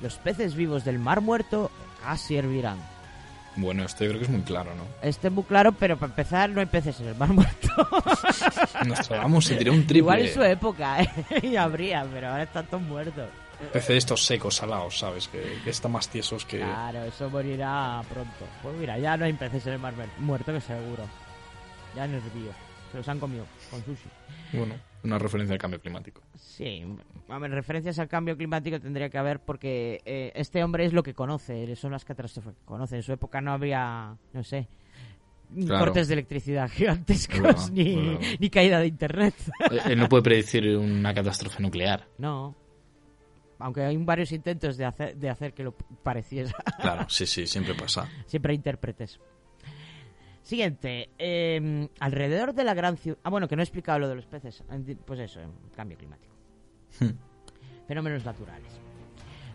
[0.00, 1.70] Los peces vivos del mar muerto
[2.02, 2.78] casi hervirán.
[3.56, 4.84] bueno, esto yo creo que es muy claro, ¿no?
[5.02, 7.68] Este es muy claro, pero para empezar no hay peces en el mar muerto.
[8.86, 9.98] Nostradamus se tiró un triple.
[9.98, 11.10] Igual en su época, ¿eh?
[11.42, 13.28] y habría, pero ahora están todos muertos.
[13.72, 15.26] Pece de estos secos, salados, ¿sabes?
[15.26, 16.58] Que, que están más tiesos que...
[16.58, 18.46] Claro, eso morirá pronto.
[18.62, 21.02] Pues mira, ya no hay peces en el mar muerto, que seguro.
[21.98, 22.52] Ya en el río.
[22.92, 24.08] Se los han comido con sushi.
[24.52, 26.22] Bueno, una referencia al cambio climático.
[26.36, 26.84] Sí,
[27.28, 31.02] a ver, referencias al cambio climático tendría que haber porque eh, este hombre es lo
[31.02, 32.94] que conoce, son las catástrofes que conoce.
[32.96, 34.68] En su época no había, no sé,
[35.54, 35.86] Claro.
[35.86, 39.34] cortes de electricidad Es gigantescos verdad, ni, es caída de internet.
[39.70, 42.06] Él él no puede predecir una catástrofe nuclear.
[42.18, 42.54] no.
[43.60, 46.52] Aunque hay varios intentos de hacer, de hacer que lo pareciera.
[46.80, 48.08] Claro, sí, sí, siempre pasa.
[48.26, 49.18] Siempre hay intérpretes.
[50.48, 51.10] Siguiente.
[51.18, 53.18] eh, alrededor de la gran ciudad...
[53.22, 54.64] Ah, bueno, que no he explicado lo de los peces.
[55.04, 55.40] Pues eso,
[55.76, 56.34] cambio climático.
[57.86, 58.72] Fenómenos naturales.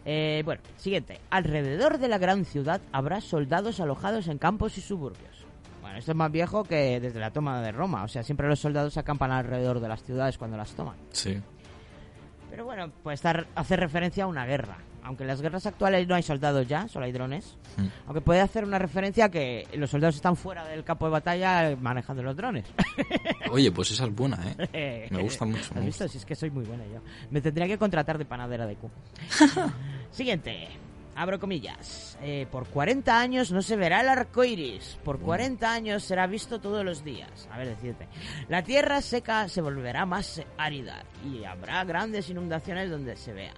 [0.06, 1.20] Eh, bueno, siguiente.
[1.32, 5.48] Alrededor de la gran ciudad habrá soldados alojados en campos y suburbios.
[5.82, 8.04] Bueno, esto es más viejo que desde la toma de Roma.
[8.04, 10.98] O sea, siempre los soldados acampan alrededor de las ciudades cuando las toman.
[11.10, 11.42] Sí.
[12.52, 14.78] Pero bueno, puede estar, hacer referencia a una guerra.
[15.04, 17.58] Aunque en las guerras actuales no hay soldados ya, solo hay drones.
[17.78, 17.88] Mm.
[18.08, 21.76] Aunque puede hacer una referencia a que los soldados están fuera del campo de batalla
[21.80, 22.66] manejando los drones.
[23.52, 24.40] Oye, pues esa es buena,
[24.72, 25.08] ¿eh?
[25.12, 25.64] Me gusta mucho.
[25.64, 26.08] ¿Has me visto?
[26.08, 27.00] Si es que soy muy buena yo.
[27.32, 28.90] Me tendría que contratar de panadera de Q.
[30.12, 30.70] Siguiente.
[31.16, 32.18] Abro comillas.
[32.22, 34.98] Eh, por 40 años no se verá el arco iris.
[35.04, 37.48] Por 40 años será visto todos los días.
[37.52, 38.08] A ver, decirte.
[38.50, 43.54] La tierra seca se volverá más árida y habrá grandes inundaciones donde se vean.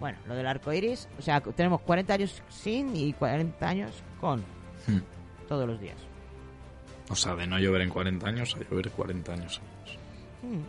[0.00, 1.08] Bueno, lo del arco iris.
[1.18, 4.40] O sea, tenemos 40 años sin y 40 años con.
[4.86, 5.00] Hmm.
[5.48, 5.96] Todos los días.
[7.08, 9.60] O sea, de no llover en 40 años a llover 40 años.
[10.42, 10.60] Hmm.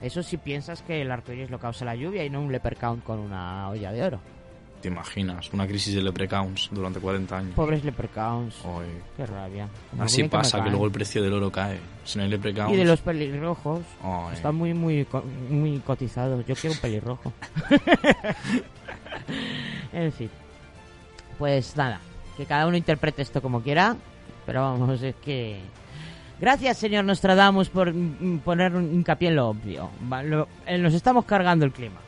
[0.00, 2.76] Eso si piensas que el arco iris lo causa la lluvia y no un leper
[2.76, 4.20] count con una olla de oro.
[4.84, 5.50] ¿Te imaginas?
[5.54, 7.54] Una crisis de leprechauns durante 40 años.
[7.54, 8.54] Pobres leprechauns.
[8.66, 9.00] Ay.
[9.16, 9.66] Qué rabia.
[9.90, 11.78] Como Así que pasa, que luego el precio del oro cae.
[12.04, 12.74] Si no hay leprechauns...
[12.74, 13.80] Y de los pelirrojos.
[14.02, 14.34] Ay.
[14.34, 15.06] Están muy, muy,
[15.48, 16.44] muy cotizados.
[16.44, 17.32] Yo quiero un pelirrojo.
[19.94, 20.28] en fin.
[21.38, 21.98] Pues nada.
[22.36, 23.96] Que cada uno interprete esto como quiera.
[24.44, 25.60] Pero vamos, es que...
[26.38, 27.90] Gracias, señor Nostradamus, por
[28.44, 29.88] poner un hincapié en lo obvio.
[30.66, 32.00] Eh, nos estamos cargando el clima.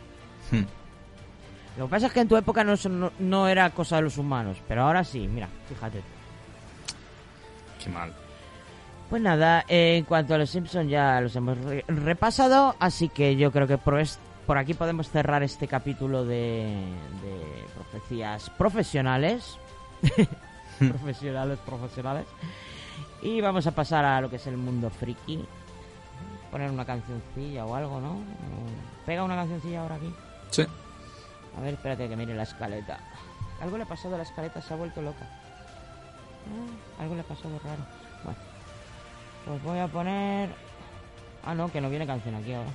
[0.51, 0.65] Hmm.
[1.79, 4.17] Lo que pasa es que en tu época no, no, no era cosa de los
[4.19, 4.57] humanos.
[4.67, 6.01] Pero ahora sí, mira, fíjate.
[7.83, 8.13] Qué mal.
[9.11, 13.37] Pues nada, eh, en cuanto a los Simpsons ya los hemos re- repasado, así que
[13.37, 14.03] yo creo que por,
[14.47, 16.65] por aquí podemos cerrar este capítulo de,
[17.23, 19.59] de profecías profesionales.
[20.79, 22.25] profesionales, profesionales.
[23.23, 25.45] Y vamos a pasar a lo que es el mundo friki.
[26.51, 28.19] Poner una cancioncilla o algo, ¿no?
[29.05, 30.13] Pega una cancioncilla ahora aquí.
[30.51, 30.65] Sí.
[31.57, 32.99] A ver, espérate que mire la escaleta.
[33.61, 35.27] Algo le ha pasado a la escaleta, se ha vuelto loca.
[36.47, 37.83] Ah, algo le ha pasado raro.
[38.25, 38.39] Bueno,
[39.47, 40.51] pues voy a poner.
[41.45, 42.71] Ah, no, que no viene canción aquí ahora.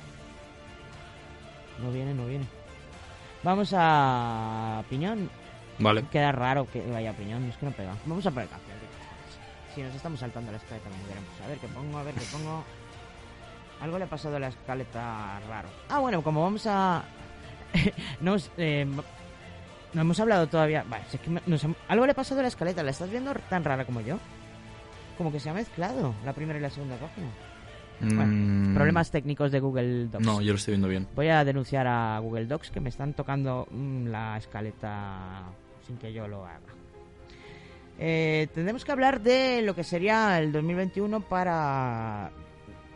[1.80, 2.48] No viene, no viene.
[3.44, 4.84] Vamos a.
[4.90, 5.30] Piñón.
[5.80, 6.04] Vale.
[6.12, 7.96] Queda raro que vaya piñón, es que no pega.
[8.06, 8.78] Vamos a poner canción.
[9.74, 11.30] Si nos estamos saltando la escaleta como queremos.
[11.44, 12.64] A ver qué pongo, a ver qué pongo.
[13.82, 15.70] Algo le ha pasado a la escaleta raro.
[15.90, 17.04] Ah, bueno, como vamos a.
[18.22, 18.86] nos, eh,
[19.94, 20.84] no hemos hablado todavía.
[20.90, 22.84] Vale, si es que nos algo le ha pasado a la escaleta.
[22.84, 24.18] ¿La estás viendo tan rara como yo?
[25.18, 27.28] Como que se ha mezclado la primera y la segunda página.
[28.02, 30.26] Bueno, Mm, problemas técnicos de Google Docs.
[30.26, 31.08] No, yo lo estoy viendo bien.
[31.16, 35.44] Voy a denunciar a Google Docs que me están tocando mm, la escaleta
[35.86, 36.62] sin que yo lo haga.
[38.00, 42.32] Eh, tendremos que hablar de lo que sería el 2021 para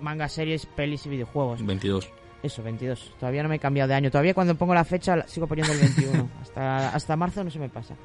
[0.02, 1.64] manga, series, pelis y videojuegos.
[1.64, 2.10] 22.
[2.46, 3.14] Eso, 22.
[3.20, 4.12] Todavía no me he cambiado de año.
[4.12, 6.30] Todavía cuando pongo la fecha sigo poniendo el 21.
[6.42, 7.96] hasta, hasta marzo no se me pasa.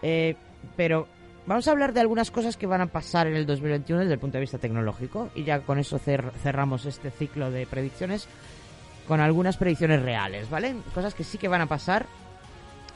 [0.00, 0.34] Eh,
[0.76, 1.06] pero
[1.46, 4.18] vamos a hablar de algunas cosas que van a pasar en el 2021 desde el
[4.18, 5.28] punto de vista tecnológico.
[5.34, 8.28] Y ya con eso cer- cerramos este ciclo de predicciones
[9.06, 10.74] con algunas predicciones reales, ¿vale?
[10.94, 12.06] Cosas que sí que van a pasar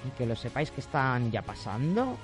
[0.06, 2.16] y que lo sepáis que están ya pasando.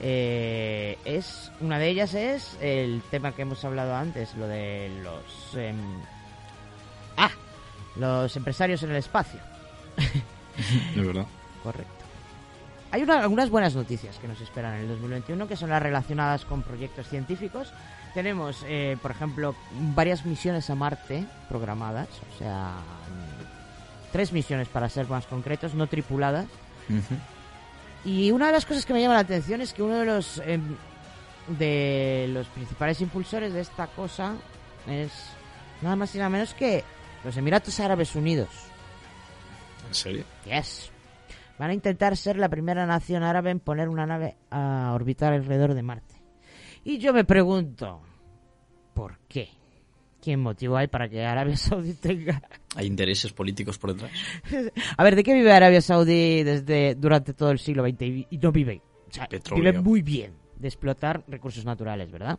[0.00, 5.54] Eh, es una de ellas es el tema que hemos hablado antes, lo de los
[5.56, 5.76] em,
[7.96, 9.40] los empresarios en el espacio.
[10.94, 11.26] De verdad.
[11.62, 11.92] Correcto.
[12.90, 16.44] Hay una- algunas buenas noticias que nos esperan en el 2021, que son las relacionadas
[16.44, 17.72] con proyectos científicos.
[18.12, 19.54] Tenemos, eh, por ejemplo,
[19.94, 22.72] varias misiones a Marte programadas, o sea,
[24.12, 26.46] tres misiones para ser más concretos, no tripuladas.
[28.04, 30.42] Y una de las cosas que me llama la atención es que uno de los
[30.44, 30.76] em,
[31.46, 34.34] de los principales impulsores de esta cosa
[34.86, 35.10] es
[35.80, 36.84] nada más y nada menos que
[37.24, 38.48] los Emiratos Árabes Unidos.
[39.88, 40.24] ¿En serio?
[40.44, 40.90] Yes.
[41.58, 45.74] Van a intentar ser la primera nación árabe en poner una nave a orbitar alrededor
[45.74, 46.14] de Marte.
[46.84, 48.00] Y yo me pregunto,
[48.94, 49.48] ¿por qué?
[50.20, 52.42] ¿Qué motivo hay para que Arabia Saudí tenga...
[52.76, 54.12] ¿Hay intereses políticos por detrás?
[54.96, 58.52] A ver, ¿de qué vive Arabia Saudí desde durante todo el siglo XX y, no
[58.52, 58.80] vive?
[59.08, 59.72] O sea, Petróleo.
[59.72, 62.38] vive muy bien de explotar recursos naturales, ¿verdad?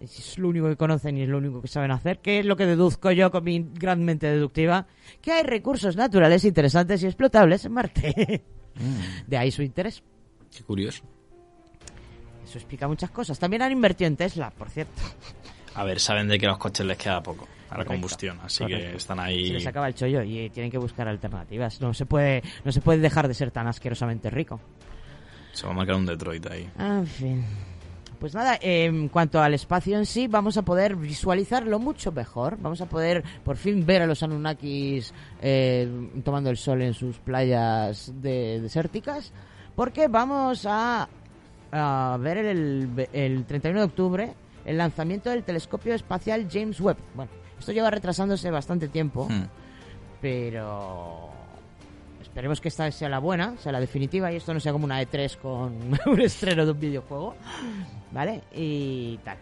[0.00, 2.56] Es lo único que conocen y es lo único que saben hacer, que es lo
[2.56, 4.86] que deduzco yo con mi gran mente deductiva,
[5.22, 8.42] que hay recursos naturales interesantes y explotables en Marte.
[9.26, 10.02] De ahí su interés.
[10.54, 11.04] Qué curioso.
[12.44, 13.38] Eso explica muchas cosas.
[13.38, 15.00] También han invertido en Tesla, por cierto.
[15.74, 18.64] A ver, saben de que a los coches les queda poco a la combustión, así
[18.66, 18.96] que correcto.
[18.98, 19.48] están Se ahí.
[19.50, 21.80] les acaba el chollo y tienen que buscar alternativas.
[21.80, 24.60] No se puede, no se puede dejar de ser tan asquerosamente rico.
[25.52, 26.68] Se va a marcar un Detroit ahí.
[26.78, 27.44] En fin.
[28.18, 32.56] Pues nada, eh, en cuanto al espacio en sí, vamos a poder visualizarlo mucho mejor.
[32.60, 35.12] Vamos a poder por fin ver a los Anunnakis
[35.42, 35.88] eh,
[36.24, 39.32] tomando el sol en sus playas de- desérticas.
[39.76, 41.08] Porque vamos a,
[41.72, 44.34] a ver el, el 31 de octubre
[44.64, 46.96] el lanzamiento del telescopio espacial James Webb.
[47.14, 49.44] Bueno, esto lleva retrasándose bastante tiempo, Hmm.
[50.22, 51.28] pero
[52.34, 55.00] esperemos que esta sea la buena, sea la definitiva y esto no sea como una
[55.00, 55.72] E3 con
[56.06, 57.36] un estreno de un videojuego,
[58.10, 58.42] ¿vale?
[58.52, 59.38] Y tal.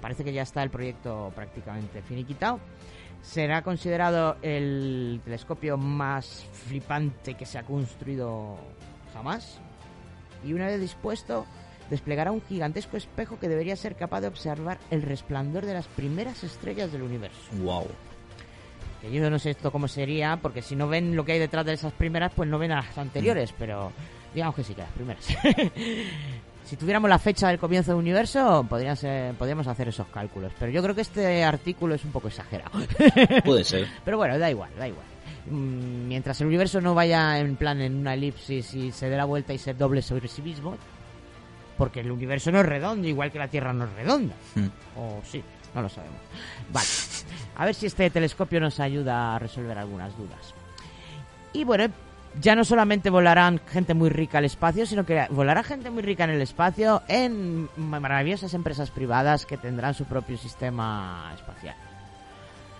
[0.00, 2.58] Parece que ya está el proyecto prácticamente finiquitado.
[3.22, 8.56] Será considerado el telescopio más flipante que se ha construido
[9.12, 9.60] jamás.
[10.44, 11.46] Y una vez dispuesto,
[11.88, 16.42] desplegará un gigantesco espejo que debería ser capaz de observar el resplandor de las primeras
[16.42, 17.52] estrellas del universo.
[17.62, 17.86] Wow.
[19.04, 21.66] Que yo no sé esto cómo sería, porque si no ven lo que hay detrás
[21.66, 23.92] de esas primeras, pues no ven a las anteriores, pero
[24.32, 25.24] digamos que sí, que las primeras.
[26.64, 30.52] si tuviéramos la fecha del comienzo del universo, podrían ser, podríamos hacer esos cálculos.
[30.58, 32.70] Pero yo creo que este artículo es un poco exagerado.
[33.44, 33.86] Puede ser.
[34.04, 35.04] Pero bueno, da igual, da igual.
[35.50, 39.26] mm, mientras el universo no vaya en plan en una elipsis y se dé la
[39.26, 40.78] vuelta y se doble sobre sí mismo,
[41.76, 44.34] porque el universo no es redondo, igual que la Tierra no es redonda.
[44.54, 44.68] Hmm.
[44.96, 45.42] O sí,
[45.74, 46.20] no lo sabemos.
[46.72, 46.86] Vale,
[47.56, 50.54] a ver si este telescopio nos ayuda a resolver algunas dudas.
[51.52, 51.86] Y bueno,
[52.40, 56.24] ya no solamente volarán gente muy rica al espacio, sino que volará gente muy rica
[56.24, 61.76] en el espacio en maravillosas empresas privadas que tendrán su propio sistema espacial.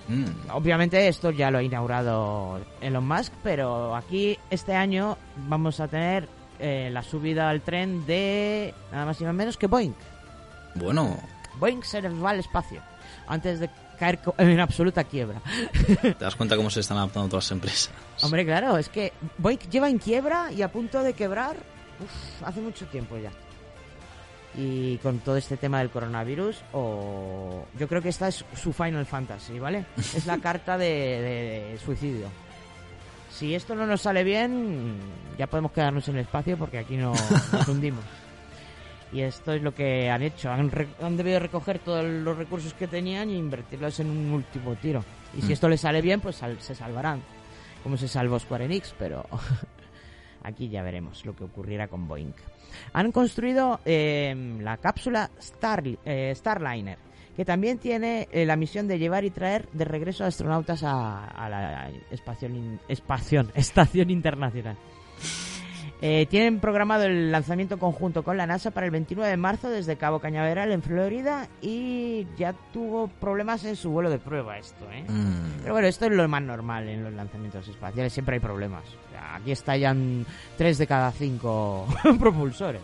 [0.08, 0.50] Mm.
[0.52, 5.16] Obviamente esto ya lo ha inaugurado Elon Musk, pero aquí este año
[5.48, 6.28] vamos a tener
[6.58, 9.94] eh, la subida al tren de nada más y nada menos que Boeing.
[10.74, 11.16] Bueno,
[11.58, 12.82] Boeing se va al espacio
[13.26, 15.40] antes de caer en absoluta quiebra.
[16.00, 17.90] te das cuenta cómo se están adaptando todas las empresas.
[18.22, 21.56] Hombre, claro, es que Boeing lleva en quiebra y a punto de quebrar
[22.00, 23.30] uf, hace mucho tiempo ya.
[24.56, 29.04] Y con todo este tema del coronavirus, o yo creo que esta es su Final
[29.04, 29.84] Fantasy, ¿vale?
[29.96, 32.28] Es la carta de, de- de suicidio.
[33.32, 34.94] Si esto no nos sale bien,
[35.36, 37.12] ya podemos quedarnos en el espacio porque aquí no
[37.52, 38.04] nos hundimos.
[39.14, 40.50] Y esto es lo que han hecho.
[40.50, 40.70] Han,
[41.00, 45.04] han debido recoger todos los recursos que tenían e invertirlos en un último tiro.
[45.38, 45.52] Y si Mm.
[45.52, 47.22] esto les sale bien, pues sal- se salvarán.
[47.82, 49.24] Como se salvó Square Enix, pero
[50.42, 52.32] aquí ya veremos lo que ocurrirá con Boeing.
[52.92, 56.98] Han construido eh, la cápsula Star, eh, Starliner,
[57.36, 61.26] que también tiene eh, la misión de llevar y traer de regreso a astronautas a,
[61.28, 64.76] a la espación, espación, estación internacional.
[66.02, 69.96] Eh, tienen programado el lanzamiento conjunto con la NASA para el 29 de marzo desde
[69.96, 75.04] Cabo Cañaveral en Florida y ya tuvo problemas en su vuelo de prueba esto, ¿eh?
[75.08, 75.60] Mm.
[75.62, 78.84] Pero bueno, esto es lo más normal en los lanzamientos espaciales, siempre hay problemas.
[78.84, 80.26] O sea, aquí estallan
[80.58, 81.86] 3 de cada 5
[82.18, 82.82] propulsores.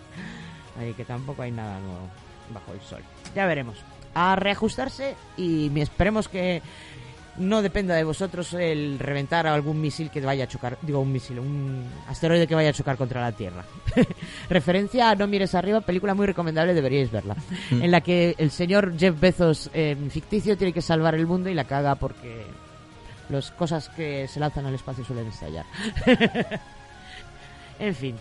[0.78, 2.08] Así que tampoco hay nada nuevo
[2.54, 3.02] bajo el sol.
[3.34, 3.76] Ya veremos.
[4.14, 6.62] A reajustarse y esperemos que
[7.40, 11.10] no dependa de vosotros el reventar a algún misil que vaya a chocar, digo un
[11.10, 13.64] misil, un asteroide que vaya a chocar contra la Tierra.
[14.50, 17.34] Referencia a No mires arriba, película muy recomendable, deberíais verla.
[17.70, 17.82] Mm.
[17.82, 21.54] En la que el señor Jeff Bezos eh, ficticio tiene que salvar el mundo y
[21.54, 22.44] la caga porque
[23.30, 25.64] las cosas que se lanzan al espacio suelen estallar.
[27.78, 28.16] en fin.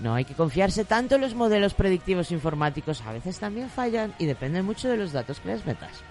[0.00, 4.24] No hay que confiarse tanto en los modelos predictivos informáticos, a veces también fallan y
[4.24, 6.02] depende mucho de los datos que les metas.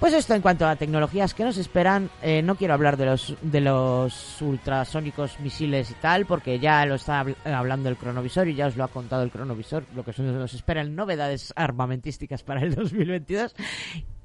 [0.00, 3.36] Pues esto en cuanto a tecnologías que nos esperan, eh, no quiero hablar de los
[3.42, 8.54] de los ultrasónicos misiles y tal, porque ya lo está eh, hablando el cronovisor y
[8.54, 12.62] ya os lo ha contado el cronovisor, lo que nos espera en novedades armamentísticas para
[12.62, 13.54] el 2022.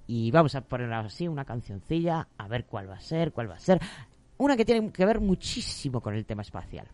[0.07, 3.56] Y vamos a poner así una cancioncilla, a ver cuál va a ser, cuál va
[3.56, 3.81] a ser.
[4.38, 6.88] Una que tiene que ver muchísimo con el tema espacial.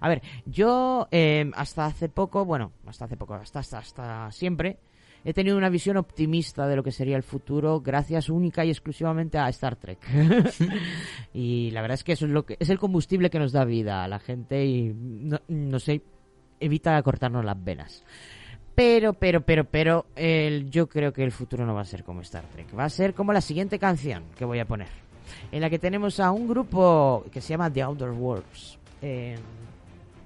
[0.00, 4.80] A ver, yo eh, hasta hace poco, bueno, hasta hace poco, hasta, hasta, hasta siempre,
[5.24, 9.38] he tenido una visión optimista de lo que sería el futuro gracias única y exclusivamente
[9.38, 9.98] a Star Trek.
[11.34, 13.64] y la verdad es que eso es lo que es el combustible que nos da
[13.64, 16.02] vida a la gente y no, no sé,
[16.60, 18.04] evita cortarnos las venas.
[18.74, 22.22] Pero, pero, pero, pero, el- yo creo que el futuro no va a ser como
[22.22, 22.76] Star Trek.
[22.76, 24.88] Va a ser como la siguiente canción que voy a poner.
[25.52, 28.78] En la que tenemos a un grupo que se llama The Outer Worlds.
[29.00, 29.36] Eh,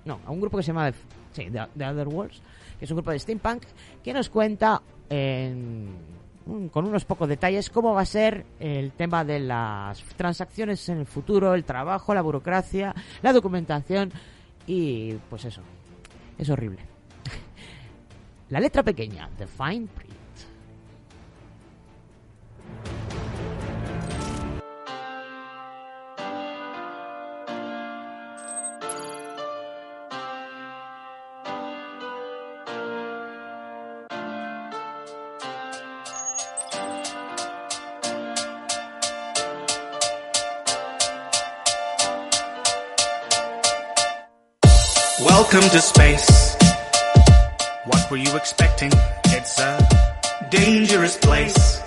[0.07, 0.99] no, a un grupo que se llama The,
[1.33, 2.41] sí, The, The Outer Worlds,
[2.79, 3.65] que es un grupo de steampunk,
[4.03, 4.81] que nos cuenta
[5.11, 5.89] en-
[6.47, 10.99] un- con unos pocos detalles cómo va a ser el tema de las transacciones en
[10.99, 14.11] el futuro, el trabajo, la burocracia, la documentación
[14.67, 15.61] y pues eso,
[16.39, 16.81] es horrible.
[18.51, 20.08] La letra pequeña, The Fine Print.
[45.81, 46.57] Space.
[47.85, 48.91] What were you expecting?
[49.27, 51.81] It's a dangerous place.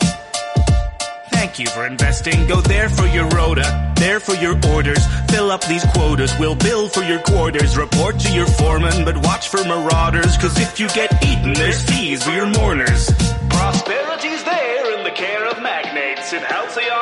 [1.32, 2.48] Thank you for investing.
[2.48, 5.04] Go there for your rota, there for your orders.
[5.30, 6.32] Fill up these quotas.
[6.40, 7.78] We'll bill for your quarters.
[7.78, 10.38] Report to your foreman, but watch for marauders.
[10.38, 13.10] Cause if you get eaten, there's fees for your mourners.
[13.50, 16.32] Prosperity's there in the care of magnates.
[16.34, 17.01] In halcyon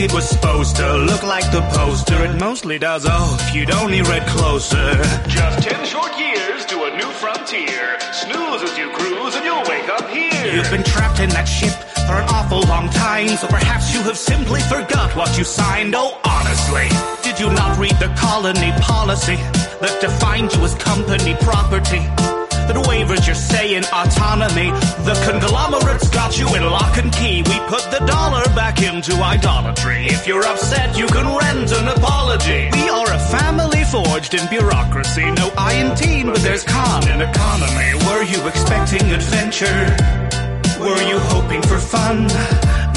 [0.00, 2.24] think it was supposed to look like the poster?
[2.24, 3.04] It mostly does.
[3.06, 4.94] Oh, if you'd only read closer.
[5.28, 7.98] Just ten short years to a new frontier.
[8.12, 10.54] Snooze as you cruise and you'll wake up here.
[10.54, 11.74] You've been trapped in that ship
[12.06, 15.94] for an awful long time, so perhaps you have simply forgot what you signed.
[15.94, 16.88] Oh, honestly,
[17.22, 19.36] did you not read the colony policy
[19.80, 22.39] that defined you as company property?
[22.70, 24.70] Stupid waivers, you're saying autonomy.
[25.04, 27.42] The conglomerate's got you in lock and key.
[27.42, 30.06] We put the dollar back into idolatry.
[30.06, 32.70] If you're upset, you can rent an apology.
[32.72, 35.30] We are a family forged in bureaucracy.
[35.32, 37.94] No I in teen, but there's con in economy.
[38.06, 39.96] Were you expecting adventure?
[40.80, 42.28] Were you hoping for fun?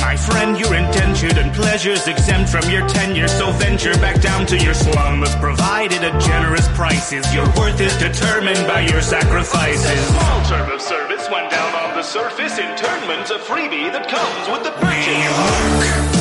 [0.04, 4.58] My friend, you're indentured and pleasures exempt from your tenure, so venture back down to
[4.58, 5.34] your slums.
[5.36, 10.06] Provided at generous prices, your worth is determined by your sacrifices.
[10.08, 12.60] Small term of service went down on the surface.
[12.60, 16.04] Internment's a freebie that comes with the purchase.
[16.10, 16.13] to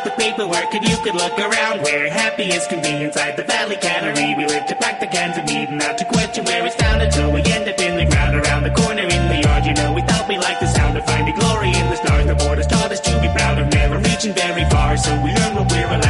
[0.00, 1.82] out the paperwork and you could look around.
[1.82, 4.34] We're happy as can be inside the Valley Cannery.
[4.36, 7.02] We live to pack the cans of meat and not to question where it's found
[7.02, 9.64] until we end up in the ground around the corner in the yard.
[9.66, 12.26] You know, we thought we liked the sound of finding glory in the stars.
[12.26, 14.96] The board has taught us to be proud of never reaching very far.
[14.96, 16.09] So we learn what we're allowed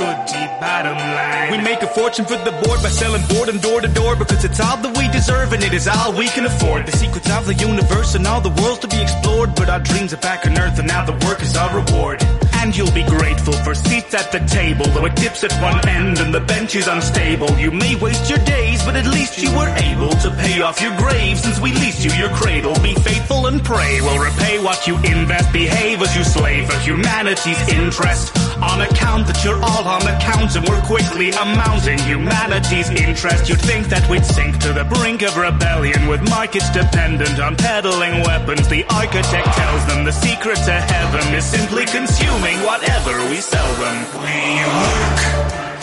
[0.00, 1.50] bottom line.
[1.52, 4.60] We make a fortune for the board by selling boredom door to door because it's
[4.60, 6.86] all that we deserve and it is all we can afford.
[6.86, 10.12] The secrets of the universe and all the worlds to be explored, but our dreams
[10.12, 12.20] are back on earth and now the work is our reward.
[12.60, 16.18] And you'll be grateful for seats at the table, though it dips at one end
[16.18, 17.58] and the bench is unstable.
[17.58, 20.94] You may waste your days, but at least you were able to pay off your
[20.98, 22.74] grave since we leased you your cradle.
[22.82, 25.52] Be faithful and pray we'll repay what you invest.
[25.54, 28.36] Behave as you slave for humanity's interest.
[28.60, 33.48] On account that you're all on account and we're quickly amounting humanity's interest.
[33.48, 38.20] You'd think that we'd sink to the brink of rebellion with markets dependent on peddling
[38.20, 38.68] weapons.
[38.68, 43.96] The architect tells them the secret to heaven is simply consuming whatever we sell them.
[44.22, 44.40] We
[44.78, 45.20] work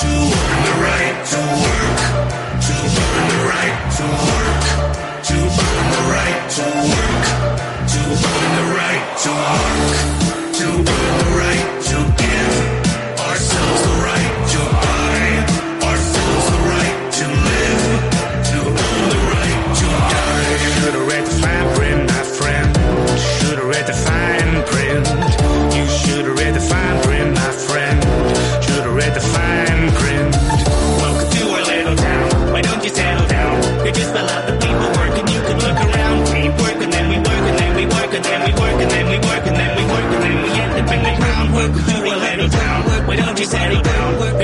[0.02, 2.00] to earn the right to work,
[2.68, 4.64] to earn the right to work,
[5.30, 7.26] to earn the right to work,
[7.94, 10.17] to earn the right to work,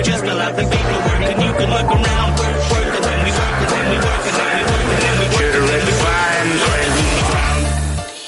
[0.04, 2.40] just fill out the paperwork and you can look around.
[2.40, 5.04] Work, work and then we work and then we work and then we work and
[5.04, 6.50] then we work and then we find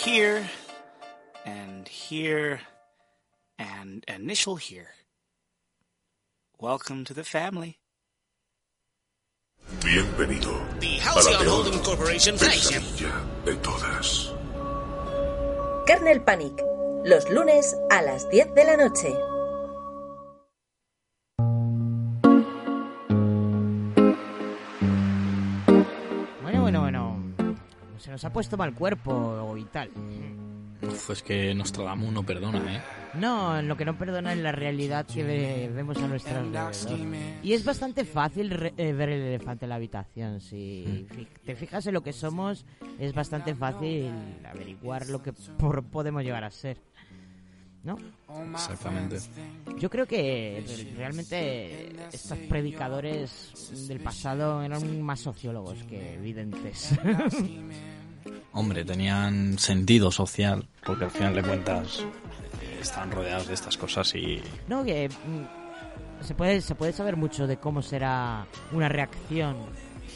[0.06, 0.50] Here
[1.46, 2.62] and here
[3.60, 4.90] and initial here.
[6.60, 7.80] Welcome to the family.
[9.84, 12.82] Bienvenido The Halcyon la peor Holding Corporation Flagship.
[12.84, 13.14] pesadilla
[13.46, 14.32] de todas.
[15.88, 16.64] Kernel Panic,
[17.04, 19.35] los lunes a las 10 de la noche.
[28.06, 29.90] Se nos ha puesto mal cuerpo y tal.
[30.84, 32.82] Uf, es que Nostradamus no perdona, ¿eh?
[33.16, 36.72] No, lo que no perdona es la realidad que ve- vemos a nuestro alrededor.
[37.42, 40.40] Y es bastante fácil re- eh, ver el elefante en la habitación.
[40.40, 42.64] Si fi- te fijas en lo que somos,
[43.00, 44.12] es bastante fácil
[44.48, 46.78] averiguar lo que por- podemos llegar a ser.
[47.84, 47.98] ¿No?
[48.54, 49.18] Exactamente.
[49.80, 53.52] Yo creo que re- realmente estos predicadores
[53.88, 56.94] del pasado eran más sociólogos que videntes.
[58.54, 62.00] Hombre, tenían sentido social, porque al final de cuentas
[62.62, 64.42] eh, estaban rodeados de estas cosas y...
[64.68, 69.58] No, que mm, se puede, se puede saber mucho de cómo será una reacción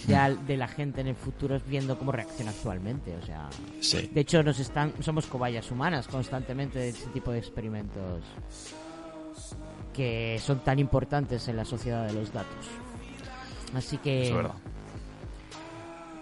[0.07, 3.15] de, la gente en el futuro viendo cómo reacciona actualmente.
[3.15, 3.49] O sea,
[3.81, 4.09] Sí.
[4.11, 8.23] de hecho nos están, somos cobayas humanas constantemente de ese tipo de experimentos
[9.93, 12.67] que son tan importantes en la sociedad de los datos.
[13.75, 14.55] Así que es verdad.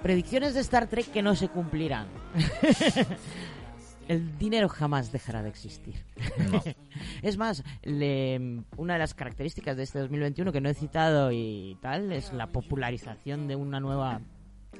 [0.01, 2.07] Predicciones de Star Trek que no se cumplirán.
[4.07, 5.95] El dinero jamás dejará de existir.
[6.49, 6.63] No.
[7.21, 11.77] es más, le- una de las características de este 2021 que no he citado y
[11.81, 14.21] tal es la popularización de una nueva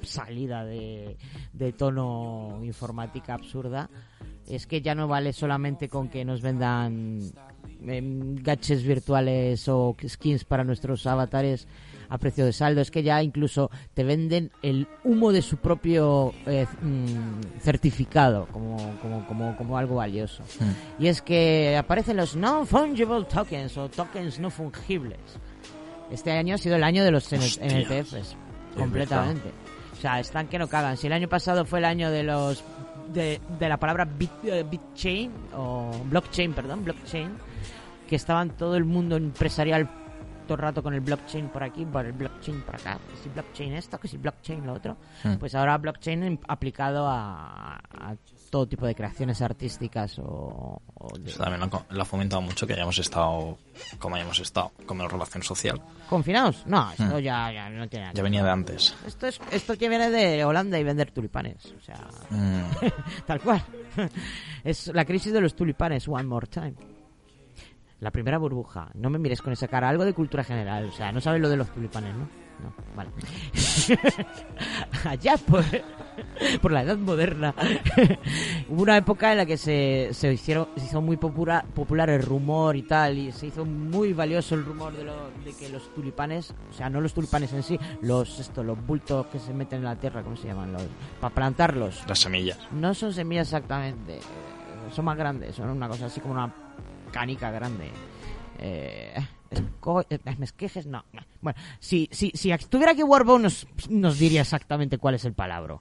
[0.01, 1.17] salida de,
[1.53, 3.89] de tono informática absurda
[4.47, 7.19] es que ya no vale solamente con que nos vendan
[7.81, 11.67] em, gadgets virtuales o skins para nuestros avatares
[12.09, 16.33] a precio de saldo, es que ya incluso te venden el humo de su propio
[16.45, 20.43] eh, mm, certificado como, como, como, como algo valioso.
[20.99, 25.19] Y es que aparecen los non-fungible tokens o tokens no fungibles.
[26.11, 27.27] Este año ha sido el año de los.
[27.27, 28.35] NFTs,
[28.77, 29.51] completamente.
[29.97, 30.95] O sea, están que no cagan.
[30.95, 32.63] Si el año pasado fue el año de los
[33.13, 37.31] de, de la palabra bit, eh, bitchain o blockchain, perdón, blockchain,
[38.07, 39.89] que estaban todo el mundo empresarial
[40.47, 43.29] todo el rato con el blockchain por aquí, por el blockchain por acá, que si
[43.29, 44.97] blockchain esto, que si blockchain lo otro.
[45.23, 45.35] Hmm.
[45.35, 48.15] Pues ahora blockchain aplicado a, a
[48.49, 52.65] todo tipo de creaciones artísticas o, o de- Eso también lo, lo ha fomentado mucho
[52.65, 53.57] que hayamos estado
[53.99, 55.79] como hayamos estado, con menos relación social.
[56.09, 56.65] confinados.
[56.65, 57.19] No, esto Hmm.
[57.19, 58.13] ya, ya no tiene nada.
[58.15, 58.95] Ya venía de antes.
[59.05, 62.63] Esto es esto que viene de Holanda y vender tulipanes, o sea, Mm.
[63.27, 63.61] tal cual.
[64.63, 66.73] es la crisis de los tulipanes, one more time.
[67.99, 68.89] La primera burbuja.
[68.93, 69.89] No me mires con esa cara.
[69.89, 70.85] Algo de cultura general.
[70.85, 72.27] O sea, no sabes lo de los tulipanes, ¿no?
[72.59, 73.09] No, vale.
[75.05, 75.63] Allá por,
[76.61, 77.53] por la edad moderna.
[78.69, 82.21] Hubo una época en la que se, se hicieron, se hizo muy popular, popular el
[82.23, 83.17] rumor y tal.
[83.17, 86.89] Y se hizo muy valioso el rumor de, lo, de que los tulipanes, o sea,
[86.89, 90.23] no los tulipanes en sí, los, esto, los bultos que se meten en la tierra,
[90.23, 90.73] ¿cómo se llaman?
[90.73, 90.83] Los,
[91.19, 92.03] para plantarlos.
[92.07, 92.59] Las semillas.
[92.71, 94.17] No son semillas exactamente.
[94.17, 94.21] eh,
[94.91, 95.55] Son más grandes.
[95.55, 96.51] Son una cosa así como una
[97.17, 97.89] canica grande.
[98.59, 99.13] Eh,
[99.51, 101.03] esco- eh, esquejes, no.
[101.13, 101.21] no.
[101.41, 105.77] Bueno, si, si, si estuviera aquí Warbow nos, nos diría exactamente cuál es el palabra.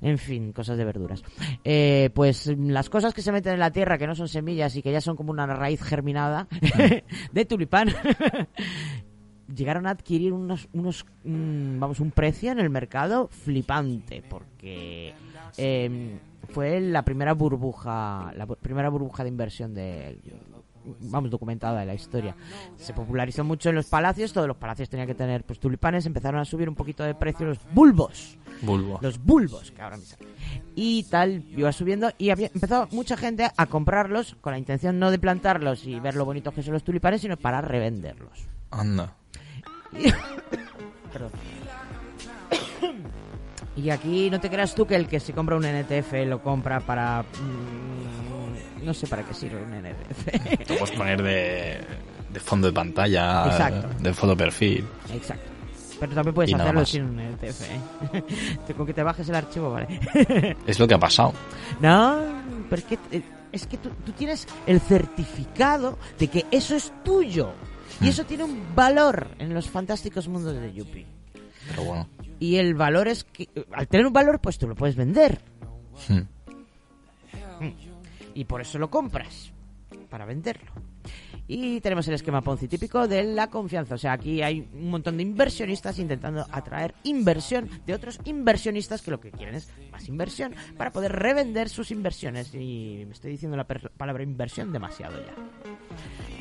[0.00, 1.22] En fin, cosas de verduras.
[1.62, 4.82] Eh, pues las cosas que se meten en la tierra, que no son semillas y
[4.82, 6.48] que ya son como una raíz germinada
[7.32, 7.88] de tulipán,
[9.54, 15.14] llegaron a adquirir unos, unos mm, vamos, un precio en el mercado flipante, porque
[15.56, 16.18] eh,
[16.48, 20.18] fue la primera burbuja, la primera burbuja de inversión de
[21.00, 22.36] vamos documentada de la historia.
[22.76, 26.40] Se popularizó mucho en los palacios, todos los palacios tenían que tener pues tulipanes, empezaron
[26.40, 28.38] a subir un poquito de precio los bulbos.
[28.62, 28.98] Bulbo.
[29.02, 30.26] Los bulbos, que ahora me sale.
[30.74, 35.10] Y tal, iba subiendo y había empezó mucha gente a comprarlos con la intención no
[35.10, 38.46] de plantarlos y ver lo bonitos que son los tulipanes, sino para revenderlos.
[38.70, 39.16] Anda.
[41.12, 41.30] Perdón.
[43.74, 46.80] Y aquí no te creas tú que el que se compra un NTF lo compra
[46.80, 47.22] para...
[47.22, 48.11] mm,
[48.84, 50.70] no sé para qué sirve un NTF.
[50.70, 51.80] Lo puedes poner de,
[52.32, 53.88] de fondo de pantalla, Exacto.
[54.00, 54.84] de foto perfil.
[55.12, 55.50] Exacto.
[56.00, 56.88] Pero también puedes hacerlo más.
[56.88, 58.72] sin un NTF, ¿eh?
[58.76, 60.00] Con que te bajes el archivo, vale.
[60.66, 61.32] Es lo que ha pasado.
[61.80, 62.20] No,
[62.68, 67.52] pero es que, eh, tú, tú tienes el certificado de que eso es tuyo.
[68.00, 71.06] Y eso tiene un valor en los fantásticos mundos de Yuppie.
[71.68, 72.08] Pero bueno.
[72.40, 75.40] Y el valor es que, eh, al tener un valor, pues tú lo puedes vender.
[76.08, 76.22] Hmm.
[78.34, 79.52] Y por eso lo compras,
[80.08, 80.72] para venderlo.
[81.48, 83.96] Y tenemos el esquema Ponzi típico de la confianza.
[83.96, 89.10] O sea, aquí hay un montón de inversionistas intentando atraer inversión de otros inversionistas que
[89.10, 92.54] lo que quieren es más inversión para poder revender sus inversiones.
[92.54, 95.34] Y me estoy diciendo la palabra inversión demasiado ya.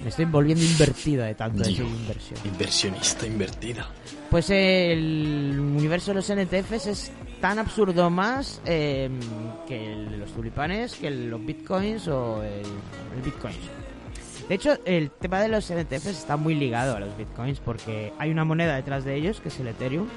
[0.03, 2.39] Me estoy volviendo invertido de tanto decir inversión.
[2.45, 3.89] Inversionista invertida.
[4.29, 7.11] Pues el universo de los NTFs es
[7.41, 9.09] tan absurdo más eh,
[9.67, 12.61] que el de los tulipanes, que el- los bitcoins o el,
[13.15, 13.57] el bitcoins.
[14.47, 18.31] De hecho, el tema de los NTFs está muy ligado a los bitcoins porque hay
[18.31, 20.07] una moneda detrás de ellos que es el Ethereum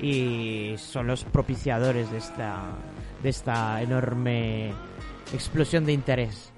[0.00, 2.60] y son los propiciadores de esta
[3.22, 4.72] de esta enorme
[5.32, 6.50] explosión de interés.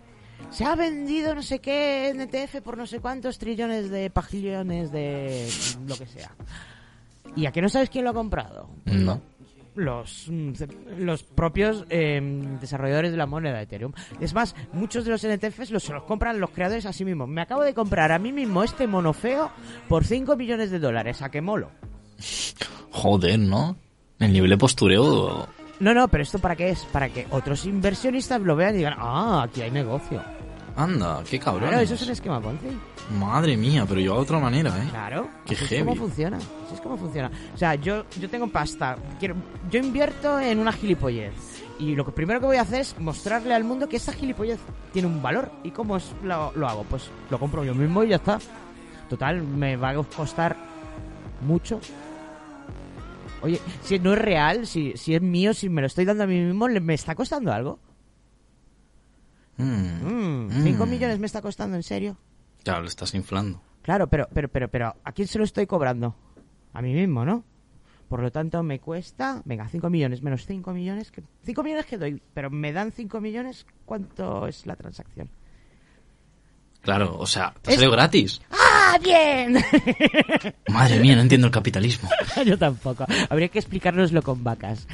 [0.51, 5.49] Se ha vendido no sé qué NTF por no sé cuántos trillones de pagillones de
[5.87, 6.33] lo que sea.
[7.37, 8.69] ¿Y a qué no sabes quién lo ha comprado?
[8.85, 9.21] No.
[9.75, 10.31] Los,
[10.99, 12.21] los propios eh,
[12.61, 13.93] desarrolladores de la moneda de Ethereum.
[14.21, 17.29] Es más, muchos de los NTFs los, se los compran los creadores a sí mismos.
[17.29, 19.51] Me acabo de comprar a mí mismo este mono feo
[19.89, 21.23] por 5 millones de dólares.
[21.23, 21.71] ¿A qué molo?
[22.91, 23.77] Joder, ¿no?
[24.21, 25.49] El nivel de postureo.
[25.81, 26.85] No, no, pero ¿esto para qué es?
[26.87, 30.23] Para que otros inversionistas lo vean y digan, ah, aquí hay negocio.
[30.77, 31.69] Anda, qué cabrón.
[31.69, 32.67] Claro, eso es un esquema Ponzi.
[33.19, 34.89] Madre mía, pero yo a otra manera, ¿eh?
[34.91, 35.29] Claro.
[35.47, 35.85] Qué así es heavy.
[35.85, 36.37] como funciona.
[36.37, 37.31] Así es como funciona.
[37.55, 38.97] O sea, yo, yo tengo pasta.
[39.21, 39.37] Quiero,
[39.71, 41.33] yo invierto en una gilipollez.
[41.79, 44.59] Y lo que primero que voy a hacer es mostrarle al mundo que esa gilipollez
[44.93, 45.51] tiene un valor.
[45.63, 46.83] ¿Y cómo es- lo, lo hago?
[46.85, 48.39] Pues lo compro yo mismo y ya está.
[49.09, 50.57] Total, me va a costar
[51.47, 51.79] mucho.
[53.43, 56.27] Oye, si no es real, si, si es mío, si me lo estoy dando a
[56.27, 57.79] mí mismo, ¿le- ¿me está costando algo?
[59.57, 60.47] Mm.
[60.47, 60.91] Mm, ¿Cinco Mm.
[60.91, 62.17] millones me está costando, en serio?
[62.63, 63.63] Claro, lo estás inflando.
[63.83, 66.17] Claro, pero, pero, pero, pero, ¿a quién se lo estoy cobrando?
[66.73, 67.45] A mí mismo, ¿no?
[68.09, 71.11] Por lo tanto, me cuesta, venga, 5 millones menos 5 millones.
[71.11, 75.29] Que, 5 millones que doy, pero me dan 5 millones, ¿cuánto es la transacción?
[76.83, 78.43] Claro, o sea, te Es- salido gratis.
[78.51, 79.57] ¡Ah, bien!
[80.69, 82.09] Madre mía, no entiendo el capitalismo.
[82.45, 83.07] Yo tampoco.
[83.31, 84.87] Habría que explicárnoslo con vacas.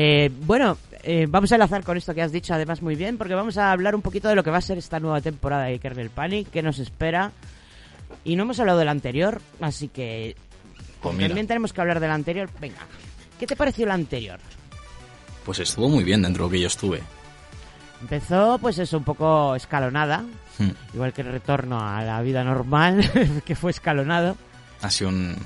[0.00, 3.34] Eh, bueno, eh, vamos a enlazar con esto que has dicho además muy bien, porque
[3.34, 5.80] vamos a hablar un poquito de lo que va a ser esta nueva temporada de
[5.80, 7.32] Kernel Panic, qué nos espera.
[8.24, 10.36] Y no hemos hablado del anterior, así que
[11.02, 11.28] Pues mira.
[11.28, 12.48] también tenemos que hablar del anterior.
[12.60, 12.78] Venga,
[13.40, 14.38] ¿qué te pareció el anterior?
[15.44, 17.02] Pues estuvo muy bien dentro de lo que yo estuve.
[18.00, 20.24] Empezó, pues eso, un poco escalonada,
[20.58, 20.70] Hmm.
[20.94, 23.00] igual que el retorno a la vida normal,
[23.44, 24.36] que fue escalonado.
[24.80, 25.36] Ha sido un...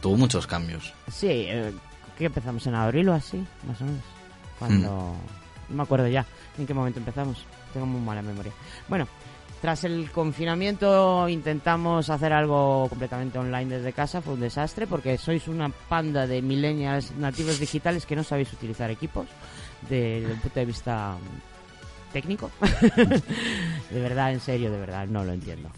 [0.00, 0.92] Tuvo muchos cambios.
[1.10, 1.72] Sí, eh,
[2.20, 3.38] ¿qué empezamos en abril o así?
[3.66, 4.04] Más o menos.
[4.58, 5.16] Cuando.
[5.70, 6.26] No me acuerdo ya
[6.58, 7.44] en qué momento empezamos.
[7.72, 8.52] Tengo muy mala memoria.
[8.88, 9.08] Bueno,
[9.62, 14.20] tras el confinamiento intentamos hacer algo completamente online desde casa.
[14.20, 18.90] Fue un desastre porque sois una panda de millennials nativos digitales que no sabéis utilizar
[18.90, 19.26] equipos
[19.82, 22.50] desde el punto de vista mm, técnico.
[23.90, 25.70] de verdad, en serio, de verdad, no lo entiendo.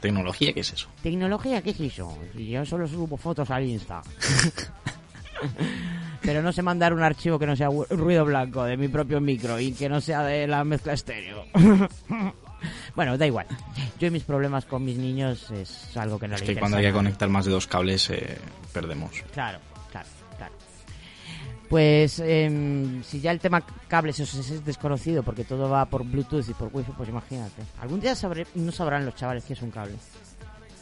[0.00, 0.88] ¿Tecnología qué es eso?
[1.02, 2.18] ¿Tecnología qué es eso?
[2.34, 4.02] Yo solo subo fotos al Insta.
[6.22, 9.20] Pero no sé mandar un archivo que no sea ru- ruido blanco de mi propio
[9.20, 11.44] micro y que no sea de la mezcla estéreo.
[12.96, 13.46] bueno, da igual.
[14.00, 16.78] Yo y mis problemas con mis niños es algo que no Es le que cuando
[16.78, 18.38] hay que conectar más de dos cables eh,
[18.72, 19.12] perdemos.
[19.32, 19.58] Claro,
[19.92, 20.52] claro, claro.
[21.68, 26.48] Pues em, si ya el tema cables os es desconocido porque todo va por Bluetooth
[26.48, 27.62] y por Wi-Fi, pues imagínate.
[27.80, 29.94] Algún día sabré- no sabrán los chavales qué es un cable.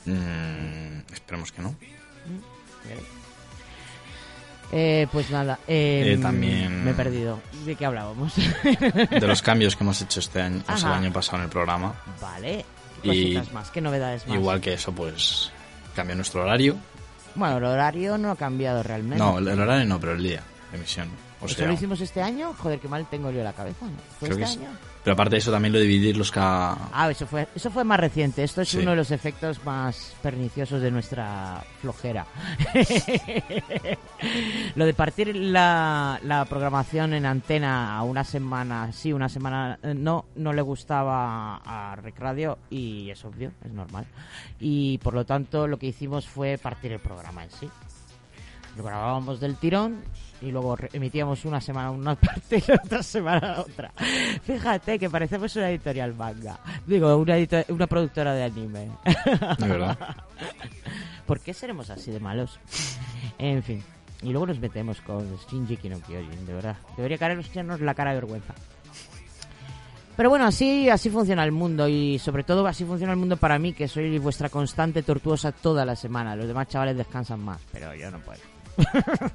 [0.06, 1.74] Mm, esperemos que no.
[4.72, 7.40] Eh, pues nada, em, Eh, también- me he perdido.
[7.64, 8.34] ¿De qué hablábamos?
[9.10, 11.50] De los cambios que hemos hecho este año, o sea, el año pasado en el
[11.50, 11.94] programa.
[12.20, 12.64] Vale.
[13.02, 13.70] ¿Qué Y más?
[13.70, 14.36] ¿Qué novedades más?
[14.36, 15.50] igual que eso, pues
[15.94, 16.76] cambió nuestro horario.
[17.36, 19.18] Bueno, el horario no ha cambiado realmente.
[19.18, 21.08] No, el, el horario no, pero el día de emisión.
[21.40, 22.54] O ¿Eso sea, lo hicimos este año?
[22.58, 23.84] Joder, qué mal tengo yo la cabeza.
[23.86, 23.92] ¿no?
[24.18, 24.70] ¿Fue creo que este año?
[25.02, 26.88] Pero aparte de eso, también lo de dividirlos cada...
[26.90, 28.42] Ah, eso fue, eso fue más reciente.
[28.42, 28.78] Esto es Sí.
[28.78, 32.24] uno de los efectos más perniciosos de nuestra flojera.
[34.74, 39.94] Lo de partir la, la programación en antena a una semana sí, una semana eh,
[39.94, 44.06] no, no le gustaba a Rec Radio y es obvio, es normal.
[44.58, 47.68] Y por lo tanto lo que hicimos fue partir el programa en sí.
[48.76, 50.02] Lo grabábamos del tirón
[50.44, 53.92] y luego emitíamos una semana una parte y otra semana otra.
[54.42, 56.58] Fíjate que parecemos una editorial manga.
[56.86, 57.36] Digo, una,
[57.68, 58.90] una productora de anime.
[59.58, 59.98] De verdad.
[61.26, 62.58] ¿Por qué seremos así de malos?
[63.38, 63.82] En fin.
[64.22, 66.76] Y luego nos metemos con Shinji no Kyojin, de verdad.
[66.96, 68.54] Debería caernos la cara de vergüenza.
[70.16, 73.58] Pero bueno, así, así funciona el mundo y sobre todo así funciona el mundo para
[73.58, 76.36] mí, que soy vuestra constante tortuosa toda la semana.
[76.36, 78.40] Los demás chavales descansan más, pero yo no puedo.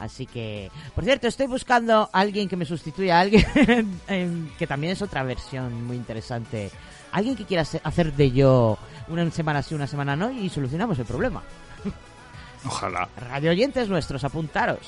[0.00, 4.00] Así que, por cierto, estoy buscando a alguien que me sustituya a alguien
[4.58, 6.70] que también es otra versión muy interesante.
[7.12, 8.78] Alguien que quiera hacer de yo
[9.08, 11.42] una semana sí, una semana no y solucionamos el problema.
[12.64, 13.08] Ojalá.
[13.28, 14.80] Radio oyentes nuestros, apuntaros.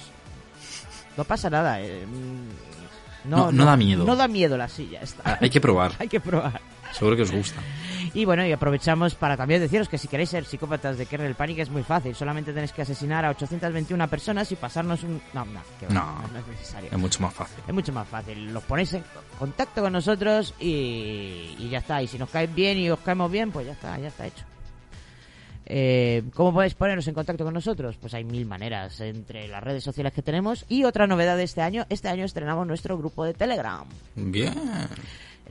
[1.16, 1.80] No pasa nada.
[1.80, 4.04] eh, mm, No- no da miedo.
[4.04, 5.00] No da miedo la silla.
[5.02, 5.22] Está.
[5.24, 5.92] Ah, hay que probar.
[5.98, 6.60] Hay que probar.
[6.92, 7.60] Seguro que os gusta.
[8.14, 11.60] Y bueno, y aprovechamos para también deciros que si queréis ser psicópatas de Kernel Panic
[11.60, 12.14] es muy fácil.
[12.14, 15.20] Solamente tenéis que asesinar a 821 personas y pasarnos un...
[15.32, 16.90] No, no, que No, no es necesario.
[16.92, 17.64] es mucho más fácil.
[17.66, 18.52] Es mucho más fácil.
[18.52, 19.04] Los ponéis en
[19.38, 22.02] contacto con nosotros y, y ya está.
[22.02, 24.44] Y si nos caen bien y os caemos bien, pues ya está, ya está hecho.
[25.64, 27.96] Eh, ¿Cómo podéis poneros en contacto con nosotros?
[27.98, 30.66] Pues hay mil maneras entre las redes sociales que tenemos.
[30.68, 33.84] Y otra novedad de este año, este año estrenamos nuestro grupo de Telegram.
[34.16, 34.52] Bien.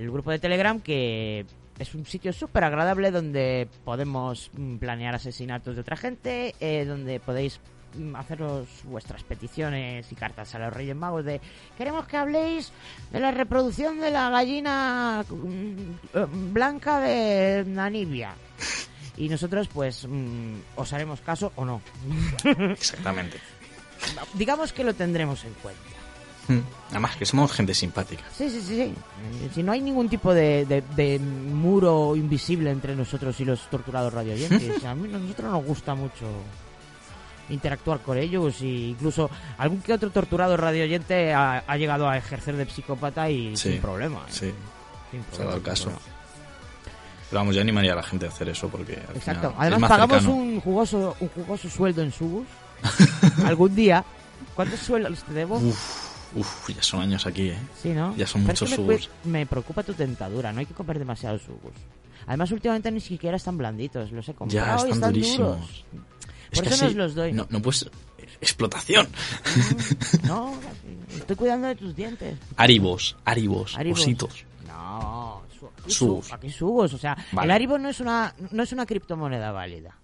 [0.02, 1.46] El grupo de Telegram que
[1.78, 7.20] es un sitio súper agradable donde podemos mm, planear asesinatos de otra gente, eh, donde
[7.20, 7.60] podéis
[7.96, 11.40] mm, haceros vuestras peticiones y cartas a los Reyes Magos de
[11.78, 12.72] queremos que habléis
[13.12, 18.34] de la reproducción de la gallina mm, eh, blanca de Namibia.
[19.18, 20.08] Y nosotros pues
[20.78, 21.80] os haremos caso o no.
[22.44, 23.38] Exactamente.
[24.34, 25.91] Digamos que lo tendremos en cuenta.
[26.92, 28.24] Además, que somos gente simpática.
[28.38, 29.50] Sí, sí, sí, sí.
[29.56, 34.12] Si no hay ningún tipo de, de- de muro invisible entre nosotros y los torturados
[34.14, 34.84] radioyentes.
[34.86, 36.26] A mí a nosotros nos gusta mucho
[37.50, 42.56] interactuar con ellos y incluso algún que otro torturado radioyente ha, ha llegado a ejercer
[42.56, 44.20] de psicópata y Sí, sin problema.
[44.20, 44.30] ¿eh?
[44.32, 44.54] Sí.
[45.12, 45.84] Sin Se ha dado el problema, caso.
[45.86, 46.06] problema.
[47.30, 49.50] Pero vamos, yo animaría a la gente a hacer eso porque al Exacto.
[49.52, 50.36] final es Además más pagamos cercano.
[50.36, 52.48] un jugoso, un jugoso sueldo en Subus.
[53.46, 54.04] algún día.
[54.56, 55.58] ¿Cuántos sueldos te debo?
[55.58, 57.58] Uf, uf, ya son años aquí, ¿eh?
[57.82, 58.16] Sí, ¿no?
[58.16, 59.10] Ya son muchos me, subos.
[59.26, 61.74] me preocupa tu tentadura, no hay que comer demasiados subos.
[62.28, 65.58] Además, últimamente ni siquiera están blanditos, los he comprado y están están durísimos.
[65.58, 65.86] duros.
[66.52, 67.34] Es Por que eso así nos los doy.
[67.34, 67.90] No, no puedes...
[68.42, 69.08] Explotación.
[70.24, 70.54] No,
[71.16, 72.38] estoy cuidando de tus dientes.
[72.58, 74.00] Aribos, aribos, Aribos.
[74.02, 74.46] ositos.
[74.68, 76.28] No, su- aquí Subos.
[76.28, 76.94] su- aquí subos.
[76.94, 77.46] O sea, Vale.
[77.46, 79.96] el Aribo no es una no es una criptomoneda válida.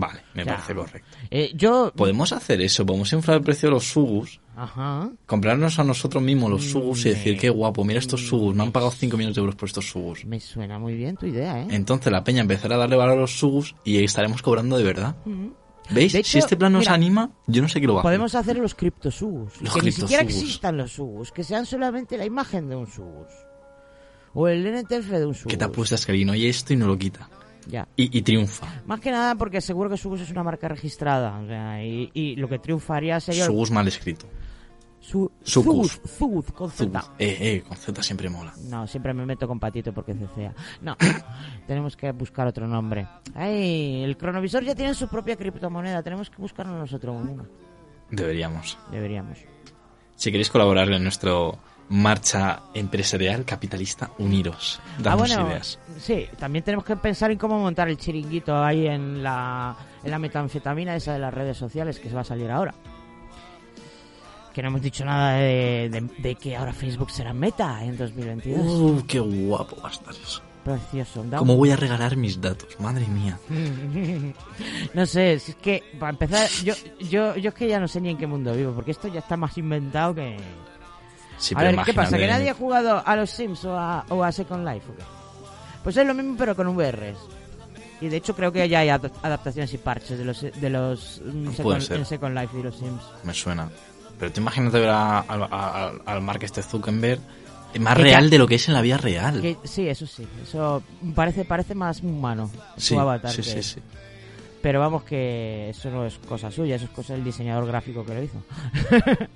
[0.00, 1.08] Vale, me sea, parece correcto.
[1.30, 5.10] Eh, yo Podemos hacer eso, podemos inflar el precio de los sugus, Ajá.
[5.26, 8.62] comprarnos a nosotros mismos los Mm, sugus y decir, qué guapo, mira estos sugus, me
[8.62, 10.24] han pagado 5 millones de euros por estos sugus.
[10.24, 11.66] Me suena muy bien tu idea, ¿eh?
[11.70, 15.16] Entonces la peña empezará a darle valor a los sugus y estaremos cobrando de verdad.
[15.26, 15.52] Ujú.
[15.90, 16.14] ¿Veis?
[16.14, 18.08] Hecho, si este plan nos mira, anima, yo no sé qué lo va a hacer.
[18.10, 19.60] Podemos hacer los criptosugus.
[19.62, 21.32] Los que ni siquiera existan los sugus.
[21.32, 23.28] Que sean solamente la imagen de un sugus.
[24.34, 25.50] O el NTF de un sugus.
[25.50, 27.28] Que te apuestas que alguien oye esto y no lo quita.
[27.68, 27.86] Ya.
[27.96, 28.66] Y, y triunfa.
[28.86, 31.38] Más que nada porque seguro que Sugus es una marca registrada.
[31.38, 33.44] O sea, y, y lo que triunfaría sería...
[33.44, 34.26] Sugus mal escrito.
[35.00, 35.30] Su.
[35.42, 36.00] Sugus.
[36.18, 37.04] Sugus, con Z.
[37.18, 38.52] Eh, eh, con Z siempre mola.
[38.64, 40.54] No, siempre me meto con patito porque cecea.
[40.82, 40.96] No,
[41.66, 43.06] tenemos que buscar otro nombre.
[43.34, 46.02] Ay, el cronovisor ya tiene su propia criptomoneda.
[46.02, 47.44] Tenemos que buscarnos nosotros una.
[48.10, 48.76] Deberíamos.
[48.90, 49.38] Deberíamos.
[50.16, 51.58] Si queréis colaborar en nuestro
[51.90, 54.80] marcha empresarial capitalista, uniros.
[54.82, 55.78] Ah, Damos bueno, ideas.
[55.98, 59.74] sí, también tenemos que pensar en cómo montar el chiringuito ahí en la,
[60.04, 62.74] en la metanfetamina esa de las redes sociales que se va a salir ahora.
[64.52, 68.60] Que no hemos dicho nada de, de- de que ahora Facebook será meta en 2022.
[68.66, 70.42] Uh, qué guapo va a estar eso.
[70.64, 71.24] Precioso.
[71.38, 72.78] ¿Cómo voy a regalar mis datos?
[72.80, 73.38] Madre mía.
[74.94, 76.74] no sé, si es que para empezar, yo,
[77.08, 79.20] yo, yo es que ya no sé ni en qué mundo vivo, porque esto ya
[79.20, 80.36] está más inventado que...
[81.38, 82.16] Sí, a ver, ¿qué pasa?
[82.18, 84.86] ¿Que nadie ha jugado a los Sims o a, o a Second Life?
[84.90, 85.02] o qué?
[85.84, 87.16] Pues es lo mismo, pero con VRs.
[88.00, 91.20] Y de hecho creo que ya hay ad- adaptaciones y parches de los, de los
[91.24, 93.02] mm, Second, en Second Life y los Sims.
[93.24, 93.68] Me suena.
[94.18, 97.20] Pero tú imagínate ver a- a- al Mark este Zuckerberg
[97.74, 99.40] eh, más Que real de lo que es en la vida real.
[99.40, 100.26] Que- sí, eso sí.
[100.42, 100.82] Eso
[101.14, 103.30] parece, parece más humano, Sí, su avatar.
[103.32, 103.80] sí, sí, sí.
[104.62, 108.14] Pero vamos que eso no es cosa suya, eso es cosa del diseñador gráfico que
[108.14, 108.42] lo hizo.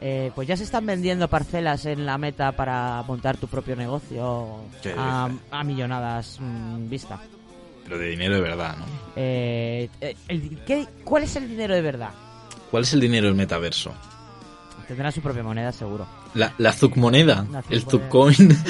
[0.00, 4.60] Eh, pues ya se están vendiendo parcelas en la meta para montar tu propio negocio
[4.82, 7.20] ¿Qué a, a millonadas mm, vista.
[7.84, 8.84] Pero de dinero de verdad, ¿no?
[9.16, 12.10] Eh, eh, el- ¿qué- ¿Cuál es el dinero de verdad?
[12.70, 13.92] ¿Cuál es el dinero del metaverso?
[14.88, 16.06] Tendrá su propia moneda, seguro.
[16.34, 17.82] La, la Zucmoneda, La el.
[17.82, 18.56] Zuccoin.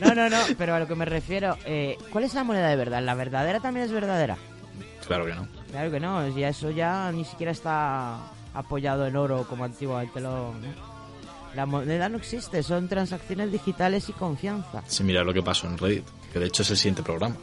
[0.00, 2.76] No, no, no, pero a lo que me refiero, eh, ¿cuál es la moneda de
[2.76, 3.02] verdad?
[3.02, 4.38] ¿La verdadera también es verdadera?
[5.06, 5.46] claro que no.
[5.70, 8.16] Claro que no, ya eso ya ni siquiera está
[8.54, 10.52] apoyado en oro como antiguamente lo...
[11.54, 14.82] La moneda no existe, son transacciones digitales y confianza.
[14.86, 17.34] Sí, mira lo que pasó en Reddit, que de hecho es el siguiente programa.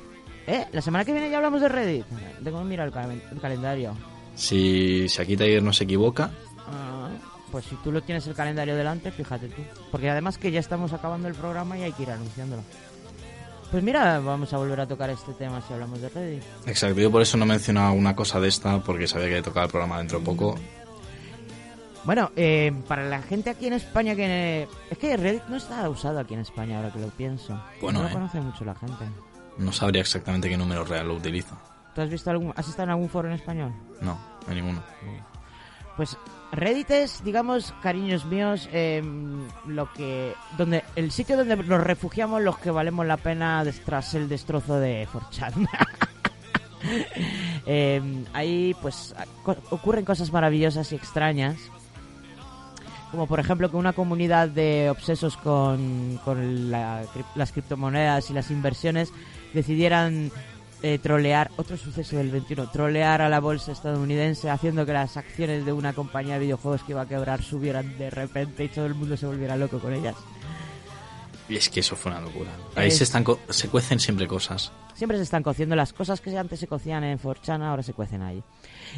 [0.48, 0.66] ¿Eh?
[0.72, 2.06] La semana que viene ya hablamos de Reddit.
[2.42, 3.94] Tengo que mirar el, cal- el calendario.
[4.34, 6.32] Si, si aquí Tiger no se equivoca,
[6.70, 7.10] Ah,
[7.52, 9.62] pues si tú lo tienes el calendario delante, fíjate tú.
[9.92, 12.62] Porque además que ya estamos acabando el programa y hay que ir anunciándolo.
[13.72, 16.44] Pues mira, vamos a volver a tocar este tema si hablamos de Reddit.
[16.66, 19.72] exacto, yo por eso no mencionaba una cosa de esta, porque sabía que tocaba el
[19.72, 20.56] programa dentro de poco.
[22.08, 24.66] Bueno, eh, para la gente aquí en España que...
[24.90, 27.62] Es que Reddit no está usado aquí en España ahora que lo pienso.
[27.82, 28.14] Bueno, no lo eh.
[28.14, 29.04] conoce mucho la gente.
[29.58, 31.58] No sabría exactamente qué número real lo utiliza.
[31.94, 32.54] ¿Tú has visto algún...
[32.56, 33.74] ¿Has estado en algún foro en español?
[34.00, 34.18] No,
[34.48, 34.82] hay ninguno.
[35.98, 36.18] Pues
[36.54, 39.04] Reddit es, digamos, cariños míos, eh,
[39.66, 44.30] lo que, donde, el sitio donde nos refugiamos los que valemos la pena tras el
[44.30, 45.68] destrozo de 4chan.
[47.70, 49.14] Eh, ahí, pues,
[49.72, 51.58] ocurren cosas maravillosas y extrañas.
[53.12, 57.04] Como por ejemplo que una comunidad de obsesos con, con la
[57.36, 59.12] las criptomonedas y las inversiones
[59.54, 60.30] decidieran
[60.84, 65.66] eh, trolear, otro suceso del 21, trolear a la bolsa estadounidense haciendo que las acciones
[65.66, 68.94] de una compañía de videojuegos que iba a quebrar subieran de repente y todo el
[68.94, 70.16] mundo se volviera loco con ellas.
[71.50, 72.52] Y es que eso fue una locura.
[72.76, 74.72] Ahí Es- se, están co- se cuecen siempre cosas.
[74.96, 78.22] Siempre se están cociendo las cosas que antes se cocían en 4chan, ahora se cuecen
[78.22, 78.44] ahí.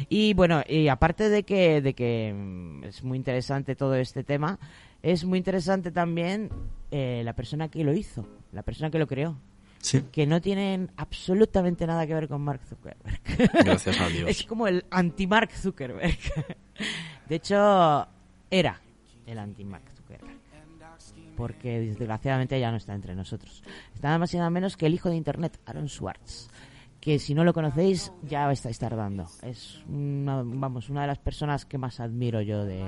[0.08, 4.58] Y bueno, y aparte de que, de que mm, es muy interesante todo este tema,
[5.02, 6.50] es muy interesante también
[6.90, 9.36] eh, la persona que lo hizo, la persona que lo creó.
[9.78, 10.02] Sí.
[10.12, 13.20] Que no tienen absolutamente nada que ver con Mark Zuckerberg.
[13.64, 14.28] Gracias a Dios.
[14.28, 16.18] Es como el anti-Mark Zuckerberg.
[17.28, 18.06] De hecho,
[18.50, 18.78] era
[19.26, 20.38] el anti-Mark Zuckerberg.
[21.34, 23.62] Porque desgraciadamente ya no está entre nosotros.
[23.94, 26.50] Está nada más y nada menos que el hijo de Internet, Aaron Swartz.
[27.00, 29.26] Que si no lo conocéis, ya estáis tardando.
[29.42, 32.84] Es una, vamos, una de las personas que más admiro yo de,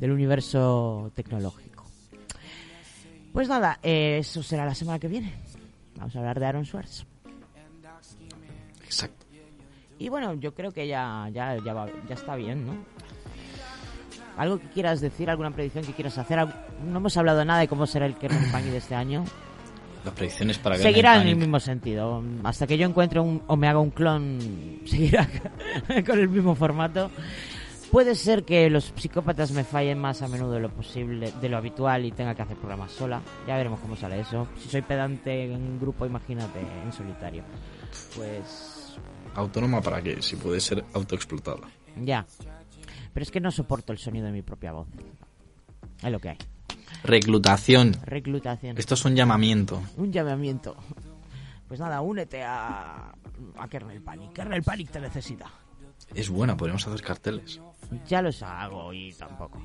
[0.00, 1.84] del universo tecnológico.
[3.32, 5.32] Pues nada, eh, eso será la semana que viene.
[5.96, 7.04] Vamos a hablar de Aaron Swartz.
[8.84, 9.26] Exacto.
[9.98, 12.74] Y bueno, yo creo que ya, ya, ya, va- ya está bien, ¿no?
[14.36, 15.30] ¿Algo que quieras decir?
[15.30, 16.38] ¿Alguna predicción que quieras hacer?
[16.84, 19.24] No hemos hablado nada de cómo será el Panic de este año.
[20.06, 22.22] Las predicciones para que Seguirá en el mismo sentido.
[22.44, 24.38] Hasta que yo encuentre un, o me haga un clon,
[24.86, 25.28] seguirá
[26.06, 27.10] con el mismo formato.
[27.90, 31.56] Puede ser que los psicópatas me fallen más a menudo de lo posible, de lo
[31.56, 33.20] habitual y tenga que hacer programas sola.
[33.48, 34.46] Ya veremos cómo sale eso.
[34.60, 37.42] Si soy pedante en grupo, imagínate en solitario.
[38.14, 38.96] Pues
[39.34, 41.68] Autónoma para qué, si puede ser autoexplotada.
[42.00, 42.24] ya.
[43.12, 44.86] Pero es que no soporto el sonido de mi propia voz.
[46.00, 46.38] Es lo que hay.
[47.06, 47.96] Reclutación.
[48.04, 48.76] Reclutación.
[48.78, 49.82] Esto es un llamamiento.
[49.96, 50.76] Un llamamiento.
[51.68, 53.12] Pues nada, únete a,
[53.58, 54.32] a Kernel Panic.
[54.32, 55.46] Kernel Panic te necesita.
[56.14, 57.60] Es buena, podemos hacer carteles.
[58.06, 59.62] Ya los hago y tampoco.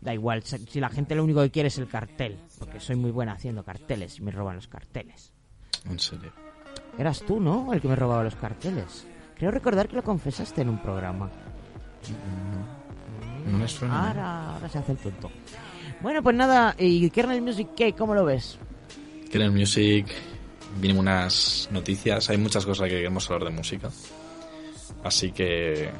[0.00, 2.38] Da igual, si la gente lo único que quiere es el cartel.
[2.58, 5.32] Porque soy muy buena haciendo carteles y me roban los carteles.
[5.84, 6.32] En serio.
[6.98, 7.72] Eras tú, ¿no?
[7.72, 9.06] El que me robaba los carteles.
[9.36, 11.30] Creo recordar que lo confesaste en un programa.
[13.46, 14.08] No me suena.
[14.08, 15.30] Ahora, ahora se hace el tonto.
[16.00, 17.92] Bueno, pues nada, ¿y Kernel Music qué?
[17.92, 18.58] ¿Cómo lo ves?
[19.30, 20.06] Kernel Music,
[20.80, 22.30] vienen unas noticias.
[22.30, 23.90] Hay muchas cosas que queremos hablar de música.
[25.04, 25.90] Así que.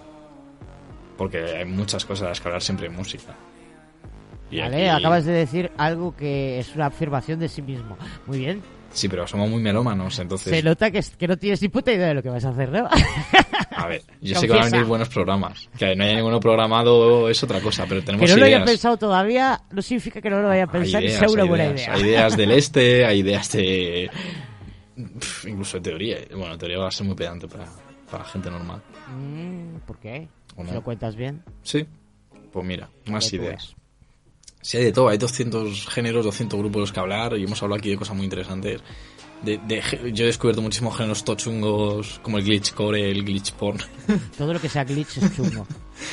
[1.18, 3.35] Porque hay muchas cosas las que hablar siempre de música.
[4.51, 7.97] Y Vale, aquí- acabas de decir algo que es una afirmación de sí mismo.
[8.27, 8.62] Muy bien.
[8.93, 10.51] Sí, pero somos muy melómanos, entonces.
[10.53, 12.49] Se nota que, es- que no tienes ni puta idea de lo que vas a
[12.51, 12.89] hacer, ¿no?
[13.77, 15.69] A ver, yo sé que van a venir buenos programas.
[15.79, 18.69] Que no haya ninguno programado es otra cosa, pero que tenemos no lo haya ideas.
[18.71, 21.45] pensado todavía no significa que no lo vaya a Hay pensar y ideas, sea una
[21.45, 21.81] buena ideas.
[21.83, 21.95] idea.
[21.95, 24.11] Hay ideas del este, hay ideas de.
[25.47, 26.17] Incluso de teoría.
[26.37, 27.67] Bueno, teoría va a ser muy pedante para,
[28.11, 28.83] para gente normal.
[29.09, 30.29] Mm, ¿Por qué?
[30.57, 30.73] ¿O no?
[30.73, 31.43] Lo cuentas bien.
[31.62, 31.87] Sí.
[32.53, 33.75] Pues mira, más Que ideas.
[34.62, 35.09] Sí, hay de todo.
[35.09, 37.37] Hay 200 géneros, 200 grupos de los que hablar.
[37.37, 38.81] Y hemos hablado aquí de cosas muy interesantes.
[39.43, 43.78] De, de yo he descubierto muchísimos géneros tochungos, como el glitchcore, el glitch porn.
[44.39, 45.66] Todo lo que sea glitch es chungo.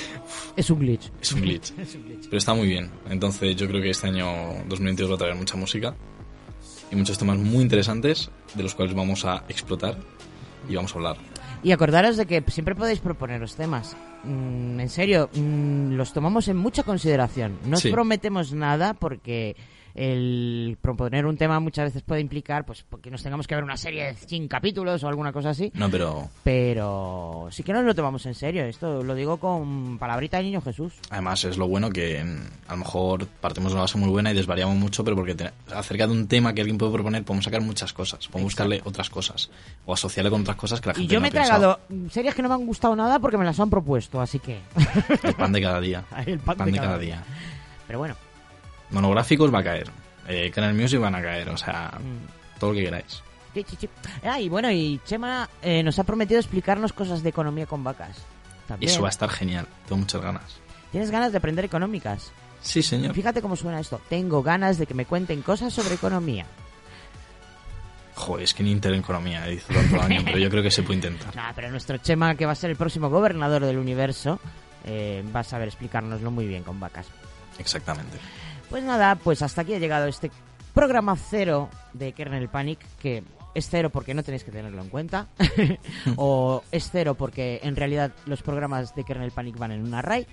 [0.55, 1.11] es un glitch.
[1.21, 1.73] Es un glitch.
[1.77, 2.23] Es un glitch.
[2.25, 2.89] Pero está muy bien.
[3.09, 4.27] Entonces yo creo que este año
[4.67, 5.93] 2022 va a traer mucha música
[6.89, 9.97] y muchos temas muy interesantes de los cuales vamos a explotar
[10.69, 11.17] y vamos a hablar.
[11.63, 13.97] Y acordaros de que siempre podéis proponeros temas.
[14.23, 17.57] Mm, en serio, mm, los tomamos en mucha consideración.
[17.65, 19.55] No os prometemos nada porque
[19.97, 23.77] el proponer un tema muchas veces puede implicar pues porque nos tengamos que ver una
[23.77, 25.71] serie de 100 capítulos o alguna cosa así.
[25.73, 28.63] No, pero Pero sí que nos lo tomamos en serio.
[28.65, 30.93] Esto lo digo con palabrita de niño Jesús.
[31.09, 32.37] además es lo bueno que mm,
[32.69, 35.51] a lo mejor partimos de una base muy buena y desvariamos mucho, pero porque te-
[35.73, 39.09] acerca de un tema que alguien puede proponer podemos sacar muchas cosas, podemos buscarle otras
[39.09, 39.49] cosas
[39.85, 41.79] o asociarle con otras cosas que la gente Y yo no me he tragado
[42.11, 44.59] series que no me han gustado nada porque me las han propuesto, así que...
[45.23, 46.03] El pan de cada día.
[46.25, 47.23] El pan de cada día.
[47.87, 48.15] Pero bueno,
[48.91, 49.89] Monográficos va a caer.
[50.27, 52.59] Eh, Canal Music van a caer, o sea, Mm.
[52.59, 53.23] todo lo que queráis.
[54.23, 58.17] Ah, y bueno, y Chema eh, nos ha prometido explicarnos cosas de economía con vacas.
[58.67, 58.91] También.
[58.91, 60.59] Eso va a estar genial, tengo muchas ganas.
[60.91, 62.31] ¿Tienes ganas de aprender económicas?
[62.61, 63.13] Sí, señor.
[63.15, 63.99] Fíjate cómo suena esto.
[64.09, 66.45] Tengo ganas de que me cuenten cosas sobre economía.
[68.15, 71.33] Joder, es que ni Intereconomía hizo tanto daño, pero yo creo que se puede intentar.
[71.35, 74.39] Nah, pero nuestro Chema, que va a ser el próximo gobernador del universo,
[74.85, 77.07] eh, va a saber explicárnoslo muy bien con vacas.
[77.59, 78.17] Exactamente.
[78.69, 80.31] Pues nada, pues hasta aquí ha llegado este
[80.73, 83.23] programa cero de Kernel Panic, que
[83.55, 85.27] es cero porque no tenéis que tenerlo en cuenta,
[86.17, 90.27] o es cero porque en realidad los programas de Kernel Panic van en un array,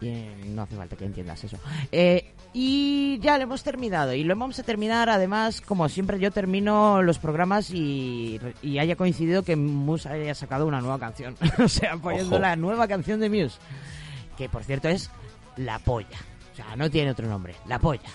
[0.00, 1.58] y eh, no hace falta que entiendas eso.
[1.92, 6.30] Eh, y ya lo hemos terminado, y lo vamos a terminar además, como siempre yo
[6.30, 11.68] termino los programas y, y haya coincidido que Muse haya sacado una nueva canción, o
[11.68, 12.42] sea, poniendo Ojo.
[12.42, 13.58] la nueva canción de Muse,
[14.36, 15.10] que por cierto es
[15.56, 16.18] La Polla.
[16.58, 17.54] Sea, no tiene otro nombre.
[17.66, 18.10] La Polla.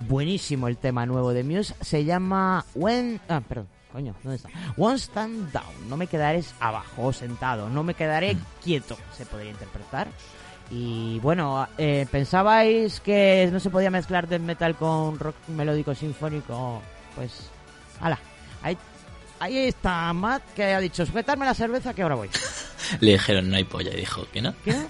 [0.00, 1.74] Buenísimo el tema nuevo de Muse.
[1.80, 3.20] Se llama When...
[3.28, 3.66] Ah, perdón.
[3.90, 4.50] Coño, ¿dónde está?
[4.76, 5.88] One Stand Down.
[5.88, 7.68] No me quedaré abajo sentado.
[7.68, 8.96] No me quedaré quieto.
[9.16, 10.06] Se podría interpretar.
[10.70, 16.82] Y bueno, eh, ¿pensabais que no se podía mezclar death metal con rock melódico sinfónico?
[17.16, 17.50] Pues,
[18.00, 18.20] ala.
[18.62, 18.78] Ahí,
[19.40, 22.30] ahí está Matt que ha dicho, sujetarme la cerveza que ahora voy.
[23.00, 24.54] Le dijeron no hay polla y dijo que no.
[24.64, 24.86] ¿Que no?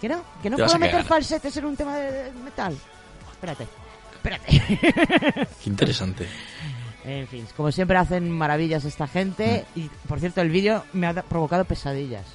[0.00, 0.22] ¿Que no?
[0.42, 2.76] ¿Que no puedo meter falsetes en un tema de metal?
[3.32, 3.66] Espérate,
[4.14, 4.46] espérate.
[5.62, 6.26] Qué interesante.
[7.04, 9.64] en fin, como siempre hacen maravillas esta gente.
[9.74, 9.80] Mm.
[9.80, 12.26] Y por cierto, el vídeo me ha provocado pesadillas.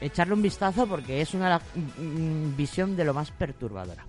[0.00, 4.04] Echarle un vistazo porque es una mm, visión de lo más perturbadora.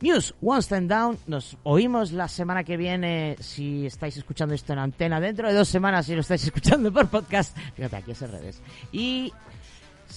[0.00, 1.18] News, One Stand Down.
[1.26, 5.20] Nos oímos la semana que viene si estáis escuchando esto en antena.
[5.20, 7.56] Dentro de dos semanas si lo estáis escuchando por podcast.
[7.74, 8.62] Fíjate, aquí es al revés.
[8.92, 9.32] Y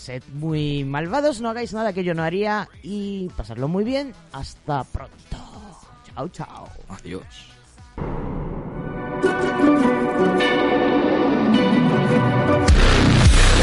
[0.02, 2.68] sed muy malvados, no hagáis nada que yo no haría.
[2.82, 4.14] Y pasadlo muy bien.
[4.34, 5.38] Hasta pronto.
[6.14, 6.68] Chao, chao.
[6.90, 7.24] Adiós.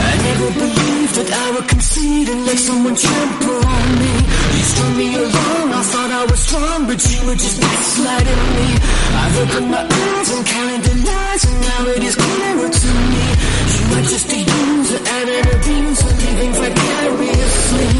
[0.01, 4.13] I never believed that I would concede and let someone trample on me.
[4.53, 5.67] These strung me along.
[5.81, 8.67] I thought I was strong, but you were just backsliding me.
[9.23, 10.98] I've opened my eyes and counted the
[11.29, 13.25] lies, and now it is clearer to me.
[13.79, 17.91] You are just a user and an abuser, living vicariously.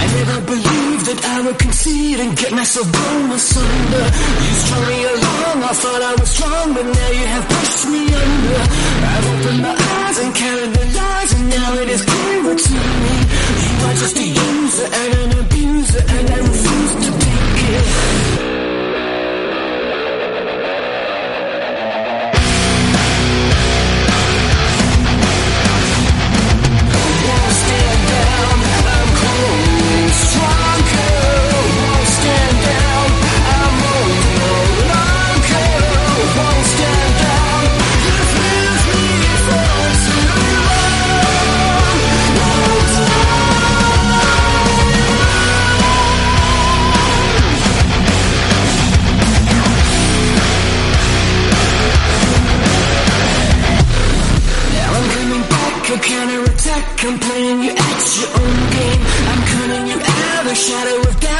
[0.00, 4.04] I never believed that I would concede and get myself blown asunder.
[4.44, 8.02] You strung me along, I thought I was strong, but now you have pushed me
[8.24, 8.60] under.
[9.12, 12.72] I've opened my eyes and counted the lies, and now it is clearer to
[13.04, 13.14] me.
[13.62, 18.57] You are just a user and an abuser, and I refuse to take it.
[56.80, 59.02] I'm playing you at your own game.
[59.30, 60.46] I'm cutting you out.
[60.46, 61.37] A shadow of doubt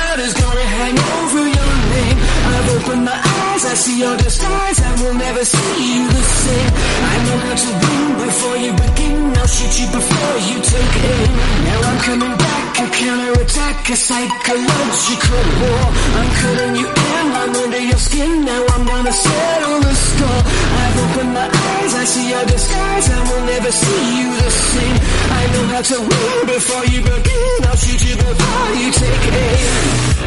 [3.68, 4.80] I see your disguise.
[4.80, 6.70] I will never see you the same.
[7.12, 9.36] I know how to win before you begin.
[9.36, 11.32] I'll shoot you before you take aim.
[11.68, 15.84] Now I'm coming back, a counterattack, a psychological war.
[16.16, 18.44] I'm cutting you in, I'm under your skin.
[18.48, 20.42] Now I'm gonna settle the score.
[20.82, 23.06] I've opened my eyes, I see your disguise.
[23.10, 24.96] I will never see you the same.
[25.28, 27.58] I know how to win before you begin.
[27.68, 30.17] I'll shoot you before you take aim.